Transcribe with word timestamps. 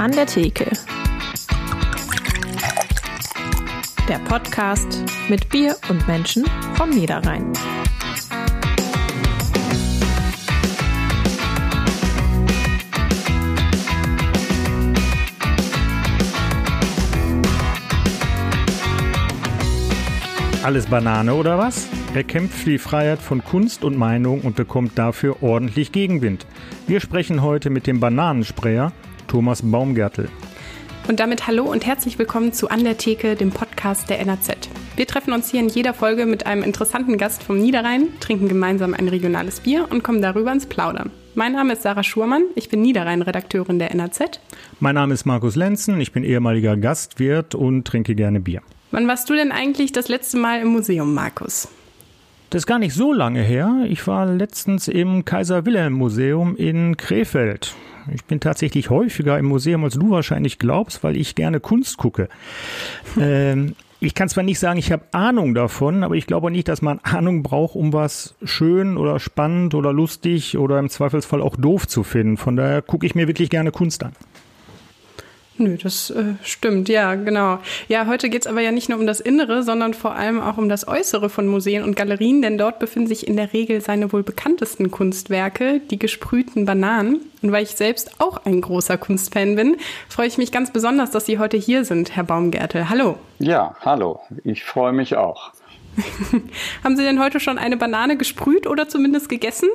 An 0.00 0.12
der 0.12 0.24
Theke. 0.24 0.64
Der 4.08 4.16
Podcast 4.20 5.04
mit 5.28 5.50
Bier 5.50 5.76
und 5.90 6.08
Menschen 6.08 6.46
vom 6.72 6.88
Niederrhein. 6.88 7.52
Alles 20.62 20.86
Banane 20.86 21.34
oder 21.34 21.58
was? 21.58 21.88
Er 22.14 22.24
kämpft 22.24 22.56
für 22.56 22.70
die 22.70 22.78
Freiheit 22.78 23.18
von 23.18 23.44
Kunst 23.44 23.84
und 23.84 23.98
Meinung 23.98 24.40
und 24.40 24.56
bekommt 24.56 24.98
dafür 24.98 25.42
ordentlich 25.42 25.92
Gegenwind. 25.92 26.46
Wir 26.86 27.00
sprechen 27.00 27.42
heute 27.42 27.68
mit 27.68 27.86
dem 27.86 28.00
Bananensprayer 28.00 28.92
Thomas 29.30 29.62
Baumgärtel. 29.62 30.28
Und 31.06 31.20
damit 31.20 31.46
hallo 31.46 31.62
und 31.62 31.86
herzlich 31.86 32.18
willkommen 32.18 32.52
zu 32.52 32.68
An 32.68 32.82
der 32.82 32.98
Theke, 32.98 33.36
dem 33.36 33.50
Podcast 33.50 34.10
der 34.10 34.24
NAZ. 34.24 34.68
Wir 34.96 35.06
treffen 35.06 35.32
uns 35.32 35.48
hier 35.48 35.60
in 35.60 35.68
jeder 35.68 35.94
Folge 35.94 36.26
mit 36.26 36.46
einem 36.46 36.64
interessanten 36.64 37.16
Gast 37.16 37.44
vom 37.44 37.56
Niederrhein, 37.56 38.08
trinken 38.18 38.48
gemeinsam 38.48 38.92
ein 38.92 39.06
regionales 39.06 39.60
Bier 39.60 39.86
und 39.88 40.02
kommen 40.02 40.20
darüber 40.20 40.50
ins 40.50 40.66
Plaudern. 40.66 41.12
Mein 41.36 41.52
Name 41.52 41.74
ist 41.74 41.82
Sarah 41.82 42.02
Schurmann, 42.02 42.42
ich 42.56 42.70
bin 42.70 42.82
Niederrhein-Redakteurin 42.82 43.78
der 43.78 43.94
NAZ. 43.94 44.40
Mein 44.80 44.96
Name 44.96 45.14
ist 45.14 45.26
Markus 45.26 45.54
Lenzen, 45.54 46.00
ich 46.00 46.10
bin 46.10 46.24
ehemaliger 46.24 46.76
Gastwirt 46.76 47.54
und 47.54 47.86
trinke 47.86 48.16
gerne 48.16 48.40
Bier. 48.40 48.62
Wann 48.90 49.06
warst 49.06 49.30
du 49.30 49.34
denn 49.34 49.52
eigentlich 49.52 49.92
das 49.92 50.08
letzte 50.08 50.38
Mal 50.38 50.60
im 50.60 50.68
Museum, 50.68 51.14
Markus? 51.14 51.68
Das 52.50 52.62
ist 52.62 52.66
gar 52.66 52.80
nicht 52.80 52.94
so 52.94 53.12
lange 53.12 53.42
her. 53.42 53.84
Ich 53.88 54.04
war 54.08 54.26
letztens 54.26 54.88
im 54.88 55.24
Kaiser 55.24 55.66
Wilhelm 55.66 55.92
Museum 55.92 56.56
in 56.56 56.96
Krefeld. 56.96 57.76
Ich 58.12 58.24
bin 58.24 58.40
tatsächlich 58.40 58.90
häufiger 58.90 59.38
im 59.38 59.46
Museum, 59.46 59.84
als 59.84 59.94
du 59.94 60.10
wahrscheinlich 60.10 60.58
glaubst, 60.58 61.04
weil 61.04 61.16
ich 61.16 61.36
gerne 61.36 61.60
Kunst 61.60 61.96
gucke. 61.96 62.28
ähm, 63.20 63.76
ich 64.00 64.16
kann 64.16 64.28
zwar 64.28 64.42
nicht 64.42 64.58
sagen, 64.58 64.80
ich 64.80 64.90
habe 64.90 65.04
Ahnung 65.12 65.54
davon, 65.54 66.02
aber 66.02 66.16
ich 66.16 66.26
glaube 66.26 66.50
nicht, 66.50 66.66
dass 66.66 66.82
man 66.82 66.98
Ahnung 67.04 67.44
braucht, 67.44 67.76
um 67.76 67.92
was 67.92 68.34
schön 68.42 68.96
oder 68.96 69.20
spannend 69.20 69.74
oder 69.74 69.92
lustig 69.92 70.58
oder 70.58 70.80
im 70.80 70.88
Zweifelsfall 70.88 71.42
auch 71.42 71.54
doof 71.54 71.86
zu 71.86 72.02
finden. 72.02 72.36
Von 72.36 72.56
daher 72.56 72.82
gucke 72.82 73.06
ich 73.06 73.14
mir 73.14 73.28
wirklich 73.28 73.50
gerne 73.50 73.70
Kunst 73.70 74.02
an. 74.02 74.12
Nö, 75.60 75.76
das 75.76 76.08
äh, 76.08 76.36
stimmt, 76.42 76.88
ja, 76.88 77.16
genau. 77.16 77.58
Ja, 77.86 78.06
heute 78.06 78.30
geht's 78.30 78.46
aber 78.46 78.62
ja 78.62 78.72
nicht 78.72 78.88
nur 78.88 78.98
um 78.98 79.06
das 79.06 79.20
Innere, 79.20 79.62
sondern 79.62 79.92
vor 79.92 80.14
allem 80.14 80.40
auch 80.40 80.56
um 80.56 80.70
das 80.70 80.88
Äußere 80.88 81.28
von 81.28 81.46
Museen 81.46 81.84
und 81.84 81.96
Galerien, 81.96 82.40
denn 82.40 82.56
dort 82.56 82.78
befinden 82.78 83.08
sich 83.08 83.28
in 83.28 83.36
der 83.36 83.52
Regel 83.52 83.82
seine 83.82 84.10
wohl 84.10 84.22
bekanntesten 84.22 84.90
Kunstwerke, 84.90 85.82
die 85.90 85.98
gesprühten 85.98 86.64
Bananen. 86.64 87.20
Und 87.42 87.52
weil 87.52 87.62
ich 87.62 87.72
selbst 87.72 88.22
auch 88.22 88.46
ein 88.46 88.62
großer 88.62 88.96
Kunstfan 88.96 89.54
bin, 89.54 89.76
freue 90.08 90.28
ich 90.28 90.38
mich 90.38 90.50
ganz 90.50 90.72
besonders, 90.72 91.10
dass 91.10 91.26
Sie 91.26 91.38
heute 91.38 91.58
hier 91.58 91.84
sind, 91.84 92.16
Herr 92.16 92.24
Baumgärtel. 92.24 92.88
Hallo. 92.88 93.18
Ja, 93.38 93.76
hallo. 93.84 94.20
Ich 94.44 94.64
freue 94.64 94.92
mich 94.92 95.16
auch. 95.16 95.52
Haben 96.82 96.96
Sie 96.96 97.02
denn 97.02 97.20
heute 97.20 97.38
schon 97.38 97.58
eine 97.58 97.76
Banane 97.76 98.16
gesprüht 98.16 98.66
oder 98.66 98.88
zumindest 98.88 99.28
gegessen? 99.28 99.68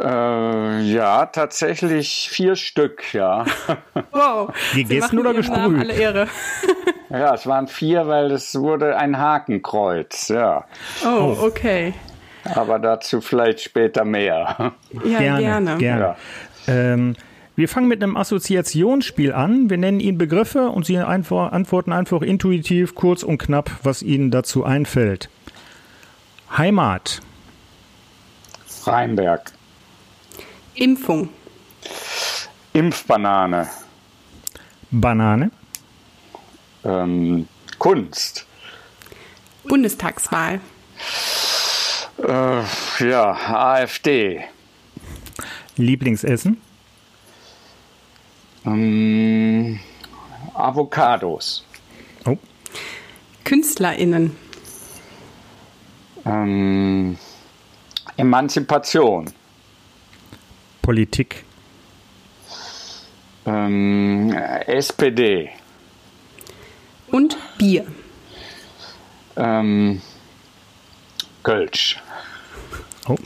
Äh, 0.00 0.80
ja, 0.82 1.26
tatsächlich 1.26 2.28
vier 2.30 2.56
Stück, 2.56 3.12
ja. 3.14 3.44
Wow. 4.12 4.52
Gegessen 4.74 5.18
oder 5.18 5.34
gesprüht? 5.34 5.80
Alle 5.80 5.92
Ehre. 5.92 6.28
ja, 7.10 7.34
es 7.34 7.46
waren 7.46 7.66
vier, 7.66 8.06
weil 8.06 8.30
es 8.30 8.54
wurde 8.54 8.96
ein 8.96 9.18
Hakenkreuz, 9.18 10.28
ja. 10.28 10.64
Oh, 11.04 11.36
okay. 11.40 11.94
Aber 12.44 12.78
dazu 12.78 13.20
vielleicht 13.20 13.60
später 13.60 14.04
mehr. 14.04 14.72
Ja, 15.04 15.18
gerne. 15.18 15.40
gerne. 15.40 15.76
gerne. 15.78 16.16
Ja. 16.66 16.72
Ähm, 16.72 17.16
wir 17.56 17.68
fangen 17.68 17.88
mit 17.88 18.02
einem 18.02 18.16
Assoziationsspiel 18.16 19.32
an. 19.32 19.68
Wir 19.68 19.78
nennen 19.78 19.98
Ihnen 19.98 20.16
Begriffe 20.16 20.68
und 20.68 20.86
Sie 20.86 20.96
einfach, 20.98 21.50
antworten 21.50 21.92
einfach 21.92 22.22
intuitiv, 22.22 22.94
kurz 22.94 23.24
und 23.24 23.38
knapp, 23.38 23.70
was 23.82 24.02
Ihnen 24.02 24.30
dazu 24.30 24.64
einfällt. 24.64 25.28
Heimat. 26.56 27.20
Rheinberg. 28.84 29.57
Impfung. 30.78 31.28
Impfbanane. 32.72 33.68
Banane. 34.92 35.50
Ähm, 36.84 37.48
Kunst. 37.78 38.46
Bundestagswahl. 39.64 40.60
Äh, 42.18 42.62
ja, 43.00 43.32
AfD. 43.32 44.44
Lieblingsessen. 45.76 46.60
Ähm, 48.64 49.80
Avocados. 50.54 51.64
Oh. 52.24 52.36
KünstlerInnen. 53.42 54.36
Ähm, 56.24 57.18
Emanzipation. 58.16 59.32
Politik. 60.88 61.44
Ähm, 63.44 64.32
SPD. 64.66 65.50
Und 67.08 67.36
Bier. 67.58 67.84
Ähm, 69.36 70.00
Kölsch. 71.42 72.00
Oh. 73.06 73.16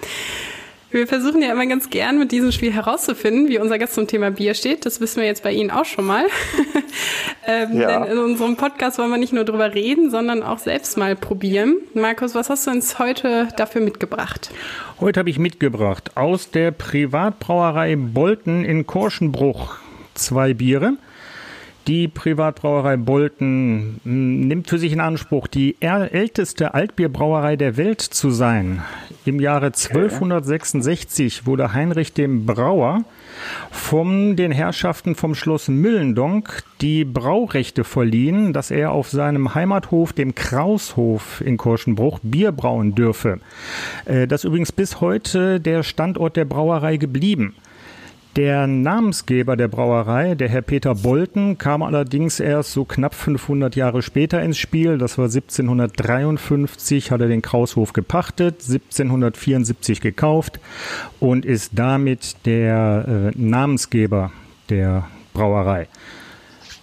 Wir 0.93 1.07
versuchen 1.07 1.41
ja 1.41 1.51
immer 1.51 1.67
ganz 1.67 1.89
gern 1.89 2.19
mit 2.19 2.33
diesem 2.33 2.53
Spiel 2.53 2.73
herauszufinden, 2.73 3.49
wie 3.49 3.59
unser 3.59 3.79
Gast 3.79 3.95
zum 3.95 4.07
Thema 4.07 4.31
Bier 4.31 4.53
steht. 4.53 4.85
Das 4.85 5.01
wissen 5.01 5.21
wir 5.21 5.27
jetzt 5.27 5.43
bei 5.43 5.51
Ihnen 5.51 5.71
auch 5.71 5.87
schon 5.87 6.05
mal. 6.05 6.27
ähm, 7.47 7.81
ja. 7.81 8.05
Denn 8.05 8.13
in 8.13 8.19
unserem 8.19 8.57
Podcast 8.57 8.99
wollen 8.99 9.11
wir 9.11 9.17
nicht 9.17 9.33
nur 9.33 9.45
drüber 9.45 9.75
reden, 9.75 10.11
sondern 10.11 10.43
auch 10.43 10.59
selbst 10.59 10.99
mal 10.99 11.17
probieren. 11.17 11.79
Markus, 11.95 12.35
was 12.35 12.51
hast 12.51 12.67
du 12.67 12.73
uns 12.73 12.99
heute 12.99 13.49
dafür 13.57 13.81
mitgebracht? 13.81 14.51
Heute 15.01 15.21
habe 15.21 15.31
ich 15.31 15.39
mitgebracht 15.39 16.15
aus 16.15 16.51
der 16.51 16.73
Privatbrauerei 16.73 17.97
Bolten 17.97 18.65
in 18.65 18.87
Korschenbruch 18.87 19.77
zwei 20.15 20.53
Biere. 20.53 20.99
Die 21.89 22.07
Privatbrauerei 22.07 22.97
Bolten 22.97 24.01
nimmt 24.05 24.69
für 24.69 24.79
sich 24.79 24.93
in 24.93 25.01
Anspruch, 25.01 25.49
die 25.49 25.77
älteste 25.81 26.75
Altbierbrauerei 26.75 27.57
der 27.57 27.77
Welt 27.77 28.01
zu 28.03 28.31
sein. 28.31 28.83
Im 29.25 29.39
Jahre 29.39 29.67
1266 29.67 31.47
wurde 31.47 31.73
Heinrich 31.73 32.13
dem 32.13 32.45
Brauer 32.45 33.05
von 33.71 34.35
den 34.35 34.51
Herrschaften 34.51 35.15
vom 35.15 35.37
Schloss 35.37 35.69
Müllendonk 35.69 36.65
die 36.81 37.05
Braurechte 37.05 37.85
verliehen, 37.85 38.53
dass 38.53 38.73
er 38.73 38.91
auf 38.91 39.11
seinem 39.11 39.55
Heimathof, 39.55 40.13
dem 40.13 40.35
Kraushof 40.35 41.41
in 41.41 41.57
Korschenbruch, 41.57 42.19
Bier 42.25 42.51
brauen 42.51 42.97
dürfe. 42.97 43.39
Das 44.07 44.41
ist 44.41 44.45
übrigens 44.45 44.73
bis 44.73 45.01
heute 45.01 45.61
der 45.61 45.85
Standort 45.85 46.37
der 46.37 46.45
Brauerei 46.45 46.97
geblieben. 46.97 47.55
Der 48.37 48.67
Namensgeber 48.67 49.57
der 49.57 49.69
Brauerei, 49.69 50.35
der 50.35 50.49
Herr 50.49 50.63
Peter 50.63 50.95
Bolten, 50.95 51.59
kam 51.59 51.83
allerdings 51.83 52.41
erst 52.41 52.73
so 52.73 52.87
knapp 52.87 53.15
500 53.15 53.77
Jahre 53.77 54.01
später 54.01 54.43
ins 54.43 54.57
Spiel. 54.57 54.97
Das 54.97 55.19
war 55.19 55.27
1753, 55.27 57.11
hat 57.11 57.21
er 57.21 57.29
den 57.29 57.43
Kraushof 57.43 57.93
gepachtet, 57.93 58.63
1774 58.63 60.01
gekauft 60.01 60.61
und 61.21 61.45
ist 61.45 61.73
damit 61.75 62.37
der 62.47 63.33
äh, 63.35 63.39
Namensgeber 63.39 64.33
der 64.71 65.09
Brauerei. 65.35 65.89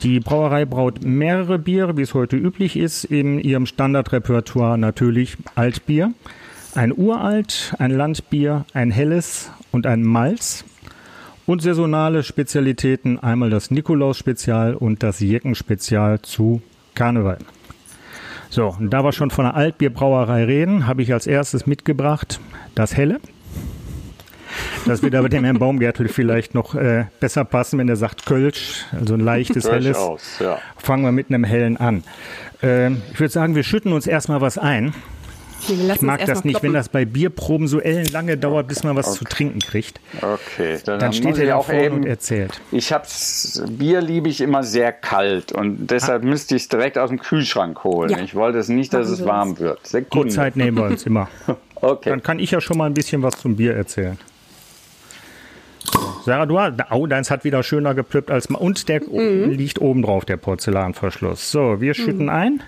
Die 0.04 0.20
Brauerei 0.20 0.66
braut 0.66 1.04
mehrere 1.04 1.58
Biere, 1.58 1.98
wie 1.98 2.04
es 2.04 2.14
heute 2.14 2.38
üblich 2.38 2.78
ist, 2.78 3.06
in 3.06 3.40
ihrem 3.40 3.66
Standardrepertoire 3.66 4.78
natürlich 4.78 5.36
Altbier, 5.56 6.14
ein 6.76 6.96
Uralt, 6.96 7.74
ein 7.80 7.90
Landbier, 7.90 8.66
ein 8.74 8.92
Helles 8.92 9.50
und 9.72 9.88
ein 9.88 10.03
Malz 10.03 10.64
und 11.49 11.63
saisonale 11.63 12.22
Spezialitäten, 12.22 13.17
einmal 13.17 13.49
das 13.49 13.72
Nikolaus-Spezial 13.72 14.75
und 14.75 15.01
das 15.01 15.19
Jecken-Spezial 15.19 16.22
zu 16.22 16.61
Karneval. 16.93 17.40
So, 18.51 18.75
und 18.79 18.91
da 18.91 19.03
wir 19.03 19.11
schon 19.13 19.31
von 19.31 19.46
einer 19.46 19.55
Altbierbrauerei 19.55 20.43
reden, 20.43 20.85
habe 20.85 21.01
ich 21.01 21.11
als 21.11 21.25
erstes 21.25 21.66
mitgebracht 21.66 22.40
das 22.75 22.96
Helle. 22.96 23.19
Das 24.85 25.01
wird 25.01 25.16
aber 25.16 25.28
dem 25.28 25.43
Herrn 25.43 25.57
Baumgärtel 25.57 26.07
vielleicht 26.07 26.53
noch 26.53 26.75
äh, 26.75 27.05
besser 27.19 27.46
passen, 27.46 27.79
wenn 27.79 27.90
er 27.90 27.96
sagt 27.96 28.28
Kölsch, 28.28 28.85
also 28.91 29.16
ein 29.16 29.19
leichtes 29.19 29.67
Helles. 29.67 29.97
Aus, 29.97 30.37
ja. 30.40 30.59
Fangen 30.78 31.03
wir 31.03 31.11
mit 31.11 31.29
einem 31.29 31.43
Hellen 31.43 31.78
an. 31.78 32.03
Äh, 32.61 32.91
ich 32.91 33.19
würde 33.19 33.34
sagen, 33.34 33.55
wir 33.55 33.63
schütten 33.63 33.91
uns 33.91 34.05
erstmal 34.05 34.40
was 34.40 34.59
ein. 34.59 34.93
Ich 35.67 36.02
mag 36.02 36.26
das 36.26 36.44
nicht, 36.44 36.64
wenn 36.64 36.73
das 36.73 36.90
bei 36.90 37.06
Bierproben 37.06 37.67
so 37.67 37.79
ellenlange 37.79 38.38
dauert, 38.38 38.67
bis 38.67 38.84
man 38.84 38.96
was 38.96 39.08
okay. 39.08 39.17
zu 39.17 39.26
trinken 39.26 39.59
kriegt. 39.59 40.00
Okay, 40.22 40.79
dann, 40.85 41.00
dann 41.00 41.14
steht 41.14 41.38
er 41.38 41.46
ja 41.46 41.56
auch 41.56 41.72
eben 41.72 41.97
und 41.97 42.06
erzählt. 42.06 42.61
Ich 42.72 42.94
hab's, 42.94 43.64
Bier 43.70 44.02
liebe 44.02 44.29
ich 44.29 44.41
immer 44.41 44.64
sehr 44.64 44.91
kalt 44.91 45.52
und 45.52 45.88
deshalb 45.88 46.23
ah. 46.23 46.26
müsste 46.26 46.56
ich 46.56 46.64
es 46.64 46.67
direkt 46.70 46.97
aus 46.97 47.09
dem 47.09 47.20
Kühlschrank 47.20 47.84
holen. 47.84 48.11
Ja. 48.11 48.20
Ich 48.20 48.35
wollte 48.35 48.59
es 48.59 48.70
nicht, 48.70 48.94
dass 48.94 49.09
es 49.09 49.26
warm 49.26 49.59
wird. 49.59 49.85
Sekunde. 49.85 50.29
Die 50.29 50.35
Zeit 50.35 50.56
nehmen 50.56 50.78
wir 50.78 50.85
uns 50.85 51.06
immer. 51.06 51.28
okay. 51.76 52.09
Dann 52.09 52.23
kann 52.23 52.40
ich 52.40 52.52
ja 52.52 52.61
schon 52.61 52.78
mal 52.78 52.85
ein 52.85 52.94
bisschen 52.94 53.22
was 53.22 53.35
zum 53.38 53.56
Bier 53.56 53.76
erzählen. 53.76 54.17
Sarah, 56.26 56.46
du 56.46 56.59
hast, 56.59 56.76
oh, 56.91 57.08
deins 57.08 57.32
hat 57.32 57.44
wieder 57.44 57.64
schöner 57.64 57.96
geplüppt 57.96 58.29
als 58.29 58.47
und 58.47 58.90
der 58.90 59.02
mhm. 59.03 59.52
liegt 59.52 59.79
oben 59.82 60.02
drauf, 60.02 60.26
der 60.26 60.38
Porzellanverschluss. 60.38 61.52
So, 61.52 61.82
wir 61.82 61.94
schütten 61.94 62.23
mhm. 62.23 62.29
ein. 62.29 62.64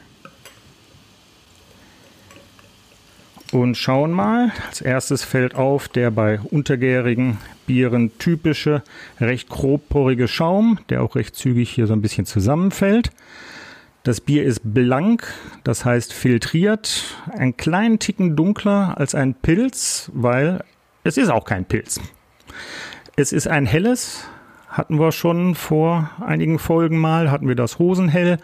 Und 3.51 3.75
schauen 3.75 4.11
mal. 4.11 4.51
Als 4.67 4.79
erstes 4.79 5.23
fällt 5.23 5.55
auf 5.55 5.89
der 5.89 6.09
bei 6.09 6.39
untergärigen 6.39 7.37
Bieren 7.67 8.17
typische, 8.17 8.81
recht 9.19 9.49
grobporige 9.49 10.29
Schaum, 10.29 10.79
der 10.89 11.03
auch 11.03 11.15
recht 11.15 11.35
zügig 11.35 11.69
hier 11.69 11.85
so 11.85 11.93
ein 11.93 12.01
bisschen 12.01 12.25
zusammenfällt. 12.25 13.11
Das 14.03 14.21
Bier 14.21 14.43
ist 14.43 14.61
blank, 14.63 15.31
das 15.63 15.85
heißt 15.85 16.13
filtriert, 16.13 17.15
einen 17.31 17.55
kleinen 17.57 17.99
Ticken 17.99 18.35
dunkler 18.35 18.97
als 18.97 19.13
ein 19.15 19.35
Pilz, 19.35 20.09
weil 20.13 20.63
es 21.03 21.17
ist 21.17 21.29
auch 21.29 21.45
kein 21.45 21.65
Pilz. 21.65 21.99
Es 23.15 23.33
ist 23.33 23.47
ein 23.47 23.65
helles, 23.65 24.25
hatten 24.69 24.97
wir 24.97 25.11
schon 25.11 25.55
vor 25.55 26.09
einigen 26.19 26.57
Folgen 26.57 26.97
mal, 26.97 27.29
hatten 27.29 27.47
wir 27.47 27.55
das 27.55 27.79
Hosenhell. 27.79 28.37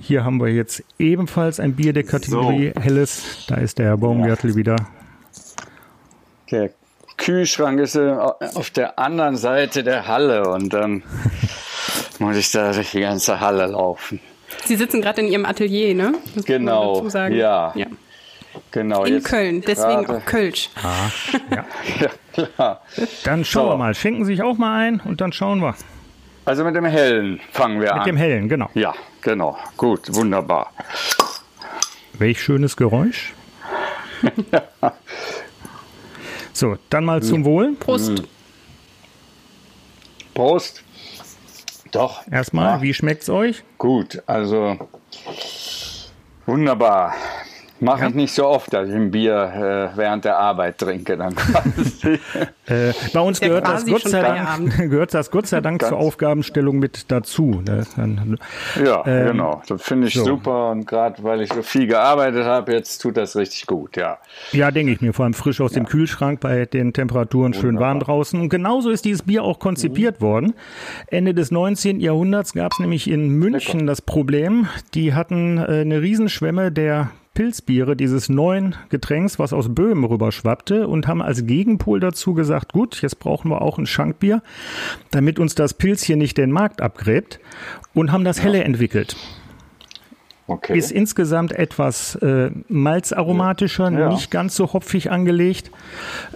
Hier 0.00 0.24
haben 0.24 0.40
wir 0.40 0.48
jetzt 0.48 0.82
ebenfalls 0.98 1.60
ein 1.60 1.74
Bier 1.74 1.92
der 1.92 2.04
Kategorie 2.04 2.72
so. 2.74 2.80
helles. 2.80 3.44
Da 3.48 3.56
ist 3.56 3.78
der 3.78 3.86
Herr 3.86 3.96
Baumgärtel 3.96 4.50
ja. 4.50 4.56
wieder. 4.56 4.76
Der 6.50 6.70
Kühlschrank 7.16 7.80
ist 7.80 7.94
äh, 7.94 8.10
auf 8.10 8.70
der 8.70 8.98
anderen 8.98 9.36
Seite 9.36 9.84
der 9.84 10.06
Halle 10.08 10.48
und 10.48 10.72
dann 10.72 11.02
muss 12.18 12.36
ich 12.36 12.50
da 12.50 12.72
durch 12.72 12.90
die 12.90 13.00
ganze 13.00 13.40
Halle 13.40 13.66
laufen. 13.66 14.20
Sie 14.64 14.76
sitzen 14.76 15.00
gerade 15.00 15.22
in 15.22 15.28
Ihrem 15.28 15.44
Atelier, 15.44 15.94
ne? 15.94 16.14
Das 16.34 16.44
genau, 16.44 17.06
ja. 17.30 17.72
ja. 17.74 17.86
Genau, 18.70 19.04
in 19.04 19.22
Köln, 19.22 19.62
deswegen 19.66 20.06
auch 20.06 20.24
Kölsch. 20.26 20.68
Ah, 20.82 21.08
ja. 21.54 21.64
ja, 22.00 22.46
klar. 22.54 22.82
Dann 23.24 23.44
schauen 23.44 23.64
so. 23.64 23.70
wir 23.70 23.76
mal. 23.78 23.94
Schenken 23.94 24.24
Sie 24.24 24.32
sich 24.32 24.42
auch 24.42 24.58
mal 24.58 24.78
ein 24.78 25.00
und 25.00 25.22
dann 25.22 25.32
schauen 25.32 25.60
wir. 25.60 25.74
Also 26.44 26.64
mit 26.64 26.74
dem 26.74 26.84
Hellen 26.84 27.40
fangen 27.50 27.76
wir 27.76 27.84
mit 27.84 27.92
an. 27.92 27.98
Mit 27.98 28.06
dem 28.08 28.16
Hellen, 28.16 28.48
genau. 28.48 28.68
Ja, 28.74 28.94
genau. 29.22 29.56
Gut, 29.76 30.14
wunderbar. 30.14 30.72
Welch 32.14 32.42
schönes 32.42 32.76
Geräusch. 32.76 33.32
ja. 34.52 34.62
So, 36.54 36.76
dann 36.90 37.06
mal 37.06 37.22
zum 37.22 37.44
Wohl. 37.44 37.72
Prost. 37.72 38.10
Mhm. 38.10 38.26
Prost. 40.34 40.84
Doch. 41.90 42.26
Erstmal, 42.30 42.76
ja. 42.76 42.82
wie 42.82 42.94
schmeckt's 42.94 43.28
euch? 43.28 43.64
Gut, 43.78 44.22
also 44.26 44.78
wunderbar. 46.46 47.14
Mache 47.82 48.02
ja. 48.02 48.08
ich 48.08 48.14
nicht 48.14 48.32
so 48.32 48.46
oft, 48.46 48.72
dass 48.72 48.88
ich 48.88 48.94
ein 48.94 49.10
Bier 49.10 49.90
äh, 49.94 49.96
während 49.96 50.24
der 50.24 50.38
Arbeit 50.38 50.78
trinke. 50.78 51.16
Dann 51.16 51.34
äh, 52.66 52.92
bei 53.12 53.20
uns 53.20 53.40
gehört 53.40 53.66
das, 53.66 53.84
Gott 53.84 54.02
sei 54.02 54.22
Dank, 54.22 54.76
gehört 54.90 55.12
das 55.12 55.32
Gott 55.32 55.48
sei 55.48 55.60
Dank 55.60 55.80
Ganz 55.80 55.88
zur 55.90 55.98
Aufgabenstellung 55.98 56.78
mit 56.78 57.10
dazu. 57.10 57.60
Ne? 57.66 57.84
ja, 58.84 59.02
ähm, 59.04 59.26
genau. 59.32 59.62
Das 59.66 59.82
finde 59.82 60.06
ich 60.06 60.14
so. 60.14 60.24
super. 60.24 60.70
Und 60.70 60.86
gerade 60.86 61.24
weil 61.24 61.40
ich 61.40 61.52
so 61.52 61.62
viel 61.62 61.88
gearbeitet 61.88 62.44
habe, 62.44 62.72
jetzt 62.72 62.98
tut 62.98 63.16
das 63.16 63.34
richtig 63.34 63.66
gut, 63.66 63.96
ja. 63.96 64.18
Ja, 64.52 64.70
denke 64.70 64.92
ich 64.92 65.00
mir. 65.00 65.12
Vor 65.12 65.24
allem 65.24 65.34
frisch 65.34 65.60
aus 65.60 65.72
ja. 65.72 65.80
dem 65.80 65.86
Kühlschrank 65.86 66.38
bei 66.38 66.66
den 66.66 66.92
Temperaturen 66.92 67.52
Wunderbar. 67.52 67.60
schön 67.60 67.80
warm 67.80 67.98
draußen. 67.98 68.40
Und 68.40 68.48
genauso 68.48 68.90
ist 68.90 69.04
dieses 69.04 69.22
Bier 69.22 69.42
auch 69.42 69.58
konzipiert 69.58 70.20
mhm. 70.20 70.24
worden. 70.24 70.54
Ende 71.08 71.34
des 71.34 71.50
19. 71.50 71.98
Jahrhunderts 71.98 72.52
gab 72.52 72.70
es 72.72 72.78
nämlich 72.78 73.10
in 73.10 73.28
München 73.28 73.80
Lecker. 73.80 73.86
das 73.86 74.02
Problem, 74.02 74.68
die 74.94 75.14
hatten 75.14 75.58
äh, 75.58 75.80
eine 75.80 76.00
Riesenschwemme 76.00 76.70
der 76.70 77.10
Pilzbiere 77.34 77.96
dieses 77.96 78.28
neuen 78.28 78.74
Getränks, 78.90 79.38
was 79.38 79.52
aus 79.52 79.74
Böhmen 79.74 80.04
rüberschwappte 80.04 80.86
und 80.86 81.06
haben 81.08 81.22
als 81.22 81.46
Gegenpol 81.46 81.98
dazu 81.98 82.34
gesagt, 82.34 82.72
gut, 82.72 83.00
jetzt 83.00 83.18
brauchen 83.18 83.50
wir 83.50 83.62
auch 83.62 83.78
ein 83.78 83.86
Schankbier, 83.86 84.42
damit 85.10 85.38
uns 85.38 85.54
das 85.54 85.74
Pilz 85.74 86.02
hier 86.02 86.16
nicht 86.16 86.36
den 86.36 86.50
Markt 86.50 86.82
abgräbt 86.82 87.40
und 87.94 88.12
haben 88.12 88.24
das 88.24 88.42
Helle 88.42 88.58
ja. 88.58 88.64
entwickelt. 88.64 89.16
Okay. 90.46 90.76
Ist 90.76 90.90
insgesamt 90.90 91.52
etwas 91.52 92.16
äh, 92.16 92.50
malzaromatischer, 92.68 93.90
ja. 93.90 94.08
nicht 94.10 94.30
ganz 94.30 94.56
so 94.56 94.72
hopfig 94.72 95.10
angelegt. 95.10 95.70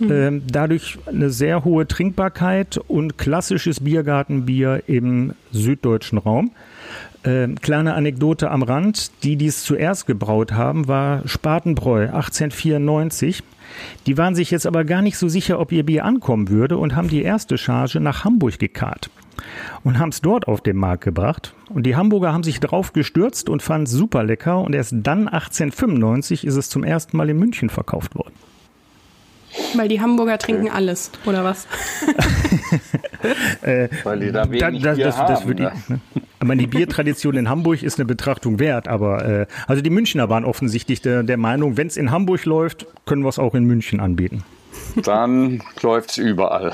Mhm. 0.01 0.13
Ähm, 0.13 0.43
dadurch 0.51 0.99
eine 1.07 1.29
sehr 1.31 1.65
hohe 1.65 1.87
Trinkbarkeit 1.87 2.79
und 2.79 3.19
klassisches 3.19 3.81
Biergartenbier 3.81 4.85
im 4.87 5.35
süddeutschen 5.51 6.19
Raum. 6.19 6.53
Äh, 7.27 7.49
kleine 7.61 7.95
Anekdote 7.95 8.51
am 8.51 8.63
Rand, 8.63 9.11
die 9.25 9.37
dies 9.37 9.65
zuerst 9.65 10.07
gebraut 10.07 10.53
haben, 10.53 10.87
war 10.87 11.27
Spatenbräu 11.27 12.03
1894. 12.03 13.43
Die 14.07 14.17
waren 14.17 14.37
sich 14.37 14.53
jetzt 14.53 14.67
aber 14.67 14.85
gar 14.85 15.03
nicht 15.03 15.19
so 15.19 15.27
sicher, 15.27 15.59
ob 15.59 15.73
ihr 15.73 15.85
Bier 15.85 16.05
ankommen 16.05 16.49
würde 16.49 16.79
und 16.79 16.95
haben 16.95 17.09
die 17.09 17.23
erste 17.23 17.59
Charge 17.59 17.99
nach 17.99 18.25
Hamburg 18.25 18.61
gekarrt 18.61 19.11
und 19.83 19.99
haben 19.99 20.11
es 20.11 20.21
dort 20.21 20.47
auf 20.47 20.61
den 20.61 20.77
Markt 20.77 21.03
gebracht. 21.03 21.53
Und 21.69 21.85
die 21.85 21.97
Hamburger 21.97 22.33
haben 22.33 22.45
sich 22.45 22.61
drauf 22.61 22.93
gestürzt 22.93 23.49
und 23.49 23.61
fanden 23.61 23.87
es 23.87 23.91
super 23.91 24.23
lecker 24.23 24.61
und 24.61 24.75
erst 24.75 24.95
dann 24.95 25.27
1895 25.27 26.47
ist 26.47 26.55
es 26.55 26.69
zum 26.69 26.85
ersten 26.85 27.17
Mal 27.17 27.29
in 27.29 27.39
München 27.39 27.71
verkauft 27.71 28.15
worden. 28.15 28.35
Weil 29.75 29.89
die 29.89 30.01
Hamburger 30.01 30.39
trinken 30.39 30.71
alles, 30.71 31.11
oder 31.25 31.45
was? 31.45 31.67
äh, 33.63 33.89
Weil 34.05 34.21
die 34.21 34.33
da 34.33 34.51
wenig 34.51 34.83
da, 34.83 34.95
da, 34.95 34.95
das, 34.95 35.19
haben, 35.19 35.29
das 35.29 35.47
würde 35.47 35.63
ne? 35.65 35.73
ich, 35.75 35.89
ne? 35.89 36.01
Aber 36.39 36.55
die 36.55 36.67
Biertradition 36.67 37.37
in 37.37 37.49
Hamburg 37.49 37.83
ist 37.83 37.99
eine 37.99 38.07
Betrachtung 38.07 38.59
wert. 38.59 38.89
Aber 38.89 39.25
äh, 39.25 39.47
also 39.67 39.83
die 39.83 39.91
Münchner 39.91 40.29
waren 40.29 40.45
offensichtlich 40.45 41.01
der, 41.01 41.23
der 41.23 41.37
Meinung, 41.37 41.77
wenn 41.77 41.87
es 41.87 41.97
in 41.97 42.11
Hamburg 42.11 42.45
läuft, 42.45 42.87
können 43.07 43.23
wir 43.23 43.29
es 43.31 43.39
auch 43.39 43.55
in 43.55 43.65
München 43.65 44.01
anbieten. 44.01 44.45
Dann 45.03 45.63
läuft 45.83 46.11
es 46.11 46.19
überall. 46.19 46.73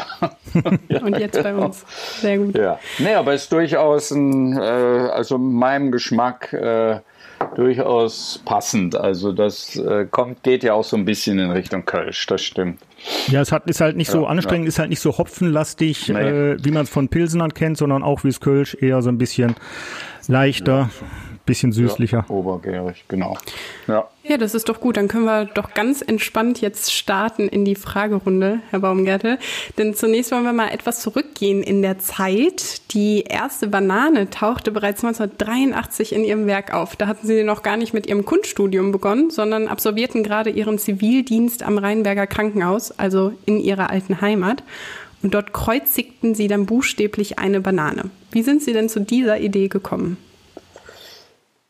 Und 1.02 1.18
jetzt 1.18 1.42
bei 1.42 1.54
uns. 1.54 1.84
Sehr 2.20 2.38
gut. 2.38 2.56
Ja. 2.56 2.78
Nee, 2.98 3.14
aber 3.14 3.34
es 3.34 3.44
ist 3.44 3.52
durchaus 3.52 4.10
ein, 4.10 4.56
äh, 4.56 4.60
also 4.60 5.38
meinem 5.38 5.92
Geschmack 5.92 6.52
äh, 6.52 7.00
durchaus 7.54 8.40
passend. 8.44 8.96
Also 8.96 9.32
das 9.32 9.76
äh, 9.76 10.06
kommt, 10.10 10.42
geht 10.42 10.62
ja 10.62 10.74
auch 10.74 10.84
so 10.84 10.96
ein 10.96 11.04
bisschen 11.04 11.38
in 11.38 11.50
Richtung 11.50 11.84
Kölsch, 11.84 12.26
das 12.26 12.42
stimmt. 12.42 12.80
Ja, 13.28 13.40
es 13.40 13.52
hat, 13.52 13.68
ist 13.68 13.80
halt 13.80 13.96
nicht 13.96 14.10
so 14.10 14.22
ja, 14.22 14.28
anstrengend, 14.28 14.66
ja. 14.66 14.68
ist 14.68 14.78
halt 14.78 14.90
nicht 14.90 15.00
so 15.00 15.16
hopfenlastig, 15.18 16.08
nee. 16.08 16.20
äh, 16.20 16.56
wie 16.62 16.70
man 16.70 16.84
es 16.84 16.90
von 16.90 17.08
Pilsenern 17.08 17.52
kennt, 17.52 17.78
sondern 17.78 18.02
auch 18.02 18.24
wie 18.24 18.28
es 18.28 18.40
Kölsch 18.40 18.76
eher 18.80 19.02
so 19.02 19.08
ein 19.08 19.18
bisschen 19.18 19.56
leichter. 20.28 20.90
Ja 20.90 20.90
bisschen 21.44 21.72
süßlicher. 21.72 22.24
Obergärig, 22.28 23.04
genau. 23.08 23.36
Ja. 23.86 24.08
Ja, 24.24 24.36
das 24.36 24.54
ist 24.54 24.68
doch 24.68 24.80
gut. 24.80 24.96
Dann 24.96 25.08
können 25.08 25.24
wir 25.24 25.46
doch 25.46 25.74
ganz 25.74 26.00
entspannt 26.00 26.60
jetzt 26.60 26.92
starten 26.92 27.48
in 27.48 27.64
die 27.64 27.74
Fragerunde, 27.74 28.60
Herr 28.70 28.78
Baumgärtel. 28.78 29.38
Denn 29.78 29.94
zunächst 29.94 30.30
wollen 30.30 30.44
wir 30.44 30.52
mal 30.52 30.68
etwas 30.68 31.02
zurückgehen 31.02 31.62
in 31.62 31.82
der 31.82 31.98
Zeit. 31.98 32.92
Die 32.92 33.22
erste 33.22 33.66
Banane 33.66 34.30
tauchte 34.30 34.70
bereits 34.70 35.04
1983 35.04 36.12
in 36.12 36.24
Ihrem 36.24 36.46
Werk 36.46 36.72
auf. 36.72 36.94
Da 36.94 37.08
hatten 37.08 37.26
Sie 37.26 37.42
noch 37.42 37.62
gar 37.62 37.76
nicht 37.76 37.94
mit 37.94 38.06
Ihrem 38.06 38.24
Kunststudium 38.24 38.92
begonnen, 38.92 39.30
sondern 39.30 39.66
absolvierten 39.66 40.22
gerade 40.22 40.50
Ihren 40.50 40.78
Zivildienst 40.78 41.64
am 41.64 41.78
Rheinberger 41.78 42.28
Krankenhaus, 42.28 42.92
also 42.92 43.32
in 43.44 43.58
Ihrer 43.58 43.90
alten 43.90 44.20
Heimat. 44.20 44.62
Und 45.22 45.34
dort 45.34 45.52
kreuzigten 45.52 46.34
Sie 46.34 46.48
dann 46.48 46.66
buchstäblich 46.66 47.38
eine 47.38 47.60
Banane. 47.60 48.10
Wie 48.30 48.42
sind 48.42 48.62
Sie 48.62 48.72
denn 48.72 48.88
zu 48.88 49.00
dieser 49.00 49.40
Idee 49.40 49.68
gekommen? 49.68 50.16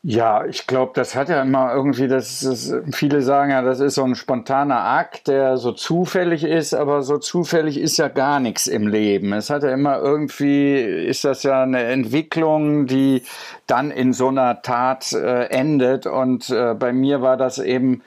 Ja, 0.05 0.43
ich 0.45 0.67
glaube, 0.67 0.91
das 0.95 1.15
hat 1.15 1.29
ja 1.29 1.41
immer 1.41 1.73
irgendwie, 1.73 2.09
das 2.09 2.43
ist, 2.43 2.75
viele 2.91 3.21
sagen 3.21 3.51
ja, 3.51 3.61
das 3.61 3.79
ist 3.79 3.95
so 3.95 4.03
ein 4.03 4.15
spontaner 4.15 4.83
Akt, 4.83 5.29
der 5.29 5.55
so 5.55 5.71
zufällig 5.71 6.43
ist, 6.43 6.73
aber 6.73 7.03
so 7.03 7.19
zufällig 7.19 7.77
ist 7.79 7.95
ja 7.95 8.09
gar 8.09 8.41
nichts 8.41 8.67
im 8.67 8.87
Leben. 8.87 9.31
Es 9.31 9.49
hat 9.49 9.63
ja 9.63 9.71
immer 9.71 9.99
irgendwie, 9.99 10.73
ist 10.75 11.23
das 11.23 11.43
ja 11.43 11.63
eine 11.63 11.83
Entwicklung, 11.83 12.85
die 12.85 13.23
dann 13.65 13.91
in 13.91 14.11
so 14.11 14.27
einer 14.27 14.61
Tat 14.61 15.13
äh, 15.13 15.45
endet. 15.45 16.05
Und 16.05 16.49
äh, 16.49 16.73
bei 16.73 16.91
mir 16.91 17.21
war 17.21 17.37
das 17.37 17.57
eben 17.57 18.01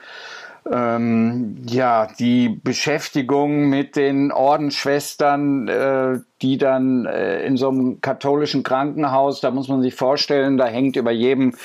ähm, 0.71 1.57
ja, 1.67 2.07
die 2.19 2.49
Beschäftigung 2.49 3.69
mit 3.69 3.95
den 3.95 4.31
Ordensschwestern, 4.31 5.67
äh, 5.67 6.19
die 6.41 6.57
dann 6.57 7.05
äh, 7.05 7.45
in 7.45 7.57
so 7.57 7.69
einem 7.69 8.01
katholischen 8.01 8.63
Krankenhaus, 8.63 9.41
da 9.41 9.51
muss 9.51 9.67
man 9.67 9.81
sich 9.81 9.95
vorstellen, 9.95 10.57
da 10.57 10.67
hängt 10.67 10.95
über 10.95 11.11
jedem 11.11 11.55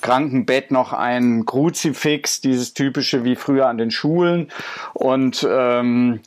Krankenbett 0.00 0.70
noch 0.70 0.92
ein 0.92 1.44
Kruzifix, 1.44 2.40
dieses 2.40 2.74
typische 2.74 3.24
wie 3.24 3.36
früher 3.36 3.68
an 3.68 3.78
den 3.78 3.90
Schulen. 3.90 4.48
Und 4.94 5.46
ähm, 5.48 6.20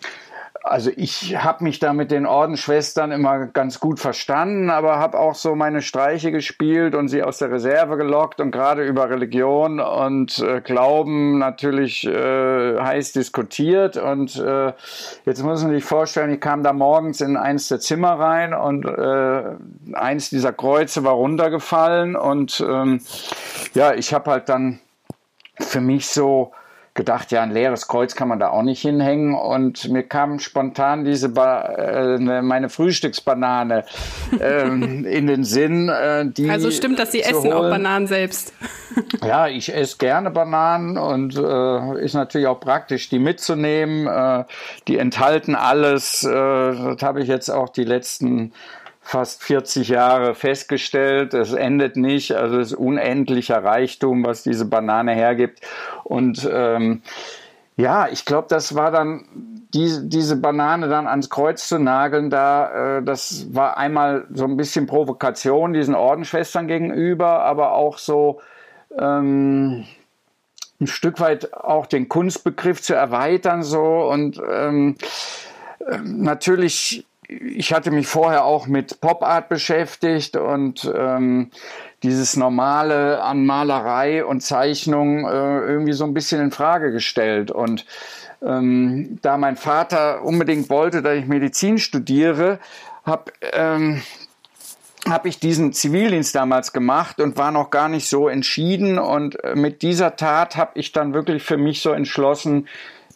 also 0.66 0.90
ich 0.96 1.38
habe 1.38 1.64
mich 1.64 1.78
da 1.78 1.94
mit 1.94 2.10
den 2.10 2.26
Ordensschwestern 2.26 3.12
immer 3.12 3.46
ganz 3.46 3.80
gut 3.80 4.00
verstanden, 4.00 4.72
aber 4.72 4.98
habe 4.98 5.20
auch 5.20 5.36
so 5.36 5.54
meine 5.54 5.84
Streiche 5.84 6.32
gespielt 6.32 6.96
und 6.96 7.08
sie 7.08 7.22
aus 7.22 7.38
der 7.38 7.52
Reserve 7.52 7.98
gelockt 7.98 8.42
und 8.42 8.50
gerade 8.50 8.84
über 8.84 9.08
Religion 9.08 9.80
und 9.80 10.40
äh, 10.40 10.62
Glauben 10.62 11.38
natürlich 11.38 12.08
äh, 12.08 12.80
heiß 12.80 13.12
diskutiert. 13.12 13.98
Und 13.98 14.38
äh, 14.38 14.74
jetzt 15.26 15.44
muss 15.44 15.62
man 15.62 15.72
sich 15.72 15.84
vorstellen, 15.84 16.32
ich 16.32 16.42
kam 16.42 16.64
da 16.64 16.74
morgens 16.74 17.22
in 17.22 17.38
eins 17.38 17.68
der 17.68 17.80
Zimmer 17.80 18.20
rein 18.20 18.56
und 18.56 18.86
äh, 18.86 19.44
eins 19.94 20.32
dieser 20.32 20.52
Kreuze 20.52 21.04
war 21.04 21.14
runtergefallen 21.14 22.16
und 22.16 22.66
ähm, 22.68 23.02
ja, 23.76 23.94
ich 23.94 24.16
habe 24.16 24.32
halt 24.32 24.50
dann 24.50 24.80
für 25.60 25.80
mich 25.80 26.08
so 26.08 26.54
gedacht, 26.96 27.32
ja, 27.32 27.44
ein 27.44 27.52
leeres 27.52 27.88
Kreuz 27.88 28.16
kann 28.16 28.30
man 28.30 28.40
da 28.40 28.50
auch 28.50 28.64
nicht 28.64 28.82
hinhängen. 28.82 29.36
Und 29.36 29.90
mir 29.90 30.04
kam 30.04 30.40
spontan 30.40 31.04
diese 31.04 31.30
ba 31.30 31.62
äh, 31.62 32.18
ne, 32.18 32.42
meine 32.42 32.70
Frühstücksbanane 32.70 33.84
äh, 34.40 34.68
in 34.68 35.28
den 35.28 35.44
Sinn. 35.44 35.90
Äh, 35.90 36.26
die 36.26 36.50
also 36.50 36.72
stimmt, 36.72 36.98
dass 36.98 37.12
Sie 37.12 37.22
essen 37.22 37.44
holen. 37.44 37.54
auch 37.54 37.70
Bananen 37.70 38.08
selbst. 38.08 38.54
ja, 39.24 39.48
ich 39.48 39.76
esse 39.76 39.98
gerne 39.98 40.32
Bananen 40.32 40.98
und 40.98 41.36
äh, 41.36 42.04
ist 42.04 42.14
natürlich 42.14 42.48
auch 42.48 42.62
praktisch, 42.62 43.10
die 43.10 43.20
mitzunehmen. 43.20 44.08
Äh, 44.08 44.46
die 44.88 44.98
enthalten 44.98 45.54
alles. 45.54 46.24
Äh, 46.24 46.32
das 46.32 47.04
habe 47.04 47.22
ich 47.22 47.28
jetzt 47.28 47.50
auch 47.50 47.70
die 47.70 47.84
letzten 47.84 48.54
fast 49.06 49.44
40 49.44 49.90
Jahre 49.90 50.34
festgestellt. 50.34 51.36
Es 51.36 51.54
endet 51.54 51.96
nicht, 51.96 52.32
also 52.32 52.58
es 52.58 52.72
ist 52.72 52.78
unendlicher 52.78 53.64
Reichtum, 53.64 54.26
was 54.26 54.42
diese 54.42 54.66
Banane 54.66 55.14
hergibt. 55.14 55.62
Und 56.04 56.50
ähm, 56.52 57.04
ja, 57.78 58.08
ich 58.08 58.26
glaube, 58.26 58.48
das 58.50 58.74
war 58.74 58.90
dann 58.90 59.26
diese, 59.76 60.08
diese 60.08 60.36
Banane 60.38 60.88
dann 60.88 61.06
ans 61.06 61.30
Kreuz 61.30 61.68
zu 61.68 61.78
nageln, 61.78 62.32
da 62.32 62.98
äh, 62.98 63.04
das 63.04 63.54
war 63.54 63.78
einmal 63.78 64.26
so 64.34 64.46
ein 64.46 64.58
bisschen 64.58 64.88
Provokation 64.88 65.74
diesen 65.74 65.94
Ordensschwestern 65.94 66.68
gegenüber, 66.68 67.44
aber 67.44 67.74
auch 67.74 68.00
so 68.00 68.42
ähm, 68.98 69.86
ein 70.82 70.88
Stück 70.88 71.20
weit 71.20 71.54
auch 71.54 71.86
den 71.86 72.10
Kunstbegriff 72.10 72.82
zu 72.82 72.96
erweitern 72.96 73.62
so 73.62 74.10
und 74.10 74.42
ähm, 74.52 74.96
äh, 75.86 76.00
natürlich 76.04 77.06
ich 77.28 77.74
hatte 77.74 77.92
mich 77.92 78.08
vorher 78.08 78.46
auch 78.46 78.68
mit 78.68 79.02
Pop 79.02 79.24
Art 79.24 79.50
beschäftigt 79.50 80.38
und 80.38 80.92
ähm, 80.96 81.52
dieses 82.04 82.36
normale 82.36 83.22
an 83.22 83.46
Malerei 83.46 84.24
und 84.24 84.42
Zeichnung 84.42 85.26
äh, 85.26 85.60
irgendwie 85.60 85.94
so 85.94 86.04
ein 86.06 86.14
bisschen 86.14 86.42
in 86.42 86.52
Frage 86.52 86.92
gestellt. 86.92 87.52
Und 87.52 87.86
ähm, 88.42 89.20
da 89.22 89.38
mein 89.38 89.58
Vater 89.58 90.24
unbedingt 90.24 90.70
wollte, 90.70 91.02
dass 91.02 91.18
ich 91.18 91.26
Medizin 91.26 91.78
studiere, 91.78 92.60
habe 93.06 93.32
ähm, 93.54 94.02
habe 95.08 95.30
ich 95.30 95.40
diesen 95.40 95.72
Zivildienst 95.72 96.34
damals 96.34 96.74
gemacht 96.74 97.20
und 97.20 97.38
war 97.38 97.52
noch 97.52 97.70
gar 97.70 97.90
nicht 97.90 98.08
so 98.08 98.28
entschieden. 98.28 98.98
Und 98.98 99.44
äh, 99.44 99.56
mit 99.56 99.82
dieser 99.84 100.16
Tat 100.16 100.56
habe 100.56 100.72
ich 100.76 100.92
dann 100.92 101.14
wirklich 101.14 101.44
für 101.44 101.58
mich 101.58 101.82
so 101.82 101.92
entschlossen, 101.92 102.68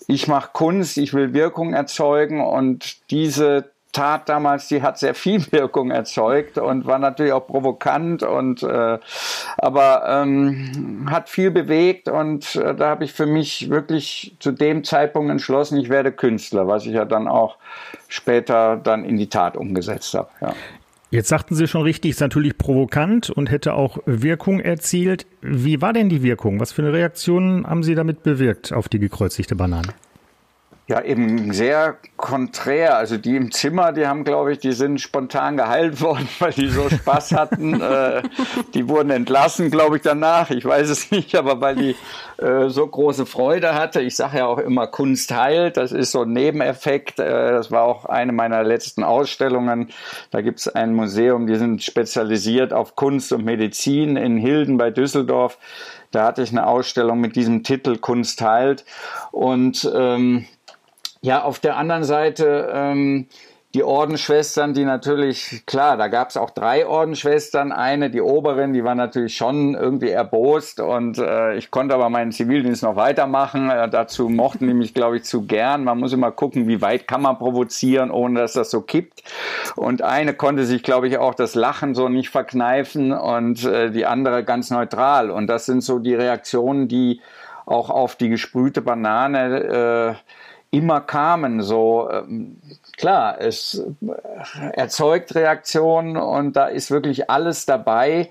ich 0.08 0.28
mache 0.28 0.50
Kunst, 0.54 0.98
ich 0.98 1.14
will 1.14 1.34
Wirkung 1.34 1.74
erzeugen 1.74 2.42
und 2.42 2.98
diese 3.12 3.72
Tat 3.92 4.30
damals, 4.30 4.68
die 4.68 4.82
hat 4.82 5.00
sehr 5.00 5.16
viel 5.16 5.44
Wirkung 5.52 5.92
erzeugt 5.92 6.58
und 6.58 6.86
war 6.86 7.00
natürlich 7.00 7.34
auch 7.34 7.48
provokant 7.48 8.24
und 8.24 8.64
äh, 8.64 9.00
aber 9.58 10.04
ähm, 10.08 11.08
hat 11.10 11.30
viel 11.30 11.52
bewegt 11.52 12.08
und 12.08 12.56
äh, 12.56 12.76
da 12.76 12.90
habe 12.90 13.04
ich 13.04 13.14
für 13.14 13.26
mich 13.26 13.70
wirklich 13.70 14.36
zu 14.40 14.52
dem 14.52 14.84
Zeitpunkt 14.84 15.32
entschlossen, 15.32 15.78
ich 15.78 15.90
werde 15.90 16.12
Künstler, 16.12 16.68
was 16.68 16.86
ich 16.86 16.94
ja 16.94 17.06
dann 17.06 17.28
auch 17.28 17.58
später 18.08 18.78
dann 18.78 19.04
in 19.04 19.18
die 19.18 19.28
Tat 19.28 19.58
umgesetzt 19.58 20.14
habe. 20.14 20.30
Ja. 20.42 20.54
Jetzt 21.12 21.30
sagten 21.30 21.56
Sie 21.56 21.68
schon 21.68 21.82
richtig, 21.82 22.12
ist 22.12 22.22
natürlich 22.22 22.56
provokant 22.56 23.32
und 23.32 23.50
hätte 23.50 23.74
auch 23.74 23.98
Wirkung 24.06 24.60
erzielt. 24.60 25.26
Wie 25.42 25.82
war 25.82 25.92
denn 25.92 26.08
die 26.08 26.22
Wirkung? 26.22 26.60
Was 26.60 26.72
für 26.72 26.84
eine 26.84 26.94
Reaktion 26.94 27.66
haben 27.66 27.82
Sie 27.82 27.96
damit 27.96 28.22
bewirkt 28.22 28.72
auf 28.72 28.88
die 28.90 29.00
gekreuzigte 29.00 29.56
Banane? 29.56 29.88
Ja, 30.90 31.04
eben 31.04 31.54
sehr 31.54 31.98
konträr. 32.18 32.98
Also 32.98 33.18
die 33.18 33.36
im 33.36 33.52
Zimmer, 33.52 33.92
die 33.92 34.08
haben, 34.08 34.24
glaube 34.24 34.54
ich, 34.54 34.58
die 34.58 34.72
sind 34.72 35.00
spontan 35.00 35.56
geheilt 35.56 36.02
worden, 36.02 36.28
weil 36.40 36.52
die 36.52 36.68
so 36.68 36.90
Spaß 36.90 37.34
hatten. 37.34 37.80
äh, 37.82 38.24
die 38.74 38.90
wurden 38.90 39.12
entlassen, 39.12 39.70
glaube 39.70 39.98
ich, 39.98 40.02
danach. 40.02 40.50
Ich 40.50 40.66
weiß 40.66 40.90
es 40.90 41.12
nicht, 41.12 41.36
aber 41.36 41.62
weil 41.62 41.76
die 41.76 41.96
äh, 42.44 42.70
so 42.70 42.88
große 42.88 43.28
Freude 43.28 43.76
hatte. 43.76 44.02
Ich 44.02 44.16
sage 44.16 44.40
ja 44.40 44.48
auch 44.48 44.58
immer, 44.58 44.88
Kunst 44.88 45.32
heilt. 45.32 45.78
Das 45.78 45.92
ist 45.92 46.12
so 46.12 46.24
ein 46.24 46.34
Nebeneffekt. 46.34 47.20
Äh, 47.20 47.52
das 47.52 47.70
war 47.70 47.84
auch 47.84 48.06
eine 48.06 48.32
meiner 48.32 48.64
letzten 48.64 49.04
Ausstellungen. 49.04 49.90
Da 50.32 50.42
gibt 50.42 50.58
es 50.58 50.70
ein 50.70 50.96
Museum, 50.96 51.46
die 51.46 51.56
sind 51.58 51.84
spezialisiert 51.84 52.74
auf 52.74 52.96
Kunst 52.96 53.32
und 53.32 53.46
Medizin 53.46 54.16
in 54.18 54.38
Hilden 54.38 54.80
bei 54.80 54.90
Düsseldorf. 54.90 55.60
Da 56.10 56.26
hatte 56.26 56.42
ich 56.42 56.50
eine 56.50 56.66
Ausstellung 56.66 57.20
mit 57.20 57.36
diesem 57.36 57.62
Titel 57.62 57.98
Kunst 57.98 58.42
heilt. 58.42 58.86
Und 59.32 59.88
ähm, 59.96 60.48
ja, 61.22 61.44
auf 61.44 61.60
der 61.60 61.78
anderen 61.78 62.04
Seite 62.04 62.70
ähm, 62.74 63.28
die 63.76 63.84
Ordensschwestern, 63.84 64.74
die 64.74 64.84
natürlich, 64.84 65.64
klar, 65.68 65.96
da 65.96 66.08
gab 66.08 66.30
es 66.30 66.38
auch 66.38 66.50
drei 66.50 66.88
Ordensschwestern. 66.88 67.72
Eine, 67.72 68.10
die 68.10 68.22
Oberin, 68.22 68.74
die 68.74 68.84
war 68.84 68.96
natürlich 68.96 69.38
schon 69.38 69.76
irgendwie 69.76 70.10
erbost 70.10 70.80
und 70.80 71.20
äh, 71.20 71.56
ich 71.56 71.70
konnte 71.70 71.94
aber 71.94 72.10
meinen 72.10 72.32
Zivildienst 72.32 72.82
noch 72.82 72.96
weitermachen. 72.96 73.70
Äh, 73.70 73.88
dazu 73.88 74.28
mochten 74.28 74.66
die 74.66 74.74
mich, 74.74 74.96
glaube 74.96 75.18
ich, 75.18 75.24
zu 75.24 75.46
gern. 75.46 75.84
Man 75.84 76.00
muss 76.00 76.14
immer 76.14 76.32
gucken, 76.32 76.68
wie 76.68 76.82
weit 76.82 77.08
kann 77.08 77.22
man 77.22 77.38
provozieren, 77.38 78.10
ohne 78.10 78.40
dass 78.40 78.54
das 78.54 78.72
so 78.72 78.82
kippt. 78.82 79.22
Und 79.76 80.02
eine 80.02 80.34
konnte 80.34 80.66
sich, 80.66 80.82
glaube 80.82 81.08
ich, 81.08 81.20
auch 81.20 81.36
das 81.36 81.54
Lachen 81.54 81.94
so 81.94 82.10
nicht 82.10 82.32
verkneifen 82.32 83.12
und 83.12 83.66
äh, 83.66 83.92
die 83.92 84.08
andere 84.08 84.44
ganz 84.44 84.72
neutral. 84.72 85.30
Und 85.30 85.46
das 85.46 85.68
sind 85.68 85.82
so 85.82 86.00
die 86.00 86.16
Reaktionen, 86.16 86.88
die 86.88 87.22
auch 87.68 87.92
auf 87.92 88.16
die 88.16 88.30
gesprühte 88.30 88.82
Banane 88.82 90.16
äh, 90.18 90.30
immer 90.72 91.02
kamen. 91.02 91.62
So 91.62 92.10
ähm, 92.12 92.58
klar, 92.98 93.40
es 93.40 93.84
erzeugt 94.74 95.36
Reaktionen 95.36 96.18
und 96.18 96.56
da 96.56 96.68
ist 96.68 96.92
wirklich 96.92 97.30
alles 97.30 97.66
dabei. 97.66 98.30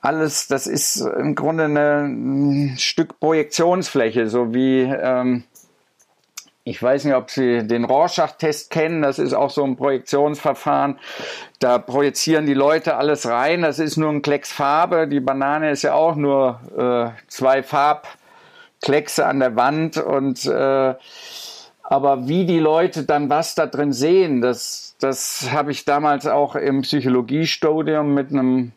Alles, 0.00 0.46
das 0.46 0.66
ist 0.66 0.96
im 1.00 1.34
Grunde 1.34 1.64
ein 1.64 2.76
Stück 2.78 3.18
Projektionsfläche, 3.18 4.28
so 4.28 4.54
wie 4.54 4.82
ähm, 4.82 5.44
ich 6.68 6.82
weiß 6.82 7.04
nicht, 7.04 7.14
ob 7.14 7.30
Sie 7.30 7.66
den 7.66 7.84
Rorschach-Test 7.84 8.70
kennen. 8.70 9.00
Das 9.00 9.18
ist 9.18 9.32
auch 9.32 9.48
so 9.48 9.64
ein 9.64 9.76
Projektionsverfahren. 9.76 10.98
Da 11.60 11.78
projizieren 11.78 12.44
die 12.44 12.52
Leute 12.52 12.96
alles 12.96 13.26
rein. 13.26 13.62
Das 13.62 13.78
ist 13.78 13.96
nur 13.96 14.10
ein 14.10 14.20
Klecks 14.20 14.52
Farbe. 14.52 15.08
Die 15.08 15.20
Banane 15.20 15.70
ist 15.70 15.82
ja 15.82 15.94
auch 15.94 16.14
nur 16.14 16.60
äh, 16.76 17.22
zwei 17.28 17.62
Farbkleckse 17.62 19.24
an 19.24 19.40
der 19.40 19.56
Wand 19.56 19.96
und 19.96 20.44
äh, 20.44 20.94
aber 21.90 22.28
wie 22.28 22.44
die 22.44 22.58
Leute 22.58 23.04
dann 23.04 23.30
was 23.30 23.54
da 23.54 23.64
drin 23.64 23.94
sehen, 23.94 24.42
das, 24.42 24.94
das 25.00 25.48
habe 25.52 25.70
ich 25.70 25.86
damals 25.86 26.26
auch 26.26 26.54
im 26.54 26.82
Psychologiestudium 26.82 28.12
mit 28.12 28.30
einem 28.30 28.72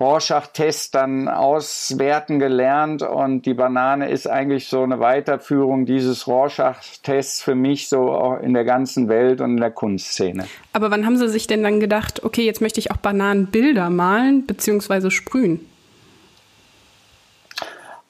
Rorschach-Test 0.00 0.92
dann 0.96 1.28
auswerten 1.28 2.40
gelernt 2.40 3.02
und 3.02 3.46
die 3.46 3.54
Banane 3.54 4.10
ist 4.10 4.26
eigentlich 4.28 4.66
so 4.66 4.82
eine 4.82 4.98
Weiterführung 4.98 5.86
dieses 5.86 6.26
Rorschach-Tests 6.26 7.42
für 7.42 7.54
mich 7.54 7.88
so 7.88 8.10
auch 8.10 8.40
in 8.40 8.54
der 8.54 8.64
ganzen 8.64 9.08
Welt 9.08 9.40
und 9.40 9.50
in 9.50 9.56
der 9.58 9.70
Kunstszene. 9.70 10.44
Aber 10.72 10.90
wann 10.90 11.06
haben 11.06 11.16
Sie 11.16 11.28
sich 11.28 11.46
denn 11.46 11.62
dann 11.62 11.78
gedacht, 11.78 12.24
okay, 12.24 12.44
jetzt 12.44 12.60
möchte 12.60 12.80
ich 12.80 12.90
auch 12.90 12.96
Bananenbilder 12.96 13.88
malen 13.88 14.46
bzw. 14.46 15.10
sprühen? 15.10 15.60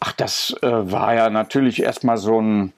Ach, 0.00 0.12
das 0.12 0.56
äh, 0.62 0.68
war 0.70 1.14
ja 1.14 1.28
natürlich 1.28 1.82
erstmal 1.82 2.16
so 2.16 2.40
ein 2.40 2.72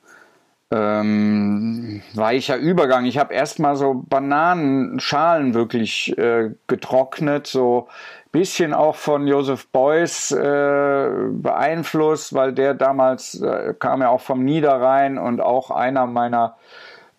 ähm, 0.71 2.03
weicher 2.15 2.57
Übergang. 2.57 3.05
Ich 3.05 3.19
habe 3.19 3.35
erstmal 3.35 3.77
so 3.77 4.05
Bananenschalen 4.09 5.55
wirklich 5.55 6.17
äh, 6.17 6.51
getrocknet, 6.69 7.47
so 7.47 7.89
bisschen 8.33 8.73
auch 8.73 8.95
von 8.95 9.27
Joseph 9.27 9.67
Beuys 9.69 10.31
äh, 10.31 11.11
beeinflusst, 11.33 12.33
weil 12.33 12.53
der 12.53 12.75
damals 12.75 13.41
äh, 13.41 13.75
kam 13.79 14.03
ja 14.03 14.09
auch 14.11 14.21
vom 14.21 14.45
Niederrhein 14.45 15.19
und 15.19 15.41
auch 15.41 15.73
einer 15.73 16.07
meiner 16.07 16.57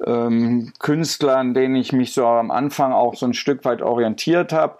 ähm, 0.05 0.71
Künstler, 0.79 1.37
an 1.37 1.53
denen 1.53 1.75
ich 1.75 1.91
mich 1.91 2.13
so 2.13 2.25
am 2.25 2.51
Anfang 2.51 2.93
auch 2.93 3.15
so 3.15 3.25
ein 3.25 3.33
Stück 3.33 3.65
weit 3.65 3.81
orientiert 3.81 4.53
habe. 4.53 4.77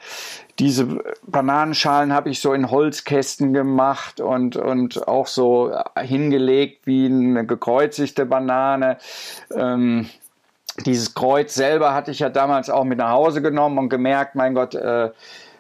Diese 0.61 0.99
Bananenschalen 1.25 2.13
habe 2.13 2.29
ich 2.29 2.39
so 2.39 2.53
in 2.53 2.69
Holzkästen 2.69 3.51
gemacht 3.51 4.21
und, 4.21 4.55
und 4.57 5.07
auch 5.07 5.25
so 5.25 5.75
hingelegt 5.99 6.85
wie 6.85 7.07
eine 7.07 7.47
gekreuzigte 7.47 8.27
Banane. 8.27 8.99
Ähm, 9.55 10.07
dieses 10.85 11.15
Kreuz 11.15 11.55
selber 11.55 11.95
hatte 11.95 12.11
ich 12.11 12.19
ja 12.19 12.29
damals 12.29 12.69
auch 12.69 12.83
mit 12.83 12.99
nach 12.99 13.09
Hause 13.09 13.41
genommen 13.41 13.79
und 13.79 13.89
gemerkt, 13.89 14.35
mein 14.35 14.53
Gott, 14.53 14.75
äh, 14.75 15.09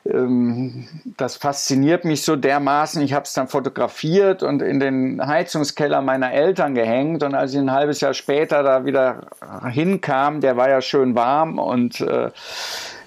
ähm, 0.05 0.87
das 1.17 1.35
fasziniert 1.35 2.05
mich 2.05 2.23
so 2.23 2.35
dermaßen. 2.35 3.01
Ich 3.01 3.13
habe 3.13 3.23
es 3.23 3.33
dann 3.33 3.47
fotografiert 3.47 4.43
und 4.43 4.61
in 4.61 4.79
den 4.79 5.25
Heizungskeller 5.25 6.03
meiner 6.03 6.31
Eltern 6.31 6.75
gehängt. 6.75 7.23
Und 7.23 7.33
als 7.33 7.53
ich 7.53 7.59
ein 7.59 7.71
halbes 7.71 8.01
Jahr 8.01 8.13
später 8.13 8.61
da 8.61 8.85
wieder 8.85 9.21
hinkam, 9.67 10.41
der 10.41 10.57
war 10.57 10.69
ja 10.69 10.79
schön 10.81 11.15
warm 11.15 11.57
und 11.57 12.01
äh, 12.01 12.29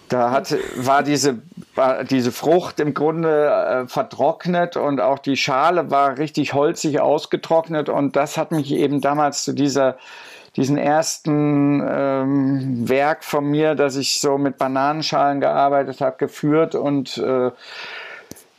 da 0.09 0.31
hat, 0.31 0.55
war 0.77 1.03
diese, 1.03 1.43
diese 2.11 2.33
Frucht 2.33 2.81
im 2.81 2.95
Grunde 2.95 3.47
äh, 3.47 3.87
vertrocknet 3.87 4.77
und 4.77 5.01
auch 5.01 5.19
die 5.19 5.37
Schale 5.37 5.91
war 5.91 6.19
richtig 6.19 6.53
holzig 6.55 7.01
ausgetrocknet. 7.01 7.89
Und 7.89 8.17
das 8.17 8.37
hat 8.37 8.53
mich 8.53 8.73
eben 8.73 9.01
damals 9.01 9.45
zu 9.45 9.53
dieser 9.53 9.97
diesen 10.57 10.79
ersten 10.79 11.85
ähm, 11.85 12.89
Werk 12.89 13.25
von 13.25 13.45
mir, 13.45 13.75
dass 13.75 13.97
ich 13.97 14.21
so 14.21 14.39
mit 14.39 14.57
Bananenschalen 14.57 15.41
gearbeitet 15.41 16.01
habe, 16.01 16.17
geführt 16.17 16.77
und 16.77 17.19
äh, 17.19 17.51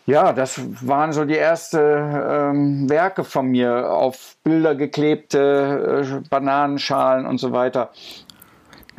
ja, 0.08 0.34
das 0.34 0.62
waren 0.86 1.14
so 1.14 1.26
die 1.26 1.38
ersten 1.38 1.80
ähm, 1.80 2.90
Werke 2.90 3.24
von 3.24 3.48
mir 3.48 3.92
auf 3.92 4.36
Bilder 4.44 4.76
geklebte 4.76 6.04
äh, 6.06 6.30
Bananenschalen 6.30 7.26
und 7.26 7.40
so 7.40 7.52
weiter. 7.54 7.90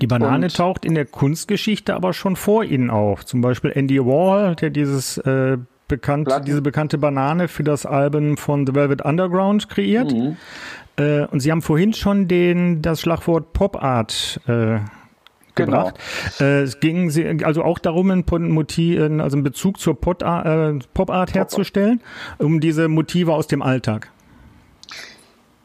Die 0.01 0.07
Banane 0.07 0.47
und, 0.47 0.57
taucht 0.57 0.85
in 0.85 0.95
der 0.95 1.07
Kunstgeschichte 1.07 1.95
aber 1.95 2.13
schon 2.13 2.37
vor 2.37 2.65
Ihnen 2.65 2.91
auf. 2.91 3.25
Zum 3.25 3.41
Beispiel 3.41 3.73
Andy 3.75 3.99
Warhol, 3.99 4.55
der 4.57 4.71
dieses 4.71 5.19
äh, 5.19 5.59
bekannt, 5.89 6.29
diese 6.47 6.63
bekannte 6.63 6.99
Banane 6.99 7.49
für 7.49 7.63
das 7.63 7.87
Album 7.87 8.37
von 8.37 8.67
The 8.67 8.75
Velvet 8.75 9.03
Underground 9.03 9.69
kreiert. 9.69 10.13
Mhm. 10.13 10.37
Äh, 10.99 11.27
und 11.27 11.41
Sie 11.41 11.51
haben 11.51 11.63
vorhin 11.63 11.93
schon 11.93 12.29
den, 12.29 12.83
das 12.83 13.01
Schlagwort 13.01 13.53
Pop 13.53 13.83
Art 13.83 14.41
äh, 14.47 14.79
gebracht. 15.55 15.99
Genau. 16.39 16.51
Äh, 16.51 16.63
es 16.63 16.81
ging 16.81 17.45
also 17.45 17.65
auch 17.65 17.79
darum, 17.79 18.11
ein 18.11 18.25
Motiv, 18.29 19.01
also 19.01 19.37
einen 19.37 19.43
Bezug 19.43 19.81
zur 19.81 19.95
äh, 19.95 19.97
Pop 19.97 20.23
-Art 20.23 21.35
herzustellen, 21.35 22.01
um 22.39 22.61
diese 22.61 22.89
Motive 22.89 23.33
aus 23.33 23.47
dem 23.47 23.63
Alltag. 23.63 24.11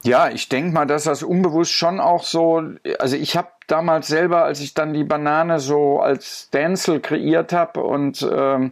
Ja, 0.04 0.30
ich 0.30 0.50
denke 0.50 0.74
mal, 0.74 0.86
dass 0.86 1.04
das 1.04 1.22
unbewusst 1.22 1.72
schon 1.72 2.00
auch 2.00 2.24
so, 2.24 2.64
also 2.98 3.16
ich 3.16 3.38
habe 3.38 3.50
damals 3.68 4.08
selber, 4.08 4.44
als 4.44 4.60
ich 4.60 4.74
dann 4.74 4.94
die 4.94 5.04
Banane 5.04 5.60
so 5.60 6.00
als 6.00 6.48
Stencil 6.48 7.00
kreiert 7.00 7.54
habe 7.54 7.82
und 7.82 8.28
ähm, 8.32 8.72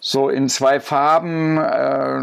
so 0.00 0.30
in 0.30 0.48
zwei 0.48 0.80
Farben 0.80 1.58
äh, 1.58 2.22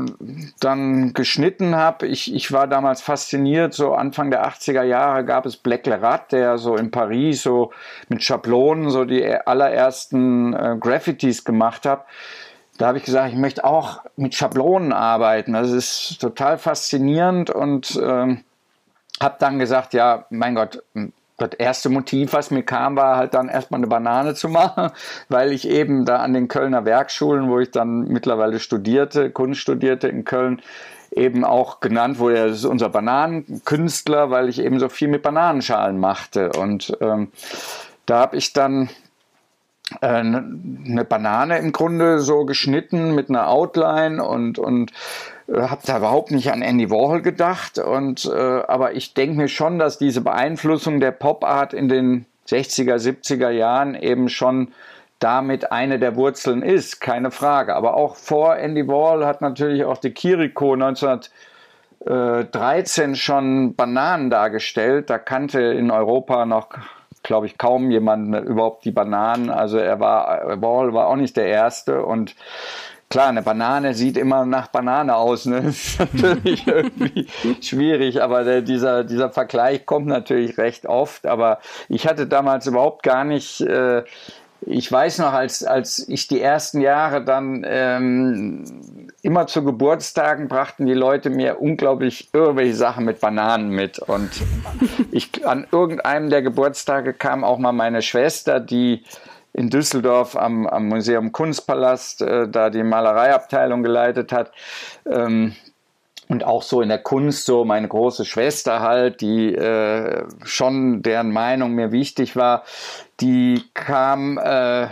dann 0.59 1.13
geschnitten 1.13 1.75
habe. 1.75 2.07
Ich, 2.07 2.33
ich 2.33 2.51
war 2.51 2.67
damals 2.67 3.01
fasziniert, 3.01 3.73
so 3.73 3.93
Anfang 3.93 4.31
der 4.31 4.45
80er 4.47 4.83
Jahre 4.83 5.23
gab 5.23 5.45
es 5.45 5.57
Black 5.57 5.85
Lerat, 5.85 6.31
der 6.31 6.57
so 6.57 6.75
in 6.75 6.91
Paris 6.91 7.43
so 7.43 7.71
mit 8.09 8.23
Schablonen 8.23 8.89
so 8.89 9.05
die 9.05 9.23
allerersten 9.25 10.53
äh, 10.53 10.75
Graffitis 10.79 11.45
gemacht 11.45 11.85
hat. 11.85 12.05
Da 12.77 12.87
habe 12.87 12.99
ich 12.99 13.03
gesagt, 13.03 13.31
ich 13.31 13.39
möchte 13.39 13.65
auch 13.65 14.01
mit 14.15 14.35
Schablonen 14.35 14.93
arbeiten. 14.93 15.53
Das 15.53 15.71
ist 15.71 16.19
total 16.19 16.57
faszinierend 16.57 17.49
und 17.49 17.99
ähm, 18.01 18.43
habe 19.19 19.35
dann 19.39 19.57
gesagt, 19.59 19.93
ja, 19.93 20.25
mein 20.29 20.55
Gott, 20.55 20.83
das 21.37 21.51
erste 21.57 21.89
Motiv, 21.89 22.33
was 22.33 22.51
mir 22.51 22.63
kam, 22.63 22.95
war 22.95 23.17
halt 23.17 23.33
dann 23.33 23.49
erstmal 23.49 23.79
eine 23.79 23.87
Banane 23.87 24.33
zu 24.35 24.49
machen, 24.49 24.91
weil 25.29 25.51
ich 25.51 25.67
eben 25.67 26.05
da 26.05 26.17
an 26.17 26.33
den 26.33 26.47
Kölner 26.47 26.85
Werkschulen, 26.85 27.49
wo 27.49 27.59
ich 27.59 27.71
dann 27.71 28.07
mittlerweile 28.07 28.59
studierte, 28.59 29.31
Kunst 29.31 29.61
studierte 29.61 30.07
in 30.07 30.25
Köln, 30.25 30.61
eben 31.11 31.45
auch 31.45 31.79
genannt 31.79 32.19
wurde, 32.19 32.47
das 32.47 32.57
ist 32.57 32.65
unser 32.65 32.89
Bananenkünstler, 32.89 34.29
weil 34.29 34.49
ich 34.49 34.59
eben 34.59 34.79
so 34.79 34.89
viel 34.89 35.07
mit 35.07 35.23
Bananenschalen 35.23 35.99
machte. 35.99 36.51
Und 36.51 36.95
ähm, 37.01 37.31
da 38.05 38.19
habe 38.19 38.37
ich 38.37 38.53
dann 38.53 38.89
eine 40.01 41.05
Banane 41.07 41.59
im 41.59 41.71
Grunde 41.71 42.19
so 42.19 42.45
geschnitten 42.45 43.15
mit 43.15 43.29
einer 43.29 43.47
Outline 43.47 44.23
und, 44.23 44.59
und 44.59 44.91
äh, 45.47 45.61
habe 45.61 45.81
da 45.85 45.97
überhaupt 45.97 46.31
nicht 46.31 46.51
an 46.51 46.61
Andy 46.61 46.89
Warhol 46.89 47.21
gedacht. 47.21 47.79
Und, 47.79 48.25
äh, 48.25 48.61
aber 48.67 48.95
ich 48.95 49.13
denke 49.13 49.37
mir 49.37 49.47
schon, 49.47 49.79
dass 49.79 49.97
diese 49.97 50.19
Beeinflussung 50.21 50.99
der 50.99 51.11
Pop-Art 51.11 51.73
in 51.73 51.87
den 51.87 52.25
60er, 52.49 52.95
70er 52.95 53.49
Jahren 53.49 53.95
eben 53.95 54.27
schon 54.29 54.69
damit 55.19 55.71
eine 55.71 55.97
der 55.99 56.15
Wurzeln 56.15 56.61
ist, 56.61 57.01
keine 57.01 57.31
Frage. 57.31 57.75
Aber 57.75 57.95
auch 57.95 58.15
vor 58.15 58.55
Andy 58.57 58.87
Warhol 58.87 59.25
hat 59.25 59.41
natürlich 59.41 59.83
auch 59.83 59.97
die 59.97 60.11
Kiriko 60.11 60.73
1913 60.73 63.15
schon 63.15 63.75
Bananen 63.75 64.29
dargestellt. 64.29 65.09
Da 65.09 65.17
kannte 65.17 65.59
in 65.61 65.91
Europa 65.91 66.45
noch 66.45 66.69
glaube 67.23 67.45
ich, 67.45 67.57
kaum 67.57 67.91
jemand 67.91 68.35
überhaupt 68.45 68.85
die 68.85 68.91
Bananen. 68.91 69.49
Also 69.49 69.77
er 69.77 69.99
war, 69.99 70.61
Warhol 70.61 70.93
war 70.93 71.07
auch 71.07 71.15
nicht 71.15 71.37
der 71.37 71.47
Erste 71.47 72.03
und 72.03 72.35
Klar, 73.09 73.29
eine 73.29 73.41
Banane 73.41 73.93
sieht 73.93 74.17
immer 74.17 74.45
nach 74.45 74.67
Banane 74.67 75.15
aus. 75.15 75.45
Ne? 75.45 75.61
Das 75.63 75.75
ist 75.75 75.99
natürlich 75.99 76.67
irgendwie 76.67 77.27
schwierig, 77.61 78.21
aber 78.21 78.43
der, 78.43 78.61
dieser, 78.61 79.05
dieser 79.05 79.29
Vergleich 79.29 79.85
kommt 79.85 80.07
natürlich 80.07 80.57
recht 80.57 80.85
oft. 80.87 81.25
Aber 81.25 81.59
ich 81.87 82.05
hatte 82.05 82.27
damals 82.27 82.67
überhaupt 82.67 83.03
gar 83.03 83.23
nicht. 83.23 83.61
Äh, 83.61 84.03
ich 84.61 84.91
weiß 84.91 85.19
noch, 85.19 85.33
als, 85.33 85.63
als 85.63 86.07
ich 86.09 86.27
die 86.27 86.41
ersten 86.41 86.81
Jahre 86.81 87.23
dann 87.23 87.65
ähm, 87.67 88.63
immer 89.21 89.47
zu 89.47 89.63
Geburtstagen 89.63 90.47
brachten 90.47 90.85
die 90.85 90.93
Leute 90.93 91.29
mir 91.29 91.61
unglaublich 91.61 92.29
irgendwelche 92.33 92.75
Sachen 92.75 93.05
mit 93.05 93.19
Bananen 93.19 93.69
mit. 93.69 93.99
Und 93.99 94.29
ich, 95.11 95.45
an 95.45 95.67
irgendeinem 95.71 96.29
der 96.29 96.41
Geburtstage 96.41 97.13
kam 97.13 97.43
auch 97.43 97.57
mal 97.57 97.71
meine 97.71 98.01
Schwester, 98.01 98.59
die 98.59 99.03
in 99.53 99.69
Düsseldorf 99.69 100.35
am, 100.35 100.67
am 100.67 100.87
Museum 100.87 101.31
Kunstpalast 101.31 102.21
äh, 102.21 102.47
da 102.47 102.69
die 102.69 102.83
Malereiabteilung 102.83 103.83
geleitet 103.83 104.31
hat. 104.31 104.51
Ähm, 105.09 105.55
und 106.29 106.43
auch 106.43 106.61
so 106.61 106.81
in 106.81 106.89
der 106.89 106.99
Kunst, 106.99 107.45
so 107.45 107.65
meine 107.65 107.87
große 107.87 108.25
Schwester 108.25 108.81
halt, 108.81 109.21
die 109.21 109.53
äh, 109.55 110.25
schon 110.43 111.01
deren 111.01 111.31
Meinung 111.31 111.73
mir 111.73 111.91
wichtig 111.91 112.35
war, 112.35 112.63
die 113.19 113.63
kam 113.73 114.37
äh, 114.37 114.87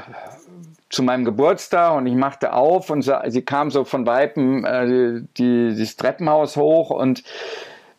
zu 0.89 1.03
meinem 1.03 1.25
Geburtstag 1.25 1.95
und 1.95 2.07
ich 2.07 2.15
machte 2.15 2.53
auf 2.53 2.89
und 2.89 3.01
sie 3.27 3.41
kam 3.41 3.69
so 3.69 3.83
von 3.83 4.05
Weitem 4.05 4.63
äh, 4.65 5.21
die, 5.37 5.75
das 5.77 5.97
Treppenhaus 5.97 6.55
hoch 6.55 6.89
und 6.89 7.23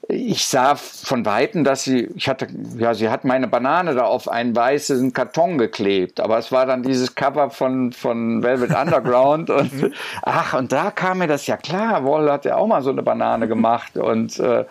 ich 0.08 0.46
sah 0.46 0.76
von 0.76 1.26
Weitem, 1.26 1.64
dass 1.64 1.82
sie, 1.82 2.08
ich 2.14 2.28
hatte, 2.28 2.46
ja, 2.78 2.94
sie 2.94 3.08
hat 3.08 3.24
meine 3.24 3.48
Banane 3.48 3.94
da 3.94 4.04
auf 4.04 4.28
einen 4.28 4.54
weißen 4.54 5.12
Karton 5.12 5.58
geklebt, 5.58 6.20
aber 6.20 6.38
es 6.38 6.52
war 6.52 6.64
dann 6.64 6.82
dieses 6.82 7.14
Cover 7.16 7.50
von, 7.50 7.92
von 7.92 8.42
Velvet 8.42 8.70
Underground 8.80 9.50
und 9.50 9.72
mhm. 9.72 9.92
ach, 10.22 10.54
und 10.54 10.70
da 10.70 10.90
kam 10.92 11.18
mir 11.18 11.26
das 11.26 11.46
ja 11.46 11.56
klar, 11.56 12.04
Wall 12.04 12.30
hat 12.30 12.44
ja 12.44 12.56
auch 12.56 12.68
mal 12.68 12.82
so 12.82 12.90
eine 12.90 13.02
Banane 13.02 13.48
gemacht 13.48 13.96
und 13.96 14.38
äh, 14.38 14.64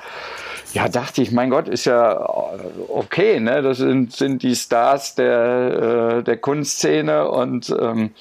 ja, 0.74 0.90
dachte 0.90 1.22
ich, 1.22 1.32
mein 1.32 1.50
Gott, 1.50 1.68
ist 1.68 1.86
ja 1.86 2.20
okay, 2.90 3.40
ne? 3.40 3.62
Das 3.62 3.78
sind, 3.78 4.14
sind 4.14 4.44
die 4.44 4.56
Stars 4.56 5.16
der, 5.16 6.18
äh, 6.18 6.24
der 6.24 6.38
Kunstszene 6.38 7.30
und 7.30 7.74
ähm, 7.80 8.12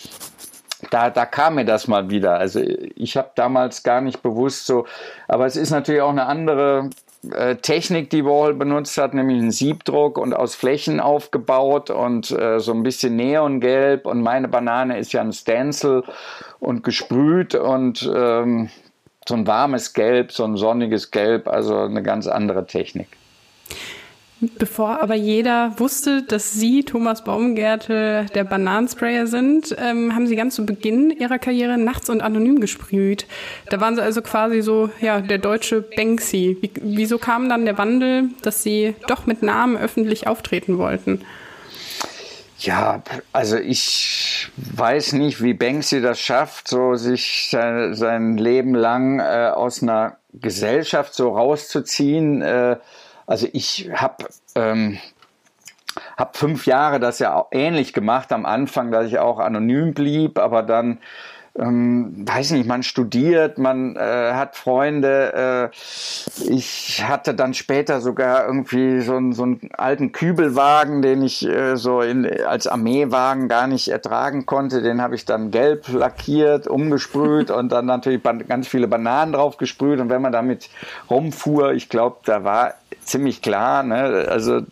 da, 0.90 1.10
da 1.10 1.26
kam 1.26 1.56
mir 1.56 1.64
das 1.64 1.88
mal 1.88 2.10
wieder. 2.10 2.38
Also 2.38 2.60
ich 2.60 3.16
habe 3.16 3.30
damals 3.34 3.82
gar 3.82 4.00
nicht 4.00 4.22
bewusst 4.22 4.66
so, 4.66 4.86
aber 5.28 5.46
es 5.46 5.56
ist 5.56 5.70
natürlich 5.70 6.02
auch 6.02 6.10
eine 6.10 6.26
andere 6.26 6.90
äh, 7.32 7.56
Technik, 7.56 8.10
die 8.10 8.24
Warhol 8.24 8.54
benutzt 8.54 8.98
hat, 8.98 9.14
nämlich 9.14 9.38
einen 9.38 9.50
Siebdruck 9.50 10.18
und 10.18 10.34
aus 10.34 10.54
Flächen 10.54 11.00
aufgebaut 11.00 11.90
und 11.90 12.30
äh, 12.30 12.60
so 12.60 12.72
ein 12.72 12.82
bisschen 12.82 13.16
Neongelb 13.16 14.06
und 14.06 14.22
meine 14.22 14.48
Banane 14.48 14.98
ist 14.98 15.12
ja 15.12 15.20
ein 15.20 15.32
Stencil 15.32 16.02
und 16.60 16.82
gesprüht 16.82 17.54
und 17.54 18.10
ähm, 18.14 18.70
so 19.26 19.34
ein 19.34 19.46
warmes 19.46 19.92
Gelb, 19.92 20.32
so 20.32 20.44
ein 20.44 20.56
sonniges 20.56 21.10
Gelb, 21.10 21.48
also 21.48 21.78
eine 21.78 22.02
ganz 22.02 22.26
andere 22.26 22.66
Technik. 22.66 23.08
Bevor 24.58 25.00
aber 25.02 25.14
jeder 25.14 25.78
wusste, 25.78 26.22
dass 26.22 26.52
Sie, 26.52 26.82
Thomas 26.82 27.24
Baumgärtel, 27.24 28.26
der 28.34 28.44
Bananensprayer 28.44 29.26
sind, 29.26 29.74
ähm, 29.78 30.14
haben 30.14 30.26
Sie 30.26 30.36
ganz 30.36 30.54
zu 30.54 30.66
Beginn 30.66 31.10
Ihrer 31.10 31.38
Karriere 31.38 31.78
nachts 31.78 32.10
und 32.10 32.20
anonym 32.20 32.60
gesprüht. 32.60 33.26
Da 33.70 33.80
waren 33.80 33.96
Sie 33.96 34.02
also 34.02 34.22
quasi 34.22 34.62
so, 34.62 34.90
ja, 35.00 35.20
der 35.20 35.38
deutsche 35.38 35.82
Banksy. 35.82 36.58
Wie, 36.60 36.70
wieso 36.80 37.18
kam 37.18 37.48
dann 37.48 37.64
der 37.64 37.78
Wandel, 37.78 38.30
dass 38.42 38.62
Sie 38.62 38.94
doch 39.08 39.26
mit 39.26 39.42
Namen 39.42 39.76
öffentlich 39.76 40.26
auftreten 40.26 40.78
wollten? 40.78 41.20
Ja, 42.58 43.02
also 43.32 43.56
ich 43.56 44.48
weiß 44.56 45.14
nicht, 45.14 45.42
wie 45.42 45.54
Banksy 45.54 46.00
das 46.00 46.18
schafft, 46.18 46.68
so 46.68 46.94
sich 46.94 47.48
sein, 47.50 47.94
sein 47.94 48.38
Leben 48.38 48.74
lang 48.74 49.20
äh, 49.20 49.50
aus 49.54 49.82
einer 49.82 50.16
Gesellschaft 50.32 51.14
so 51.14 51.30
rauszuziehen. 51.36 52.40
Äh, 52.40 52.76
also 53.26 53.48
ich 53.52 53.90
habe 53.94 54.26
ähm, 54.54 54.98
hab 56.16 56.36
fünf 56.36 56.66
Jahre 56.66 57.00
das 57.00 57.18
ja 57.18 57.34
auch 57.34 57.48
ähnlich 57.50 57.92
gemacht 57.92 58.32
am 58.32 58.46
Anfang, 58.46 58.90
dass 58.90 59.06
ich 59.06 59.18
auch 59.18 59.38
anonym 59.38 59.94
blieb, 59.94 60.38
aber 60.38 60.62
dann 60.62 60.98
ähm, 61.56 62.26
weiß 62.26 62.50
nicht, 62.52 62.66
man 62.66 62.82
studiert, 62.82 63.58
man 63.58 63.94
äh, 63.94 64.32
hat 64.32 64.56
Freunde. 64.56 65.70
Äh, 65.72 66.50
ich 66.52 67.04
hatte 67.06 67.32
dann 67.34 67.54
später 67.54 68.00
sogar 68.00 68.46
irgendwie 68.46 69.00
so, 69.00 69.14
einen, 69.14 69.32
so 69.32 69.44
einen 69.44 69.70
alten 69.72 70.10
Kübelwagen, 70.10 71.00
den 71.00 71.22
ich 71.22 71.46
äh, 71.46 71.76
so 71.76 72.00
in, 72.00 72.28
als 72.44 72.66
Armeewagen 72.66 73.48
gar 73.48 73.68
nicht 73.68 73.88
ertragen 73.88 74.46
konnte. 74.46 74.82
Den 74.82 75.00
habe 75.00 75.14
ich 75.14 75.26
dann 75.26 75.52
gelb 75.52 75.86
lackiert, 75.88 76.66
umgesprüht 76.66 77.50
und 77.52 77.70
dann 77.70 77.86
natürlich 77.86 78.22
ganz 78.48 78.66
viele 78.66 78.88
Bananen 78.88 79.32
drauf 79.32 79.56
gesprüht. 79.56 80.00
Und 80.00 80.10
wenn 80.10 80.22
man 80.22 80.32
damit 80.32 80.70
rumfuhr, 81.08 81.72
ich 81.72 81.88
glaube, 81.88 82.16
da 82.24 82.42
war 82.42 82.74
ziemlich 83.04 83.42
klar. 83.42 83.82
Ne? 83.82 84.26
Also 84.28 84.58
äh, 84.58 84.64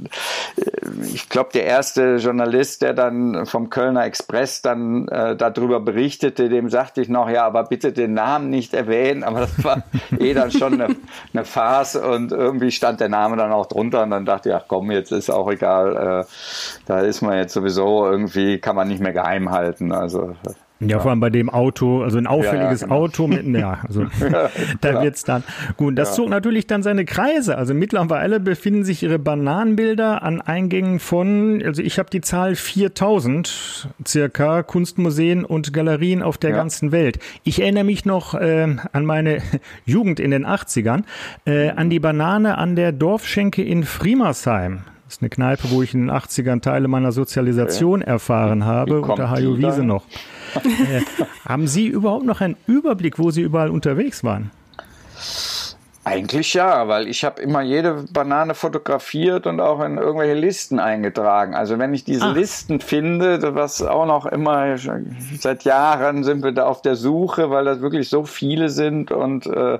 ich 1.12 1.28
glaube, 1.28 1.50
der 1.54 1.64
erste 1.64 2.16
Journalist, 2.16 2.82
der 2.82 2.94
dann 2.94 3.46
vom 3.46 3.70
Kölner 3.70 4.04
Express 4.04 4.62
dann 4.62 5.08
äh, 5.08 5.36
darüber 5.36 5.80
berichtete, 5.80 6.48
dem 6.48 6.68
sagte 6.72 7.00
ich 7.00 7.08
noch, 7.08 7.30
ja, 7.30 7.46
aber 7.46 7.62
bitte 7.62 7.92
den 7.92 8.14
Namen 8.14 8.50
nicht 8.50 8.74
erwähnen. 8.74 9.22
Aber 9.22 9.40
das 9.40 9.62
war 9.62 9.84
eh 10.18 10.34
dann 10.34 10.50
schon 10.50 10.74
eine, 10.74 10.96
eine 11.32 11.44
Farce 11.44 11.94
und 11.94 12.32
irgendwie 12.32 12.72
stand 12.72 12.98
der 13.00 13.08
Name 13.08 13.36
dann 13.36 13.52
auch 13.52 13.66
drunter 13.66 14.02
und 14.02 14.10
dann 14.10 14.24
dachte 14.24 14.48
ich, 14.48 14.54
ach 14.56 14.64
komm, 14.66 14.90
jetzt 14.90 15.12
ist 15.12 15.30
auch 15.30 15.48
egal. 15.50 16.24
Äh, 16.24 16.24
da 16.86 17.00
ist 17.00 17.22
man 17.22 17.36
jetzt 17.38 17.52
sowieso 17.52 18.04
irgendwie, 18.10 18.58
kann 18.58 18.74
man 18.74 18.88
nicht 18.88 19.00
mehr 19.00 19.12
geheim 19.12 19.52
halten. 19.52 19.92
Also 19.92 20.34
Ja, 20.88 21.00
vor 21.00 21.10
allem 21.10 21.20
bei 21.20 21.30
dem 21.30 21.50
Auto, 21.50 22.02
also 22.02 22.18
ein 22.18 22.26
auffälliges 22.26 22.80
ja, 22.80 22.86
ja, 22.86 22.92
genau. 22.92 23.04
Auto 23.04 23.26
mit, 23.26 23.46
ja, 23.46 23.80
also 23.86 24.02
ja, 24.20 24.50
da 24.80 25.02
wird's 25.02 25.24
dann. 25.24 25.44
Gut, 25.76 25.98
das 25.98 26.14
zog 26.14 26.28
natürlich 26.28 26.66
dann 26.66 26.82
seine 26.82 27.04
Kreise. 27.04 27.56
Also 27.56 27.74
mittlerweile 27.74 28.40
befinden 28.40 28.84
sich 28.84 29.02
ihre 29.02 29.18
Bananenbilder 29.18 30.22
an 30.22 30.40
Eingängen 30.40 30.98
von, 30.98 31.62
also 31.64 31.82
ich 31.82 31.98
habe 31.98 32.10
die 32.10 32.20
Zahl 32.20 32.54
4000 32.54 33.88
circa 34.06 34.62
Kunstmuseen 34.62 35.44
und 35.44 35.72
Galerien 35.72 36.22
auf 36.22 36.38
der 36.38 36.52
ganzen 36.52 36.92
Welt. 36.92 37.18
Ich 37.44 37.60
erinnere 37.60 37.84
mich 37.84 38.04
noch 38.04 38.34
äh, 38.34 38.76
an 38.92 39.04
meine 39.04 39.38
Jugend 39.84 40.20
in 40.20 40.30
den 40.30 40.46
80ern, 40.46 41.04
äh, 41.46 41.70
an 41.70 41.90
die 41.90 42.00
Banane 42.00 42.58
an 42.58 42.76
der 42.76 42.92
Dorfschenke 42.92 43.62
in 43.62 43.84
Friemersheim. 43.84 44.82
Das 45.04 45.18
ist 45.18 45.22
eine 45.22 45.28
Kneipe, 45.28 45.70
wo 45.70 45.82
ich 45.82 45.92
in 45.92 46.06
den 46.06 46.10
80ern 46.10 46.62
Teile 46.62 46.88
meiner 46.88 47.12
Sozialisation 47.12 48.00
okay. 48.00 48.10
erfahren 48.10 48.64
habe, 48.64 49.02
unter 49.02 49.28
Hajo 49.28 49.58
Wiese 49.58 49.84
noch. 49.84 50.04
Äh, 50.54 51.02
haben 51.44 51.66
Sie 51.66 51.86
überhaupt 51.86 52.24
noch 52.24 52.40
einen 52.40 52.56
Überblick, 52.66 53.18
wo 53.18 53.30
Sie 53.30 53.42
überall 53.42 53.70
unterwegs 53.70 54.24
waren? 54.24 54.50
Eigentlich 56.04 56.54
ja, 56.54 56.88
weil 56.88 57.06
ich 57.06 57.24
habe 57.24 57.40
immer 57.40 57.62
jede 57.62 58.04
Banane 58.10 58.54
fotografiert 58.54 59.46
und 59.46 59.60
auch 59.60 59.80
in 59.84 59.98
irgendwelche 59.98 60.34
Listen 60.34 60.80
eingetragen. 60.80 61.54
Also 61.54 61.78
wenn 61.78 61.94
ich 61.94 62.02
diese 62.02 62.24
Ach. 62.24 62.34
Listen 62.34 62.80
finde, 62.80 63.54
was 63.54 63.80
auch 63.82 64.04
noch 64.04 64.26
immer 64.26 64.76
seit 65.38 65.62
Jahren 65.62 66.24
sind 66.24 66.42
wir 66.42 66.50
da 66.50 66.66
auf 66.66 66.82
der 66.82 66.96
Suche, 66.96 67.50
weil 67.50 67.66
das 67.66 67.82
wirklich 67.82 68.08
so 68.08 68.24
viele 68.24 68.68
sind 68.68 69.12
und 69.12 69.46
äh, 69.46 69.78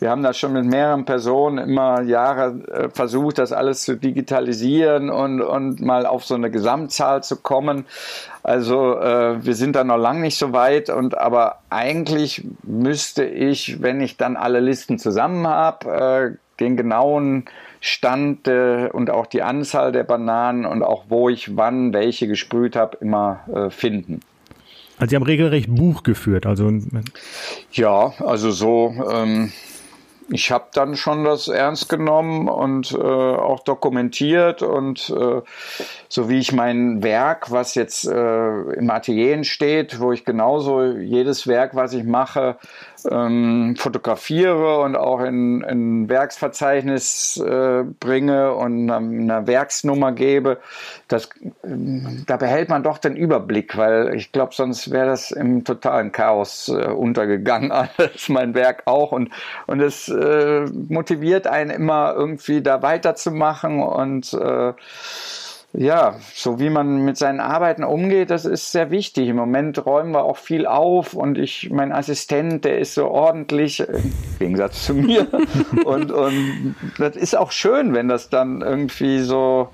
wir 0.00 0.10
haben 0.10 0.24
da 0.24 0.32
schon 0.32 0.54
mit 0.54 0.64
mehreren 0.64 1.04
Personen 1.04 1.58
immer 1.58 2.02
Jahre 2.02 2.64
äh, 2.72 2.88
versucht, 2.90 3.38
das 3.38 3.52
alles 3.52 3.82
zu 3.82 3.96
digitalisieren 3.96 5.08
und, 5.08 5.40
und 5.40 5.80
mal 5.80 6.04
auf 6.04 6.24
so 6.24 6.34
eine 6.34 6.50
Gesamtzahl 6.50 7.22
zu 7.22 7.36
kommen. 7.36 7.84
Also 8.42 8.98
äh, 8.98 9.44
wir 9.44 9.54
sind 9.54 9.76
da 9.76 9.84
noch 9.84 9.98
lang 9.98 10.20
nicht 10.20 10.38
so 10.38 10.52
weit 10.52 10.90
und 10.90 11.16
aber 11.16 11.58
eigentlich 11.68 12.44
müsste 12.64 13.24
ich, 13.24 13.82
wenn 13.82 14.00
ich 14.00 14.16
dann 14.16 14.36
alle 14.36 14.58
Listen 14.58 14.98
zusammen 14.98 15.46
habe, 15.46 15.59
äh, 15.84 16.36
den 16.60 16.76
genauen 16.76 17.44
Stand 17.80 18.46
äh, 18.46 18.88
und 18.92 19.10
auch 19.10 19.26
die 19.26 19.42
Anzahl 19.42 19.92
der 19.92 20.04
Bananen 20.04 20.66
und 20.66 20.82
auch 20.82 21.04
wo 21.08 21.28
ich 21.28 21.56
wann 21.56 21.92
welche 21.92 22.28
gesprüht 22.28 22.76
habe, 22.76 22.98
immer 23.00 23.40
äh, 23.52 23.70
finden. 23.70 24.20
Also 24.98 25.10
Sie 25.10 25.16
haben 25.16 25.22
regelrecht 25.22 25.74
Buch 25.74 26.02
geführt, 26.02 26.44
also 26.44 26.70
ja, 27.72 28.12
also 28.18 28.50
so. 28.50 28.94
Ähm, 29.10 29.50
ich 30.32 30.50
habe 30.50 30.66
dann 30.72 30.96
schon 30.96 31.24
das 31.24 31.48
ernst 31.48 31.88
genommen 31.88 32.48
und 32.48 32.92
äh, 32.92 32.96
auch 32.96 33.60
dokumentiert 33.60 34.62
und 34.62 35.10
äh, 35.10 35.42
so 36.08 36.28
wie 36.28 36.38
ich 36.38 36.52
mein 36.52 37.02
Werk, 37.02 37.50
was 37.50 37.74
jetzt 37.74 38.06
äh, 38.06 38.60
im 38.72 38.90
Atelier 38.90 39.44
steht, 39.44 40.00
wo 40.00 40.12
ich 40.12 40.24
genauso 40.24 40.84
jedes 40.84 41.46
Werk, 41.46 41.74
was 41.74 41.92
ich 41.92 42.04
mache, 42.04 42.56
ähm, 43.10 43.76
fotografiere 43.78 44.80
und 44.80 44.96
auch 44.96 45.20
in 45.20 45.64
ein 45.64 46.08
Werksverzeichnis 46.08 47.36
äh, 47.36 47.84
bringe 47.98 48.54
und 48.54 48.90
eine 48.90 49.46
Werksnummer 49.46 50.12
gebe, 50.12 50.58
das, 51.08 51.28
da 51.62 52.36
behält 52.36 52.68
man 52.68 52.82
doch 52.82 52.98
den 52.98 53.16
Überblick, 53.16 53.76
weil 53.76 54.14
ich 54.14 54.32
glaube, 54.32 54.54
sonst 54.54 54.90
wäre 54.90 55.06
das 55.06 55.30
im 55.30 55.64
totalen 55.64 56.12
Chaos 56.12 56.68
äh, 56.68 56.86
untergegangen, 56.88 57.72
alles 57.96 58.28
mein 58.28 58.54
Werk 58.54 58.82
auch. 58.86 59.12
Und 59.12 59.30
und 59.66 59.80
es 59.80 60.08
äh, 60.20 60.66
motiviert 60.88 61.46
einen 61.46 61.70
immer 61.70 62.14
irgendwie 62.14 62.62
da 62.62 62.82
weiterzumachen 62.82 63.82
und 63.82 64.32
äh, 64.34 64.72
ja, 65.72 66.16
so 66.34 66.58
wie 66.58 66.68
man 66.68 67.04
mit 67.04 67.16
seinen 67.16 67.38
Arbeiten 67.38 67.84
umgeht, 67.84 68.30
das 68.30 68.44
ist 68.44 68.72
sehr 68.72 68.90
wichtig. 68.90 69.28
Im 69.28 69.36
Moment 69.36 69.86
räumen 69.86 70.12
wir 70.12 70.24
auch 70.24 70.36
viel 70.36 70.66
auf 70.66 71.14
und 71.14 71.38
ich, 71.38 71.70
mein 71.70 71.92
Assistent, 71.92 72.64
der 72.64 72.80
ist 72.80 72.94
so 72.94 73.06
ordentlich, 73.06 73.78
im 73.80 74.12
Gegensatz 74.40 74.84
zu 74.84 74.94
mir. 74.94 75.28
und, 75.84 76.10
und 76.10 76.74
das 76.98 77.14
ist 77.14 77.36
auch 77.36 77.52
schön, 77.52 77.94
wenn 77.94 78.08
das 78.08 78.30
dann 78.30 78.62
irgendwie 78.62 79.20
so 79.20 79.68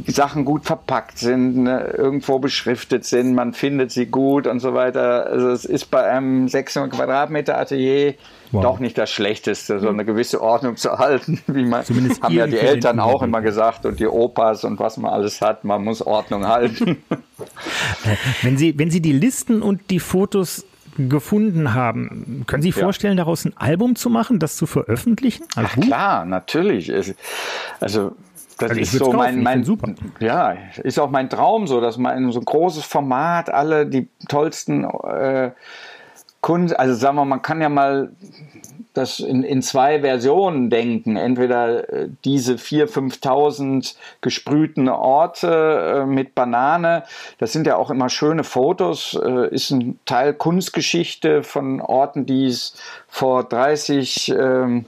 die 0.00 0.10
Sachen 0.10 0.44
gut 0.44 0.64
verpackt 0.64 1.18
sind, 1.18 1.64
ne, 1.64 1.94
irgendwo 1.96 2.38
beschriftet 2.38 3.04
sind, 3.04 3.34
man 3.34 3.52
findet 3.52 3.90
sie 3.90 4.06
gut 4.06 4.46
und 4.46 4.60
so 4.60 4.74
weiter. 4.74 5.26
Also 5.26 5.50
es 5.50 5.64
ist 5.64 5.90
bei 5.90 6.04
einem 6.04 6.48
600 6.48 6.92
Quadratmeter 6.92 7.58
Atelier 7.58 8.14
wow. 8.52 8.62
doch 8.62 8.78
nicht 8.78 8.96
das 8.96 9.10
Schlechteste, 9.10 9.80
so 9.80 9.88
eine 9.88 10.04
gewisse 10.04 10.40
Ordnung 10.40 10.76
zu 10.76 10.98
halten, 10.98 11.40
wie 11.46 11.64
man 11.64 11.84
Zumindest 11.84 12.22
haben 12.22 12.34
ja 12.34 12.46
die 12.46 12.58
Eltern 12.58 13.00
auch 13.00 13.22
immer 13.22 13.42
gesagt 13.42 13.86
und 13.86 14.00
die 14.00 14.06
Opas 14.06 14.64
und 14.64 14.78
was 14.78 14.96
man 14.96 15.12
alles 15.12 15.40
hat, 15.40 15.64
man 15.64 15.84
muss 15.84 16.02
Ordnung 16.02 16.46
halten. 16.46 17.02
Wenn 18.42 18.56
Sie, 18.56 18.78
wenn 18.78 18.90
Sie 18.90 19.00
die 19.00 19.12
Listen 19.12 19.62
und 19.62 19.90
die 19.90 19.98
Fotos 19.98 20.64
gefunden 20.96 21.74
haben. 21.74 22.44
Können 22.46 22.62
Sie 22.62 22.70
ja. 22.70 22.74
vorstellen, 22.76 23.16
daraus 23.16 23.44
ein 23.44 23.56
Album 23.56 23.96
zu 23.96 24.10
machen, 24.10 24.38
das 24.38 24.56
zu 24.56 24.66
veröffentlichen? 24.66 25.44
Ach, 25.56 25.74
klar, 25.74 26.24
natürlich. 26.24 26.92
Also 27.80 28.14
das 28.58 28.70
also 28.70 28.80
ist 28.80 28.92
so 28.92 29.12
mein, 29.12 29.42
mein 29.42 29.64
super. 29.64 29.94
ja, 30.20 30.56
ist 30.82 30.98
auch 30.98 31.10
mein 31.10 31.28
Traum 31.28 31.66
so, 31.66 31.80
dass 31.80 31.98
man 31.98 32.16
in 32.16 32.32
so 32.32 32.40
ein 32.40 32.44
großes 32.44 32.84
Format 32.84 33.50
alle 33.50 33.86
die 33.86 34.08
tollsten 34.28 34.84
äh, 34.84 35.50
Kunst, 36.40 36.78
also 36.78 36.94
sagen 36.94 37.16
wir, 37.16 37.24
man 37.24 37.40
kann 37.40 37.60
ja 37.60 37.68
mal 37.68 38.10
das 38.94 39.20
in, 39.20 39.42
in 39.42 39.62
zwei 39.62 40.00
Versionen 40.00 40.70
denken. 40.70 41.16
Entweder 41.16 41.88
äh, 41.92 42.08
diese 42.24 42.54
4.000, 42.54 43.22
5.000 43.22 43.94
gesprühten 44.20 44.88
Orte 44.88 46.02
äh, 46.02 46.06
mit 46.06 46.34
Banane, 46.34 47.04
das 47.38 47.52
sind 47.52 47.66
ja 47.66 47.76
auch 47.76 47.90
immer 47.90 48.08
schöne 48.08 48.44
Fotos, 48.44 49.18
äh, 49.22 49.54
ist 49.54 49.70
ein 49.70 49.98
Teil 50.04 50.34
Kunstgeschichte 50.34 51.42
von 51.42 51.80
Orten, 51.80 52.26
die 52.26 52.46
es 52.46 52.74
vor 53.08 53.44
30 53.44 54.34
ähm, 54.38 54.86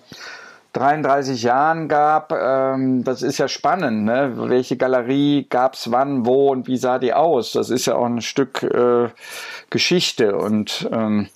33 0.74 1.42
Jahren 1.42 1.88
gab. 1.88 2.32
Ähm, 2.32 3.04
das 3.04 3.22
ist 3.22 3.38
ja 3.38 3.48
spannend. 3.48 4.04
Ne? 4.04 4.32
Welche 4.36 4.76
Galerie 4.76 5.46
gab 5.48 5.74
es 5.74 5.90
wann, 5.90 6.26
wo 6.26 6.50
und 6.50 6.66
wie 6.66 6.76
sah 6.76 6.98
die 6.98 7.14
aus? 7.14 7.52
Das 7.52 7.70
ist 7.70 7.86
ja 7.86 7.94
auch 7.94 8.06
ein 8.06 8.20
Stück 8.20 8.62
äh, 8.62 9.08
Geschichte. 9.70 10.36
Und 10.36 10.88
ähm, 10.92 11.28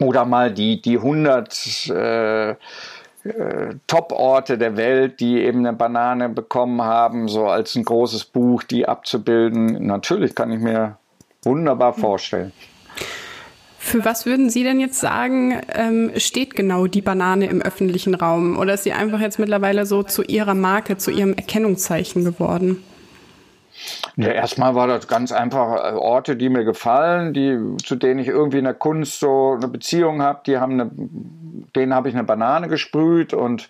oder 0.00 0.24
mal 0.24 0.52
die, 0.52 0.82
die 0.82 0.96
100 0.96 1.88
äh, 1.90 2.50
äh, 2.50 2.56
Top-Orte 3.86 4.58
der 4.58 4.76
Welt, 4.76 5.20
die 5.20 5.38
eben 5.38 5.60
eine 5.60 5.72
Banane 5.72 6.28
bekommen 6.28 6.82
haben, 6.82 7.28
so 7.28 7.46
als 7.46 7.76
ein 7.76 7.84
großes 7.84 8.24
Buch, 8.24 8.64
die 8.64 8.86
abzubilden. 8.88 9.86
Natürlich 9.86 10.34
kann 10.34 10.50
ich 10.50 10.60
mir 10.60 10.98
wunderbar 11.44 11.92
vorstellen. 11.94 12.52
Für 13.84 14.02
was 14.02 14.24
würden 14.24 14.48
Sie 14.48 14.64
denn 14.64 14.80
jetzt 14.80 14.98
sagen, 14.98 15.60
ähm, 15.74 16.10
steht 16.16 16.56
genau 16.56 16.86
die 16.86 17.02
Banane 17.02 17.46
im 17.48 17.60
öffentlichen 17.60 18.14
Raum? 18.14 18.56
Oder 18.56 18.74
ist 18.74 18.84
sie 18.84 18.94
einfach 18.94 19.20
jetzt 19.20 19.38
mittlerweile 19.38 19.84
so 19.84 20.02
zu 20.02 20.22
Ihrer 20.22 20.54
Marke, 20.54 20.96
zu 20.96 21.10
Ihrem 21.10 21.34
Erkennungszeichen 21.34 22.24
geworden? 22.24 22.82
Ja, 24.16 24.28
erstmal 24.28 24.74
war 24.74 24.86
das 24.86 25.06
ganz 25.06 25.32
einfach 25.32 25.74
äh, 25.74 25.96
Orte, 25.96 26.34
die 26.34 26.48
mir 26.48 26.64
gefallen, 26.64 27.34
die, 27.34 27.58
zu 27.84 27.94
denen 27.94 28.20
ich 28.20 28.28
irgendwie 28.28 28.58
in 28.58 28.64
der 28.64 28.72
Kunst 28.72 29.20
so 29.20 29.52
eine 29.52 29.68
Beziehung 29.68 30.22
habe. 30.22 30.40
Die 30.46 30.56
haben 30.56 30.80
eine, 30.80 30.90
denen 31.76 31.94
habe 31.94 32.08
ich 32.08 32.14
eine 32.14 32.24
Banane 32.24 32.68
gesprüht 32.68 33.34
und 33.34 33.68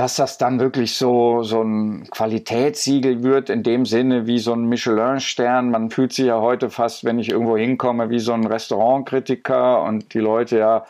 dass 0.00 0.16
das 0.16 0.38
dann 0.38 0.60
wirklich 0.60 0.96
so, 0.96 1.42
so 1.42 1.60
ein 1.60 2.08
Qualitätssiegel 2.10 3.22
wird, 3.22 3.50
in 3.50 3.62
dem 3.62 3.84
Sinne 3.84 4.26
wie 4.26 4.38
so 4.38 4.54
ein 4.54 4.64
Michelin-Stern. 4.64 5.70
Man 5.70 5.90
fühlt 5.90 6.14
sich 6.14 6.24
ja 6.24 6.40
heute 6.40 6.70
fast, 6.70 7.04
wenn 7.04 7.18
ich 7.18 7.28
irgendwo 7.28 7.58
hinkomme, 7.58 8.08
wie 8.08 8.18
so 8.18 8.32
ein 8.32 8.46
Restaurantkritiker 8.46 9.82
und 9.82 10.14
die 10.14 10.20
Leute 10.20 10.56
ja, 10.56 10.86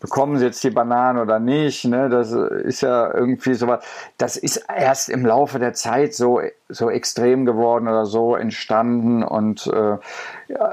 bekommen 0.00 0.38
sie 0.38 0.46
jetzt 0.46 0.64
die 0.64 0.70
Bananen 0.70 1.20
oder 1.20 1.40
nicht, 1.40 1.84
ne? 1.84 2.08
Das 2.08 2.32
ist 2.32 2.80
ja 2.80 3.12
irgendwie 3.12 3.52
sowas. 3.52 3.84
Das 4.16 4.38
ist 4.38 4.64
erst 4.74 5.10
im 5.10 5.26
Laufe 5.26 5.58
der 5.58 5.74
Zeit 5.74 6.14
so, 6.14 6.40
so 6.70 6.88
extrem 6.88 7.44
geworden 7.44 7.86
oder 7.86 8.06
so 8.06 8.34
entstanden 8.34 9.22
und 9.22 9.66
äh, 9.66 9.98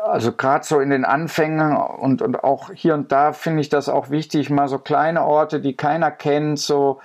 also 0.05 0.31
gerade 0.31 0.63
so 0.63 0.79
in 0.79 0.91
den 0.91 1.03
Anfängen 1.03 1.75
und, 1.75 2.21
und 2.21 2.41
auch 2.41 2.71
hier 2.73 2.93
und 2.93 3.11
da 3.11 3.33
finde 3.33 3.59
ich 3.59 3.67
das 3.67 3.89
auch 3.89 4.09
wichtig, 4.11 4.49
mal 4.49 4.69
so 4.69 4.79
kleine 4.79 5.25
Orte, 5.25 5.59
die 5.59 5.75
keiner 5.75 6.09
kennt, 6.09 6.57
so 6.57 7.01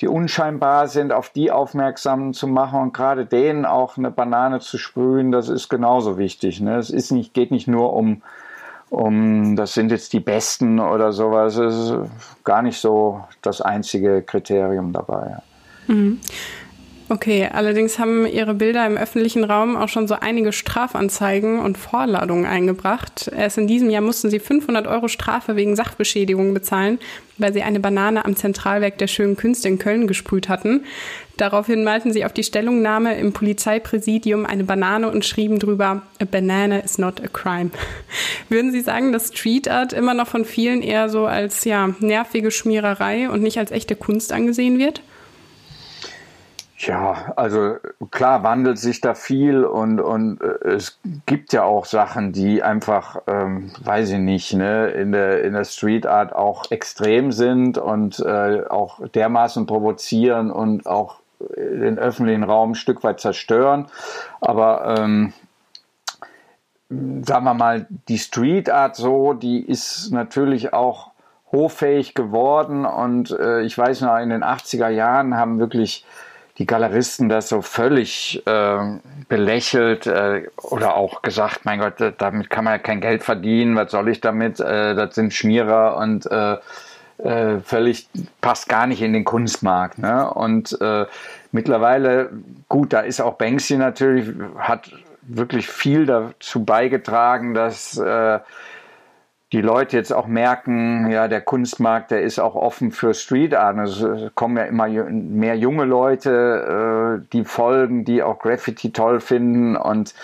die 0.00 0.08
unscheinbar 0.08 0.88
sind, 0.88 1.12
auf 1.12 1.28
die 1.28 1.50
aufmerksam 1.50 2.32
zu 2.32 2.46
machen 2.46 2.80
und 2.80 2.94
gerade 2.94 3.26
denen 3.26 3.66
auch 3.66 3.96
eine 3.96 4.10
Banane 4.10 4.60
zu 4.60 4.78
sprühen, 4.78 5.30
das 5.30 5.48
ist 5.48 5.68
genauso 5.68 6.16
wichtig. 6.16 6.60
Ne? 6.60 6.76
Es 6.76 6.90
ist 6.90 7.10
nicht, 7.10 7.34
geht 7.34 7.50
nicht 7.50 7.68
nur 7.68 7.92
um, 7.92 8.22
um, 8.88 9.56
das 9.56 9.74
sind 9.74 9.90
jetzt 9.90 10.12
die 10.12 10.20
Besten 10.20 10.80
oder 10.80 11.12
sowas. 11.12 11.56
Es 11.56 11.74
ist 11.74 11.94
gar 12.44 12.62
nicht 12.62 12.80
so 12.80 13.24
das 13.42 13.60
einzige 13.60 14.22
Kriterium 14.22 14.92
dabei. 14.92 15.36
Mhm. 15.86 16.20
Okay, 17.12 17.48
allerdings 17.52 17.98
haben 17.98 18.24
Ihre 18.24 18.54
Bilder 18.54 18.86
im 18.86 18.96
öffentlichen 18.96 19.42
Raum 19.42 19.76
auch 19.76 19.88
schon 19.88 20.06
so 20.06 20.14
einige 20.14 20.52
Strafanzeigen 20.52 21.58
und 21.58 21.76
Vorladungen 21.76 22.46
eingebracht. 22.46 23.28
Erst 23.36 23.58
in 23.58 23.66
diesem 23.66 23.90
Jahr 23.90 24.00
mussten 24.00 24.30
Sie 24.30 24.38
500 24.38 24.86
Euro 24.86 25.08
Strafe 25.08 25.56
wegen 25.56 25.74
Sachbeschädigung 25.74 26.54
bezahlen, 26.54 27.00
weil 27.36 27.52
Sie 27.52 27.62
eine 27.62 27.80
Banane 27.80 28.24
am 28.24 28.36
Zentralwerk 28.36 28.96
der 28.98 29.08
Schönen 29.08 29.36
Künste 29.36 29.66
in 29.66 29.80
Köln 29.80 30.06
gesprüht 30.06 30.48
hatten. 30.48 30.84
Daraufhin 31.36 31.82
malten 31.82 32.12
Sie 32.12 32.24
auf 32.24 32.32
die 32.32 32.44
Stellungnahme 32.44 33.18
im 33.18 33.32
Polizeipräsidium 33.32 34.46
eine 34.46 34.62
Banane 34.62 35.10
und 35.10 35.24
schrieben 35.24 35.58
drüber, 35.58 36.02
a 36.20 36.24
banana 36.24 36.78
is 36.78 36.96
not 36.96 37.20
a 37.20 37.26
crime. 37.26 37.72
Würden 38.48 38.70
Sie 38.70 38.82
sagen, 38.82 39.10
dass 39.10 39.36
Street 39.36 39.68
Art 39.68 39.92
immer 39.92 40.14
noch 40.14 40.28
von 40.28 40.44
vielen 40.44 40.80
eher 40.80 41.08
so 41.08 41.26
als 41.26 41.64
ja, 41.64 41.88
nervige 41.98 42.52
Schmiererei 42.52 43.28
und 43.28 43.42
nicht 43.42 43.58
als 43.58 43.72
echte 43.72 43.96
Kunst 43.96 44.32
angesehen 44.32 44.78
wird? 44.78 45.02
Ja, 46.82 47.34
also 47.36 47.76
klar 48.10 48.42
wandelt 48.42 48.78
sich 48.78 49.02
da 49.02 49.12
viel 49.12 49.64
und, 49.64 50.00
und 50.00 50.40
äh, 50.40 50.68
es 50.68 50.98
gibt 51.26 51.52
ja 51.52 51.62
auch 51.62 51.84
Sachen, 51.84 52.32
die 52.32 52.62
einfach, 52.62 53.20
ähm, 53.26 53.70
weiß 53.84 54.12
ich 54.12 54.18
nicht, 54.18 54.54
ne, 54.54 54.88
in 54.88 55.12
der, 55.12 55.44
in 55.44 55.52
der 55.52 55.64
Street 55.64 56.06
Art 56.06 56.34
auch 56.34 56.70
extrem 56.70 57.32
sind 57.32 57.76
und 57.76 58.20
äh, 58.20 58.62
auch 58.66 59.06
dermaßen 59.08 59.66
provozieren 59.66 60.50
und 60.50 60.86
auch 60.86 61.20
den 61.54 61.98
öffentlichen 61.98 62.44
Raum 62.44 62.70
ein 62.70 62.74
Stück 62.76 63.04
weit 63.04 63.20
zerstören. 63.20 63.86
Aber 64.40 64.96
ähm, 64.98 65.34
sagen 66.88 67.44
wir 67.44 67.54
mal, 67.54 67.88
die 68.08 68.18
Street 68.18 68.70
Art 68.70 68.96
so, 68.96 69.34
die 69.34 69.60
ist 69.60 70.12
natürlich 70.12 70.72
auch 70.72 71.10
hoffähig 71.52 72.14
geworden 72.14 72.86
und 72.86 73.32
äh, 73.32 73.60
ich 73.62 73.76
weiß 73.76 74.00
noch, 74.00 74.16
in 74.16 74.30
den 74.30 74.44
80er 74.44 74.88
Jahren 74.88 75.36
haben 75.36 75.58
wirklich 75.58 76.06
die 76.60 76.66
Galeristen 76.66 77.30
das 77.30 77.48
so 77.48 77.62
völlig 77.62 78.46
äh, 78.46 78.78
belächelt 79.30 80.06
äh, 80.06 80.42
oder 80.58 80.94
auch 80.94 81.22
gesagt, 81.22 81.64
mein 81.64 81.80
Gott, 81.80 81.94
damit 82.18 82.50
kann 82.50 82.64
man 82.64 82.74
ja 82.74 82.78
kein 82.78 83.00
Geld 83.00 83.24
verdienen, 83.24 83.76
was 83.76 83.90
soll 83.90 84.10
ich 84.10 84.20
damit? 84.20 84.60
Äh, 84.60 84.94
das 84.94 85.14
sind 85.14 85.32
Schmierer 85.32 85.96
und 85.96 86.30
äh, 86.30 86.58
äh, 87.26 87.60
völlig 87.60 88.10
passt 88.42 88.68
gar 88.68 88.86
nicht 88.86 89.00
in 89.00 89.14
den 89.14 89.24
Kunstmarkt. 89.24 89.96
Ne? 89.96 90.30
Und 90.30 90.78
äh, 90.82 91.06
mittlerweile, 91.50 92.28
gut, 92.68 92.92
da 92.92 93.00
ist 93.00 93.22
auch 93.22 93.34
Banksy 93.34 93.78
natürlich, 93.78 94.28
hat 94.58 94.92
wirklich 95.22 95.66
viel 95.66 96.04
dazu 96.04 96.62
beigetragen, 96.66 97.54
dass 97.54 97.96
die 99.52 99.62
Leute 99.62 99.96
jetzt 99.96 100.12
auch 100.12 100.28
merken, 100.28 101.10
ja, 101.10 101.26
der 101.26 101.40
Kunstmarkt, 101.40 102.12
der 102.12 102.22
ist 102.22 102.38
auch 102.38 102.54
offen 102.54 102.92
für 102.92 103.14
Street 103.14 103.52
Art. 103.52 103.78
Also 103.78 104.12
es 104.12 104.34
kommen 104.36 104.56
ja 104.56 104.64
immer 104.64 104.86
mehr 104.86 105.56
junge 105.56 105.84
Leute, 105.84 107.20
äh, 107.20 107.26
die 107.32 107.44
folgen, 107.44 108.04
die 108.04 108.22
auch 108.22 108.38
Graffiti 108.38 108.92
toll 108.92 109.18
finden. 109.20 109.76
Und 109.76 110.14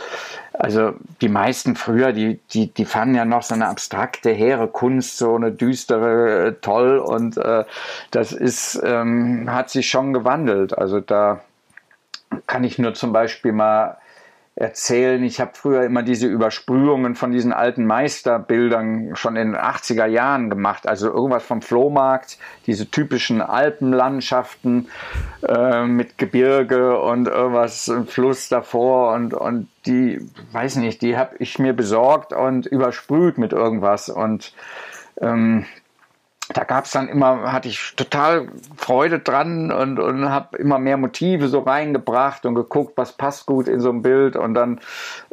also 0.53 0.93
die 1.21 1.29
meisten 1.29 1.75
früher, 1.75 2.13
die, 2.13 2.39
die, 2.53 2.73
die 2.73 2.85
fanden 2.85 3.17
ja 3.17 3.25
noch 3.25 3.43
so 3.43 3.55
eine 3.55 3.67
abstrakte, 3.67 4.31
hehre 4.31 4.69
Kunst, 4.69 5.19
so 5.19 5.35
eine 5.35 5.51
düstere, 5.51 6.47
äh, 6.47 6.53
toll. 6.61 6.99
Und 6.99 7.37
äh, 7.37 7.65
das 8.13 8.31
ist, 8.31 8.81
ähm, 8.85 9.53
hat 9.53 9.71
sich 9.71 9.91
schon 9.91 10.13
gewandelt. 10.13 10.79
Also 10.79 11.01
da 11.01 11.41
kann 12.47 12.63
ich 12.63 12.79
nur 12.79 12.95
zum 12.95 13.13
Beispiel 13.13 13.51
mal 13.51 13.99
erzählen. 14.57 15.23
Ich 15.23 15.39
habe 15.39 15.51
früher 15.55 15.85
immer 15.85 16.03
diese 16.03 16.27
Übersprühungen 16.27 17.15
von 17.15 17.31
diesen 17.31 17.53
alten 17.53 17.85
Meisterbildern 17.85 19.15
schon 19.15 19.37
in 19.37 19.53
den 19.53 19.61
80er 19.61 20.07
Jahren 20.07 20.49
gemacht. 20.49 20.89
Also 20.89 21.09
irgendwas 21.09 21.45
vom 21.45 21.61
Flohmarkt, 21.61 22.39
diese 22.67 22.91
typischen 22.91 23.43
Alpenlandschaften 23.43 24.89
äh, 25.47 25.85
mit 25.85 26.17
Gebirge 26.17 26.99
und 26.99 27.29
irgendwas, 27.29 27.89
ein 27.91 28.07
Fluss 28.07 28.49
davor 28.49 29.13
und, 29.13 29.35
und 29.35 29.69
die, 29.85 30.27
weiß 30.53 30.77
nicht, 30.77 31.03
die 31.03 31.19
habe 31.19 31.37
ich 31.39 31.59
mir 31.59 31.75
besorgt 31.75 32.33
und 32.33 32.65
übersprüht 32.65 33.37
mit 33.37 33.53
irgendwas. 33.53 34.09
Und 34.09 34.55
ähm, 35.21 35.67
da 36.55 36.63
gab 36.63 36.85
es 36.85 36.93
dann 36.93 37.09
immer, 37.09 37.53
hatte 37.53 37.69
ich 37.69 37.95
total 37.97 38.49
Freude 38.77 39.19
dran 39.19 39.73
und, 39.73 39.99
und 39.99 40.31
habe 40.31 40.57
immer 40.59 40.79
mehr 40.79 40.97
Motive 40.97 41.49
so 41.49 41.61
reingebracht 41.61 42.47
und 42.47 42.55
geguckt, 42.55 42.93
was 42.97 43.13
passt 43.13 43.47
gut 43.47 43.67
in 43.67 43.81
so 43.81 43.91
ein 43.91 44.03
Bild. 44.03 44.37
Und 44.37 44.55
dann 44.55 44.81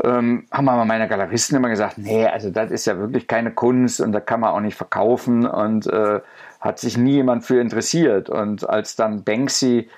ähm, 0.03 0.45
haben 0.51 0.69
aber 0.69 0.85
meine 0.85 1.07
Galeristen 1.07 1.55
immer 1.55 1.69
gesagt, 1.69 1.97
nee, 1.97 2.25
also 2.25 2.49
das 2.49 2.71
ist 2.71 2.85
ja 2.85 2.97
wirklich 2.97 3.27
keine 3.27 3.51
Kunst 3.51 4.01
und 4.01 4.11
da 4.11 4.19
kann 4.19 4.39
man 4.39 4.51
auch 4.51 4.59
nicht 4.59 4.75
verkaufen 4.75 5.45
und 5.45 5.85
äh, 5.85 6.21
hat 6.59 6.79
sich 6.79 6.97
nie 6.97 7.13
jemand 7.13 7.45
für 7.45 7.59
interessiert. 7.59 8.29
Und 8.29 8.67
als 8.67 8.95
dann 8.95 9.23
Banksy 9.23 9.89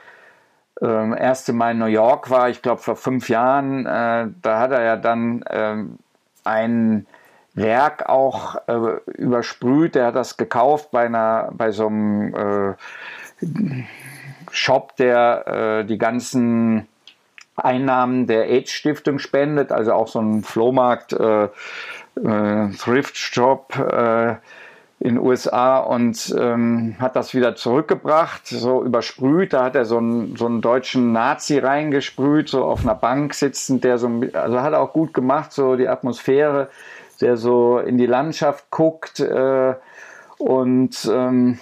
ähm, 0.82 1.16
erste 1.18 1.54
Mal 1.54 1.72
in 1.72 1.78
New 1.78 1.86
York 1.86 2.30
war, 2.30 2.50
ich 2.50 2.62
glaube 2.62 2.82
vor 2.82 2.98
fünf 2.98 3.30
Jahren, 3.30 3.86
äh, 3.86 4.28
da 4.42 4.60
hat 4.60 4.72
er 4.72 4.84
ja 4.84 4.98
dann 4.98 5.46
ähm, 5.50 5.98
einen 6.44 7.08
Werk 7.56 8.08
auch 8.08 8.56
äh, 8.68 9.00
übersprüht. 9.14 9.96
Der 9.96 10.08
hat 10.08 10.16
das 10.16 10.38
gekauft 10.38 10.92
bei 10.92 11.06
einer, 11.06 11.50
bei 11.54 11.72
so 11.72 11.88
einem 11.88 12.76
äh, 13.42 13.84
Shop, 14.52 14.96
der 14.98 15.82
äh, 15.82 15.86
die 15.86 15.98
ganzen 15.98 16.88
Einnahmen 17.56 18.28
der 18.28 18.50
AIDS-Stiftung 18.50 19.20
spendet, 19.20 19.72
also 19.72 19.94
auch 19.94 20.08
so 20.08 20.20
ein 20.20 20.44
Flohmarkt, 20.44 21.14
äh, 21.14 21.46
äh, 21.46 22.70
Thrift-Shop 22.78 23.78
äh, 23.78 24.36
in 25.00 25.20
USA 25.20 25.80
und 25.80 26.34
ähm, 26.38 26.96
hat 27.00 27.16
das 27.16 27.34
wieder 27.34 27.56
zurückgebracht, 27.56 28.48
so 28.48 28.84
übersprüht. 28.84 29.54
Da 29.54 29.66
hat 29.66 29.76
er 29.76 29.86
so 29.86 29.98
einen, 29.98 30.36
so 30.36 30.46
einen 30.46 30.62
deutschen 30.62 31.12
Nazi 31.12 31.60
reingesprüht, 31.60 32.50
so 32.50 32.64
auf 32.64 32.82
einer 32.82 32.96
Bank 32.96 33.34
sitzend, 33.34 33.84
der 33.84 33.98
so, 33.98 34.10
also 34.34 34.62
hat 34.62 34.74
er 34.74 34.82
auch 34.82 34.94
gut 34.94 35.14
gemacht, 35.14 35.52
so 35.52 35.76
die 35.76 35.88
Atmosphäre 35.88 36.70
der 37.22 37.38
so 37.38 37.80
in 37.80 37.98
die 37.98 38.06
Landschaft 38.06 38.70
guckt 38.72 39.20
äh, 39.20 39.76
und 40.38 41.10
ähm, 41.12 41.60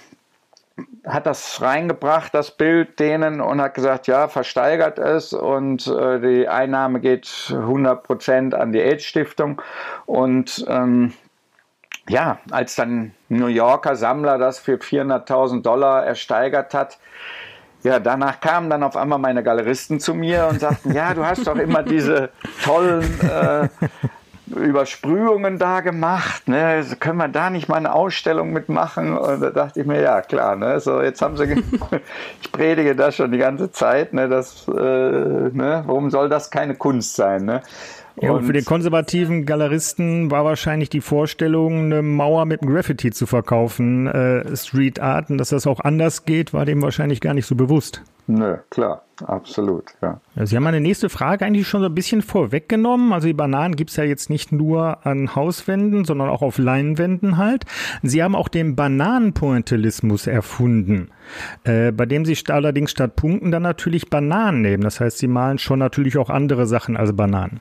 hat 1.06 1.26
das 1.26 1.60
reingebracht, 1.60 2.34
das 2.34 2.50
Bild 2.50 2.98
denen 2.98 3.40
und 3.40 3.60
hat 3.60 3.74
gesagt, 3.74 4.06
ja, 4.06 4.28
versteigert 4.28 4.98
es 4.98 5.32
und 5.32 5.86
äh, 5.86 6.20
die 6.20 6.48
Einnahme 6.48 7.00
geht 7.00 7.26
100% 7.26 8.54
an 8.54 8.72
die 8.72 8.80
AIDS-Stiftung. 8.80 9.60
Und 10.06 10.64
ähm, 10.68 11.12
ja, 12.08 12.38
als 12.50 12.74
dann 12.74 13.14
New 13.28 13.46
Yorker 13.46 13.96
Sammler 13.96 14.38
das 14.38 14.58
für 14.58 14.76
400.000 14.76 15.62
Dollar 15.62 16.04
ersteigert 16.04 16.74
hat, 16.74 16.98
ja, 17.82 17.98
danach 17.98 18.40
kamen 18.40 18.70
dann 18.70 18.82
auf 18.82 18.96
einmal 18.96 19.18
meine 19.18 19.42
Galeristen 19.42 20.00
zu 20.00 20.14
mir 20.14 20.48
und 20.50 20.58
sagten, 20.58 20.94
ja, 20.94 21.12
du 21.12 21.24
hast 21.24 21.46
doch 21.46 21.56
immer 21.56 21.82
diese 21.82 22.30
tollen 22.64 23.20
äh, 23.20 23.68
Übersprühungen 24.46 25.58
da 25.58 25.80
gemacht, 25.80 26.48
ne? 26.48 26.84
können 27.00 27.16
wir 27.18 27.28
da 27.28 27.48
nicht 27.48 27.68
mal 27.68 27.76
eine 27.76 27.94
Ausstellung 27.94 28.52
mitmachen? 28.52 29.16
Und 29.16 29.40
da 29.40 29.50
dachte 29.50 29.80
ich 29.80 29.86
mir, 29.86 30.02
ja 30.02 30.20
klar, 30.20 30.54
ne? 30.56 30.80
so 30.80 31.00
jetzt 31.00 31.22
haben 31.22 31.36
sie, 31.36 31.44
ich 32.42 32.52
predige 32.52 32.94
das 32.94 33.16
schon 33.16 33.32
die 33.32 33.38
ganze 33.38 33.72
Zeit, 33.72 34.12
ne? 34.12 34.28
Das, 34.28 34.68
äh, 34.68 34.72
ne? 34.72 35.82
warum 35.86 36.10
soll 36.10 36.28
das 36.28 36.50
keine 36.50 36.74
Kunst 36.74 37.16
sein? 37.16 37.44
Ne? 37.46 37.62
Ja, 38.20 38.30
und, 38.30 38.44
für 38.44 38.52
den 38.52 38.64
konservativen 38.64 39.44
Galeristen 39.44 40.30
war 40.30 40.44
wahrscheinlich 40.44 40.88
die 40.88 41.00
Vorstellung, 41.00 41.86
eine 41.86 42.02
Mauer 42.02 42.44
mit 42.44 42.60
Graffiti 42.60 43.10
zu 43.10 43.26
verkaufen, 43.26 44.06
äh, 44.06 44.56
Street 44.56 45.00
Art, 45.00 45.30
und 45.30 45.38
dass 45.38 45.48
das 45.48 45.66
auch 45.66 45.80
anders 45.80 46.24
geht, 46.24 46.52
war 46.52 46.64
dem 46.64 46.80
wahrscheinlich 46.80 47.20
gar 47.20 47.34
nicht 47.34 47.46
so 47.46 47.56
bewusst. 47.56 48.02
Nö, 48.26 48.56
klar, 48.70 49.02
absolut, 49.26 49.84
ja. 50.00 50.18
Sie 50.46 50.56
haben 50.56 50.62
meine 50.62 50.80
nächste 50.80 51.10
Frage 51.10 51.44
eigentlich 51.44 51.68
schon 51.68 51.82
so 51.82 51.88
ein 51.88 51.94
bisschen 51.94 52.22
vorweggenommen. 52.22 53.12
Also 53.12 53.26
die 53.26 53.34
Bananen 53.34 53.76
gibt's 53.76 53.96
ja 53.96 54.04
jetzt 54.04 54.30
nicht 54.30 54.50
nur 54.50 55.06
an 55.06 55.34
Hauswänden, 55.34 56.06
sondern 56.06 56.30
auch 56.30 56.40
auf 56.40 56.56
Leinwänden 56.56 57.36
halt. 57.36 57.64
Sie 58.02 58.22
haben 58.22 58.34
auch 58.34 58.48
den 58.48 58.76
Bananenpointillismus 58.76 60.26
erfunden, 60.26 61.10
äh, 61.64 61.92
bei 61.92 62.06
dem 62.06 62.24
Sie 62.24 62.34
allerdings 62.48 62.92
statt 62.92 63.14
Punkten 63.14 63.50
dann 63.50 63.62
natürlich 63.62 64.08
Bananen 64.08 64.62
nehmen. 64.62 64.84
Das 64.84 65.00
heißt, 65.00 65.18
Sie 65.18 65.28
malen 65.28 65.58
schon 65.58 65.80
natürlich 65.80 66.16
auch 66.16 66.30
andere 66.30 66.64
Sachen 66.64 66.96
als 66.96 67.14
Bananen. 67.14 67.60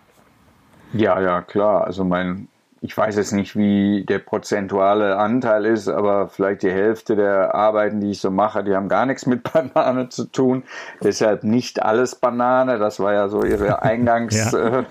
Ja, 0.93 1.19
ja, 1.19 1.41
klar. 1.41 1.86
Also 1.86 2.03
mein 2.03 2.47
ich 2.84 2.97
weiß 2.97 3.15
jetzt 3.15 3.32
nicht, 3.32 3.56
wie 3.56 4.03
der 4.03 4.19
prozentuale 4.19 5.15
Anteil 5.15 5.65
ist, 5.65 5.88
aber 5.88 6.27
vielleicht 6.27 6.63
die 6.63 6.71
Hälfte 6.71 7.15
der 7.15 7.56
Arbeiten, 7.56 8.01
die 8.01 8.12
ich 8.12 8.19
so 8.19 8.29
mache, 8.29 8.62
die 8.62 8.75
haben 8.75 8.89
gar 8.89 9.06
nichts 9.06 9.25
mit 9.25 9.41
Banane 9.53 10.10
zu 10.10 10.25
tun. 10.25 10.63
Deshalb 11.01 11.45
nicht 11.45 11.82
alles 11.82 12.15
Banane. 12.15 12.79
Das 12.79 12.99
war 12.99 13.13
ja 13.13 13.29
so 13.29 13.45
ihre 13.45 13.82
Eingangs, 13.84 14.51
ja. 14.51 14.84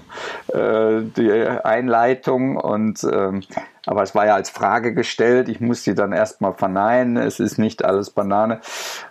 äh, 0.49 0.99
äh, 0.99 1.03
die 1.05 1.31
Einleitung 1.33 2.57
und 2.57 3.05
ähm, 3.05 3.43
aber 3.85 4.03
es 4.05 4.15
war 4.15 4.25
ja 4.25 4.37
als 4.37 4.49
Frage 4.49 4.95
gestellt. 4.95 5.51
Ich 5.51 5.61
muss 5.61 5.85
sie 5.85 5.95
dann 5.95 6.13
erstmal 6.13 6.55
verneinen. 6.55 7.19
Es 7.19 7.41
ist 7.41 7.59
nicht 7.59 7.85
alles 7.85 8.11
Banane. 8.11 8.61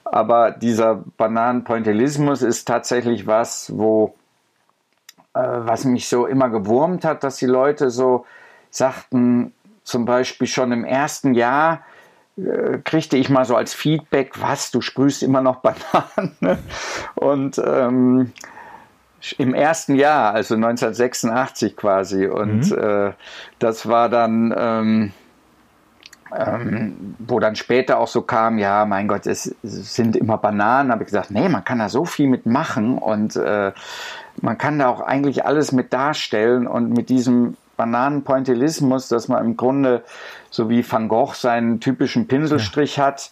Aber 0.06 0.52
dieser 0.52 1.04
Bananenpointillismus 1.18 2.42
ist 2.42 2.68
tatsächlich 2.68 3.28
was, 3.28 3.72
wo 3.76 4.16
was 5.40 5.86
mich 5.86 6.08
so 6.08 6.26
immer 6.26 6.50
gewurmt 6.50 7.06
hat, 7.06 7.24
dass 7.24 7.38
die 7.38 7.46
Leute 7.46 7.90
so 7.90 8.26
sagten 8.70 9.54
zum 9.84 10.06
Beispiel 10.06 10.48
schon 10.48 10.72
im 10.72 10.86
ersten 10.86 11.34
Jahr, 11.34 11.82
äh, 12.38 12.78
kriegte 12.84 13.18
ich 13.18 13.30
mal 13.30 13.46
so 13.46 13.56
als 13.56 13.74
Feedback, 13.74 14.42
was, 14.42 14.72
du 14.72 14.82
sprühst 14.82 15.24
immer 15.24 15.42
noch 15.42 15.58
Banane? 15.62 16.60
Und 17.16 17.62
ähm, 17.64 18.32
im 19.38 19.54
ersten 19.54 19.96
Jahr, 19.96 20.34
also 20.34 20.56
1986 20.56 21.76
quasi. 21.76 22.28
Und 22.28 22.72
mhm. 22.72 22.78
äh, 22.78 23.12
das 23.60 23.88
war 23.88 24.10
dann, 24.10 24.54
ähm, 24.58 25.12
ähm, 26.36 27.16
wo 27.20 27.40
dann 27.40 27.56
später 27.56 28.00
auch 28.00 28.08
so 28.08 28.22
kam, 28.22 28.58
ja, 28.58 28.86
mein 28.86 29.08
Gott, 29.08 29.28
es, 29.28 29.54
es 29.64 29.94
sind 29.94 30.16
immer 30.16 30.38
Bananen. 30.38 30.92
Habe 30.92 31.04
ich 31.04 31.08
gesagt, 31.08 31.32
nee, 31.32 31.50
man 31.50 31.64
kann 31.64 31.80
da 31.80 31.90
so 31.90 32.06
viel 32.06 32.28
mitmachen 32.28 32.98
und 32.98 33.36
äh, 33.36 33.74
man 34.42 34.58
kann 34.58 34.80
da 34.80 34.90
auch 34.90 35.02
eigentlich 35.02 35.46
alles 35.46 35.72
mit 35.72 35.94
darstellen 35.94 36.68
und 36.68 36.90
mit 36.90 37.10
diesem 37.10 37.56
Bananenpointillismus, 37.78 39.08
dass 39.08 39.28
man 39.28 39.44
im 39.44 39.58
Grunde 39.58 40.04
so 40.50 40.70
wie 40.70 40.90
Van 40.90 41.08
Gogh 41.08 41.34
seinen 41.34 41.80
typischen 41.80 42.28
Pinselstrich 42.28 42.98
ja. 42.98 43.06
hat 43.06 43.32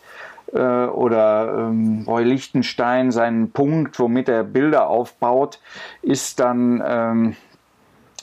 äh, 0.53 0.59
oder 0.59 1.55
ähm, 1.57 2.03
Roy 2.07 2.23
Lichtenstein 2.23 3.11
seinen 3.11 3.51
Punkt, 3.51 3.99
womit 3.99 4.29
er 4.29 4.43
Bilder 4.43 4.87
aufbaut, 4.87 5.59
ist 6.01 6.39
dann 6.39 6.81
ähm, 6.85 7.35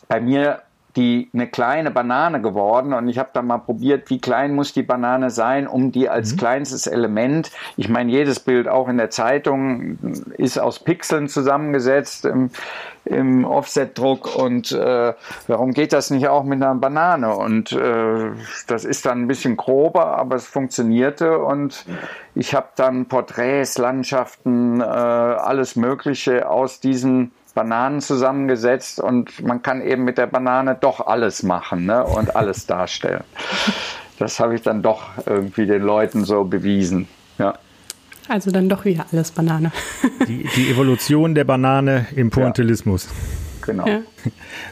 bei 0.08 0.20
mir 0.20 0.62
die 0.96 1.28
eine 1.32 1.46
kleine 1.46 1.90
Banane 1.90 2.40
geworden 2.40 2.94
und 2.94 3.08
ich 3.08 3.18
habe 3.18 3.30
dann 3.32 3.46
mal 3.46 3.58
probiert, 3.58 4.08
wie 4.10 4.18
klein 4.18 4.54
muss 4.54 4.72
die 4.72 4.82
Banane 4.82 5.30
sein, 5.30 5.66
um 5.66 5.92
die 5.92 6.08
als 6.08 6.32
mhm. 6.32 6.36
kleinstes 6.38 6.86
Element, 6.86 7.50
ich 7.76 7.88
meine, 7.88 8.10
jedes 8.10 8.40
Bild 8.40 8.66
auch 8.66 8.88
in 8.88 8.96
der 8.96 9.10
Zeitung 9.10 9.98
ist 10.38 10.58
aus 10.58 10.78
Pixeln 10.78 11.28
zusammengesetzt 11.28 12.24
im, 12.24 12.50
im 13.04 13.44
Offset-Druck 13.44 14.34
und 14.34 14.72
äh, 14.72 15.12
warum 15.46 15.72
geht 15.72 15.92
das 15.92 16.10
nicht 16.10 16.28
auch 16.28 16.44
mit 16.44 16.62
einer 16.62 16.74
Banane? 16.74 17.36
Und 17.36 17.72
äh, 17.72 18.30
das 18.66 18.84
ist 18.84 19.06
dann 19.06 19.22
ein 19.22 19.28
bisschen 19.28 19.56
grober, 19.56 20.16
aber 20.18 20.36
es 20.36 20.46
funktionierte 20.46 21.38
und 21.38 21.84
ich 22.34 22.54
habe 22.54 22.68
dann 22.76 23.06
Porträts, 23.06 23.78
Landschaften, 23.78 24.80
äh, 24.80 24.84
alles 24.84 25.76
Mögliche 25.76 26.48
aus 26.48 26.80
diesen 26.80 27.32
Bananen 27.56 28.02
zusammengesetzt 28.02 29.00
und 29.00 29.42
man 29.42 29.62
kann 29.62 29.80
eben 29.80 30.04
mit 30.04 30.18
der 30.18 30.26
Banane 30.26 30.76
doch 30.78 31.04
alles 31.04 31.42
machen 31.42 31.86
ne? 31.86 32.04
und 32.04 32.36
alles 32.36 32.66
darstellen. 32.66 33.24
Das 34.18 34.38
habe 34.38 34.54
ich 34.54 34.62
dann 34.62 34.82
doch 34.82 35.08
irgendwie 35.24 35.66
den 35.66 35.82
Leuten 35.82 36.24
so 36.24 36.44
bewiesen. 36.44 37.08
Ja. 37.38 37.58
Also 38.28 38.50
dann 38.50 38.68
doch 38.68 38.84
wieder 38.84 39.06
alles 39.10 39.30
Banane. 39.30 39.72
Die, 40.28 40.46
die 40.54 40.70
Evolution 40.70 41.34
der 41.34 41.44
Banane 41.44 42.06
im 42.14 42.30
Pointillismus. 42.30 43.06
Ja. 43.06 43.10
Genau. 43.66 43.86
Ja. 43.86 44.00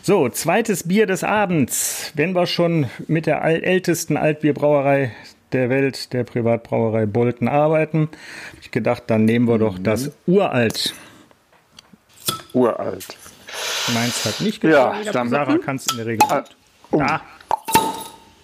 So, 0.02 0.28
zweites 0.28 0.86
Bier 0.86 1.06
des 1.06 1.24
Abends. 1.24 2.12
Wenn 2.14 2.34
wir 2.34 2.46
schon 2.46 2.86
mit 3.08 3.26
der 3.26 3.42
ältesten 3.42 4.16
Altbierbrauerei 4.16 5.12
der 5.52 5.70
Welt, 5.70 6.12
der 6.12 6.24
Privatbrauerei 6.24 7.06
Bolten, 7.06 7.48
arbeiten, 7.48 8.08
habe 8.48 8.58
ich 8.60 8.70
gedacht, 8.70 9.04
dann 9.06 9.24
nehmen 9.24 9.48
wir 9.48 9.58
doch 9.58 9.78
mhm. 9.78 9.84
das 9.84 10.12
Uralt 10.26 10.94
uralt. 12.54 13.16
Meins 13.92 14.24
hat 14.24 14.40
nicht 14.40 14.60
geklappt. 14.60 15.04
Ja, 15.04 15.12
dann 15.12 15.28
Sarah 15.28 15.58
kann 15.58 15.76
es 15.76 15.86
in 15.88 15.96
der 15.98 16.06
Regel. 16.06 16.28
Ah, 16.30 16.44
oh. 16.90 16.98
Da. 16.98 17.20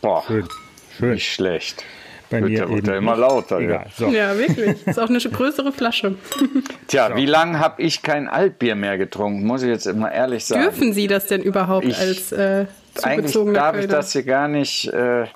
Boah, 0.00 0.24
schön. 0.26 0.48
schön. 0.96 1.10
Nicht 1.12 1.32
schlecht. 1.32 1.84
Bei 2.30 2.40
wird 2.40 2.50
mir 2.50 2.68
wird 2.68 2.86
ja 2.86 2.96
immer 2.96 3.16
lauter. 3.16 3.60
Ja. 3.60 3.84
So. 3.96 4.06
ja, 4.08 4.38
wirklich. 4.38 4.86
Ist 4.86 5.00
auch 5.00 5.08
eine 5.08 5.18
größere 5.18 5.72
Flasche. 5.72 6.14
Tja, 6.86 7.08
so. 7.08 7.16
wie 7.16 7.26
lange 7.26 7.58
habe 7.58 7.82
ich 7.82 8.02
kein 8.02 8.28
Altbier 8.28 8.76
mehr 8.76 8.98
getrunken? 8.98 9.44
Muss 9.44 9.62
ich 9.62 9.68
jetzt 9.68 9.86
immer 9.86 10.12
ehrlich 10.12 10.44
sagen. 10.44 10.62
Dürfen 10.62 10.92
Sie 10.92 11.08
das 11.08 11.26
denn 11.26 11.42
überhaupt 11.42 11.86
ich, 11.86 11.98
als 11.98 12.30
äh, 12.30 12.66
Eigentlich 13.02 13.32
darf 13.32 13.72
Kölner? 13.72 13.78
ich 13.80 13.86
das 13.88 14.12
hier 14.12 14.22
gar 14.22 14.46
nicht. 14.46 14.86
Äh, 14.88 15.26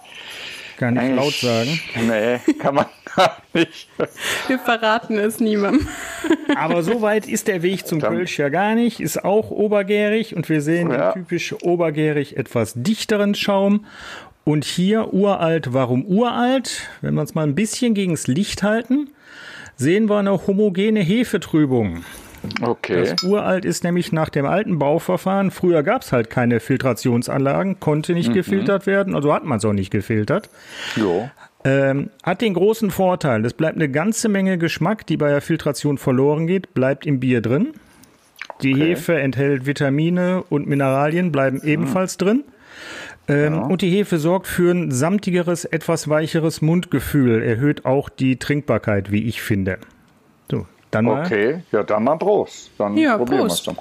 gar 0.76 0.90
nicht 0.90 1.14
laut 1.14 1.34
sagen. 1.34 1.80
Nee, 2.06 2.38
kann 2.58 2.74
man 2.74 2.87
gar 3.16 3.37
nicht. 3.52 3.88
Wir 4.46 4.58
verraten 4.58 5.18
es 5.18 5.40
niemandem. 5.40 5.88
Aber 6.56 6.82
so 6.82 7.02
weit 7.02 7.28
ist 7.28 7.48
der 7.48 7.62
Weg 7.62 7.87
zum 7.87 8.00
Dann. 8.00 8.14
Kölsch 8.14 8.38
ja 8.38 8.48
gar 8.48 8.74
nicht. 8.74 9.00
Ist 9.00 9.24
auch 9.24 9.50
obergärig 9.50 10.34
und 10.34 10.48
wir 10.48 10.60
sehen 10.60 10.90
ja. 10.90 11.12
typisch 11.12 11.54
obergärig 11.62 12.37
etwas 12.37 12.74
dichteren 12.76 13.34
Schaum. 13.34 13.87
Und 14.44 14.64
hier 14.64 15.14
uralt, 15.14 15.72
warum 15.72 16.04
uralt? 16.04 16.88
Wenn 17.00 17.14
wir 17.14 17.22
uns 17.22 17.34
mal 17.34 17.46
ein 17.46 17.54
bisschen 17.54 17.94
gegens 17.94 18.26
Licht 18.26 18.62
halten, 18.62 19.10
sehen 19.76 20.08
wir 20.08 20.18
eine 20.18 20.46
homogene 20.46 21.00
Hefetrübung. 21.00 22.04
Okay. 22.61 23.04
Das 23.04 23.22
uralt 23.22 23.64
ist 23.64 23.85
nämlich 23.85 24.12
nach 24.12 24.28
dem 24.28 24.46
alten 24.46 24.78
Bauverfahren. 24.78 25.50
Früher 25.50 25.83
gab 25.83 26.02
es 26.02 26.12
halt 26.12 26.30
keine 26.30 26.61
Filtrationsanlagen, 26.61 27.80
konnte 27.80 28.14
nicht 28.14 28.30
mhm. 28.30 28.35
gefiltert 28.35 28.87
werden, 28.87 29.14
also 29.14 29.33
hat 29.33 29.44
man 29.44 29.59
es 29.59 29.64
auch 29.64 29.72
nicht 29.72 29.90
gefiltert. 29.90 30.50
Jo. 30.96 31.28
Ähm, 31.64 32.11
hat 32.22 32.42
den 32.42 32.54
großen 32.54 32.90
Vorteil, 32.90 33.44
es 33.44 33.54
bleibt 33.54 33.76
eine 33.76 33.88
ganze 33.88 34.28
Menge 34.28 34.59
Geschmack, 34.59 35.07
die 35.07 35.16
bei 35.16 35.30
der 35.30 35.40
Filtration 35.40 35.96
verloren 35.96 36.46
geht, 36.46 36.74
bleibt 36.74 37.07
im 37.07 37.20
Bier 37.20 37.40
drin. 37.40 37.72
Die 38.62 38.74
okay. 38.74 38.88
Hefe 38.90 39.18
enthält 39.18 39.66
Vitamine 39.66 40.44
und 40.50 40.66
Mineralien, 40.66 41.33
bleiben 41.33 41.61
mhm. 41.62 41.68
ebenfalls 41.68 42.18
drin. 42.18 42.44
Ähm, 43.28 43.54
ja. 43.54 43.61
Und 43.62 43.80
die 43.80 43.90
Hefe 43.90 44.18
sorgt 44.18 44.46
für 44.46 44.70
ein 44.70 44.90
samtigeres, 44.90 45.64
etwas 45.64 46.09
weicheres 46.09 46.61
Mundgefühl, 46.61 47.42
erhöht 47.42 47.87
auch 47.87 48.11
die 48.11 48.37
Trinkbarkeit, 48.37 49.11
wie 49.11 49.24
ich 49.24 49.40
finde. 49.40 49.78
So, 50.50 50.66
dann 50.94 51.04
mal. 51.07 51.24
Okay, 51.24 51.62
ja, 51.72 51.83
dann 51.83 52.04
mal 52.04 52.16
Prost. 52.16 52.70
Dann 52.78 52.96
ja, 52.96 53.16
probieren 53.16 53.40
wir 53.40 53.46
es 53.46 53.62
doch. 53.62 53.76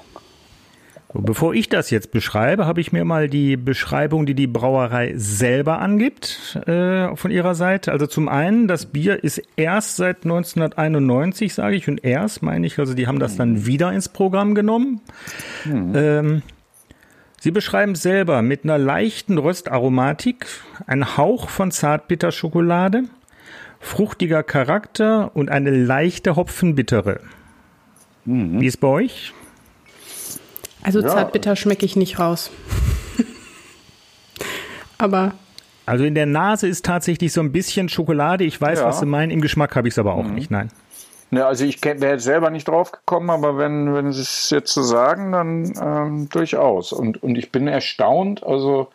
So, 1.14 1.20
bevor 1.20 1.54
ich 1.54 1.68
das 1.68 1.90
jetzt 1.90 2.10
beschreibe, 2.10 2.66
habe 2.66 2.80
ich 2.80 2.90
mir 2.90 3.04
mal 3.04 3.28
die 3.28 3.56
Beschreibung, 3.56 4.26
die 4.26 4.34
die 4.34 4.48
Brauerei 4.48 5.12
selber 5.16 5.78
angibt, 5.78 6.58
äh, 6.66 7.14
von 7.14 7.30
ihrer 7.30 7.54
Seite. 7.54 7.92
Also 7.92 8.08
zum 8.08 8.28
einen, 8.28 8.66
das 8.66 8.86
Bier 8.86 9.22
ist 9.22 9.40
erst 9.54 9.94
seit 9.94 10.24
1991, 10.24 11.54
sage 11.54 11.76
ich, 11.76 11.86
und 11.86 12.04
erst 12.04 12.42
meine 12.42 12.66
ich, 12.66 12.80
also 12.80 12.94
die 12.94 13.06
haben 13.06 13.20
das 13.20 13.36
dann 13.36 13.64
wieder 13.64 13.92
ins 13.92 14.08
Programm 14.08 14.56
genommen. 14.56 15.02
Mhm. 15.64 15.92
Ähm, 15.94 16.42
sie 17.38 17.52
beschreiben 17.52 17.92
es 17.92 18.02
selber 18.02 18.42
mit 18.42 18.64
einer 18.64 18.78
leichten 18.78 19.38
Röstaromatik, 19.38 20.46
ein 20.88 21.16
Hauch 21.16 21.48
von 21.48 21.70
Zartbitterschokolade, 21.70 23.04
fruchtiger 23.84 24.42
Charakter 24.42 25.30
und 25.34 25.50
eine 25.50 25.70
leichte 25.70 26.36
Hopfenbittere. 26.36 27.20
Mhm. 28.24 28.60
Wie 28.60 28.66
ist 28.66 28.78
bei 28.78 28.88
euch? 28.88 29.32
Also 30.82 31.00
ja. 31.00 31.08
zartbitter 31.08 31.54
schmecke 31.54 31.84
ich 31.84 31.94
nicht 31.94 32.18
raus. 32.18 32.50
Aber. 34.98 35.32
Also 35.86 36.04
in 36.04 36.14
der 36.14 36.26
Nase 36.26 36.66
ist 36.66 36.84
tatsächlich 36.84 37.32
so 37.32 37.42
ein 37.42 37.52
bisschen 37.52 37.88
Schokolade. 37.88 38.44
Ich 38.44 38.58
weiß, 38.58 38.80
ja. 38.80 38.86
was 38.86 39.00
Sie 39.00 39.06
meinen. 39.06 39.30
Im 39.30 39.42
Geschmack 39.42 39.76
habe 39.76 39.86
ich 39.86 39.94
es 39.94 39.98
aber 39.98 40.14
auch 40.14 40.24
mhm. 40.24 40.34
nicht. 40.34 40.50
Nein. 40.50 40.70
Ja, 41.30 41.48
also 41.48 41.64
ich 41.64 41.84
wäre 41.84 42.18
selber 42.20 42.50
nicht 42.50 42.68
drauf 42.68 42.92
gekommen, 42.92 43.28
aber 43.28 43.58
wenn, 43.58 43.92
wenn 43.92 44.12
Sie 44.12 44.22
es 44.22 44.48
jetzt 44.50 44.72
so 44.72 44.82
sagen, 44.82 45.32
dann 45.32 45.74
ähm, 45.80 46.28
durchaus. 46.30 46.92
Und, 46.92 47.22
und 47.22 47.36
ich 47.36 47.52
bin 47.52 47.68
erstaunt. 47.68 48.42
Also 48.44 48.88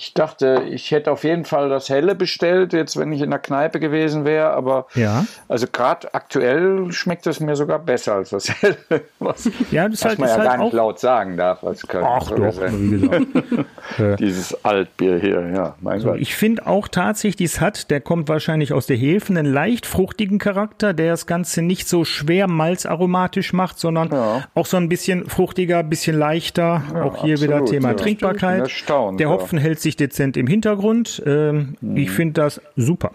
ich 0.00 0.14
dachte, 0.14 0.62
ich 0.70 0.92
hätte 0.92 1.12
auf 1.12 1.24
jeden 1.24 1.44
Fall 1.44 1.68
das 1.68 1.90
Helle 1.90 2.14
bestellt, 2.14 2.72
jetzt 2.72 2.96
wenn 2.96 3.12
ich 3.12 3.20
in 3.20 3.28
der 3.28 3.38
Kneipe 3.38 3.78
gewesen 3.80 4.24
wäre, 4.24 4.48
aber 4.52 4.86
ja. 4.94 5.26
also 5.46 5.66
gerade 5.70 6.14
aktuell 6.14 6.90
schmeckt 6.90 7.26
es 7.26 7.38
mir 7.38 7.54
sogar 7.54 7.78
besser 7.78 8.14
als 8.14 8.30
das 8.30 8.48
Helle, 8.48 8.78
was, 9.18 9.50
ja, 9.70 9.86
das 9.90 10.00
was 10.00 10.08
halt, 10.08 10.18
man 10.18 10.28
ja 10.30 10.34
halt 10.36 10.44
gar 10.44 10.56
nicht 10.56 10.72
laut 10.72 11.00
sagen 11.00 11.36
darf 11.36 11.62
als. 11.62 11.86
Ach 12.02 12.30
doch, 12.30 12.54
Dieses 14.18 14.64
Altbier 14.64 15.18
hier, 15.18 15.50
ja, 15.54 15.74
mein 15.80 16.00
so, 16.00 16.08
Gott. 16.08 16.18
Ich 16.18 16.34
finde 16.34 16.66
auch 16.66 16.88
tatsächlich, 16.88 17.50
es 17.50 17.60
hat, 17.60 17.90
der 17.90 18.00
kommt 18.00 18.30
wahrscheinlich 18.30 18.72
aus 18.72 18.86
der 18.86 18.96
Hefe, 18.96 19.34
einen 19.34 19.52
leicht 19.52 19.84
fruchtigen 19.84 20.38
Charakter, 20.38 20.94
der 20.94 21.10
das 21.10 21.26
Ganze 21.26 21.60
nicht 21.60 21.86
so 21.86 22.06
schwer 22.06 22.48
malzaromatisch 22.48 23.52
macht, 23.52 23.78
sondern 23.78 24.10
ja. 24.10 24.44
auch 24.54 24.64
so 24.64 24.78
ein 24.78 24.88
bisschen 24.88 25.28
fruchtiger, 25.28 25.82
bisschen 25.82 26.18
leichter. 26.18 26.84
Ja, 26.94 27.02
auch 27.02 27.22
hier 27.22 27.34
absolut, 27.34 27.42
wieder 27.42 27.64
Thema 27.66 27.96
Trinkbarkeit. 27.96 28.70
Der 29.18 29.28
Hopfen 29.28 29.58
hält 29.58 29.78
sich 29.80 29.89
dezent 29.96 30.36
im 30.36 30.46
Hintergrund. 30.46 31.22
Ähm, 31.26 31.76
mhm. 31.80 31.96
Ich 31.96 32.10
finde 32.10 32.40
das 32.40 32.60
super. 32.76 33.12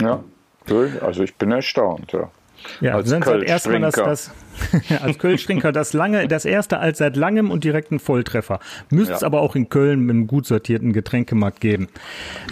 Ja, 0.00 0.22
also 1.00 1.22
ich 1.22 1.34
bin 1.34 1.50
erstaunt, 1.50 2.12
ja. 2.12 2.30
Ja, 2.80 2.94
als 2.94 3.08
sind 3.08 3.26
erstmal 3.26 3.80
das, 3.80 3.94
das 3.94 4.30
als 5.02 5.18
Kölsch-Trinker 5.18 5.72
das 5.72 5.92
lange, 5.92 6.28
das 6.28 6.44
erste 6.44 6.78
als 6.78 6.98
seit 6.98 7.16
langem 7.16 7.50
und 7.50 7.64
direkten 7.64 7.98
Volltreffer. 7.98 8.60
Müsste 8.90 9.14
es 9.14 9.20
ja. 9.22 9.26
aber 9.26 9.40
auch 9.40 9.56
in 9.56 9.68
Köln 9.68 10.00
mit 10.00 10.14
einem 10.14 10.26
gut 10.26 10.46
sortierten 10.46 10.92
Getränkemarkt 10.92 11.60
geben. 11.60 11.88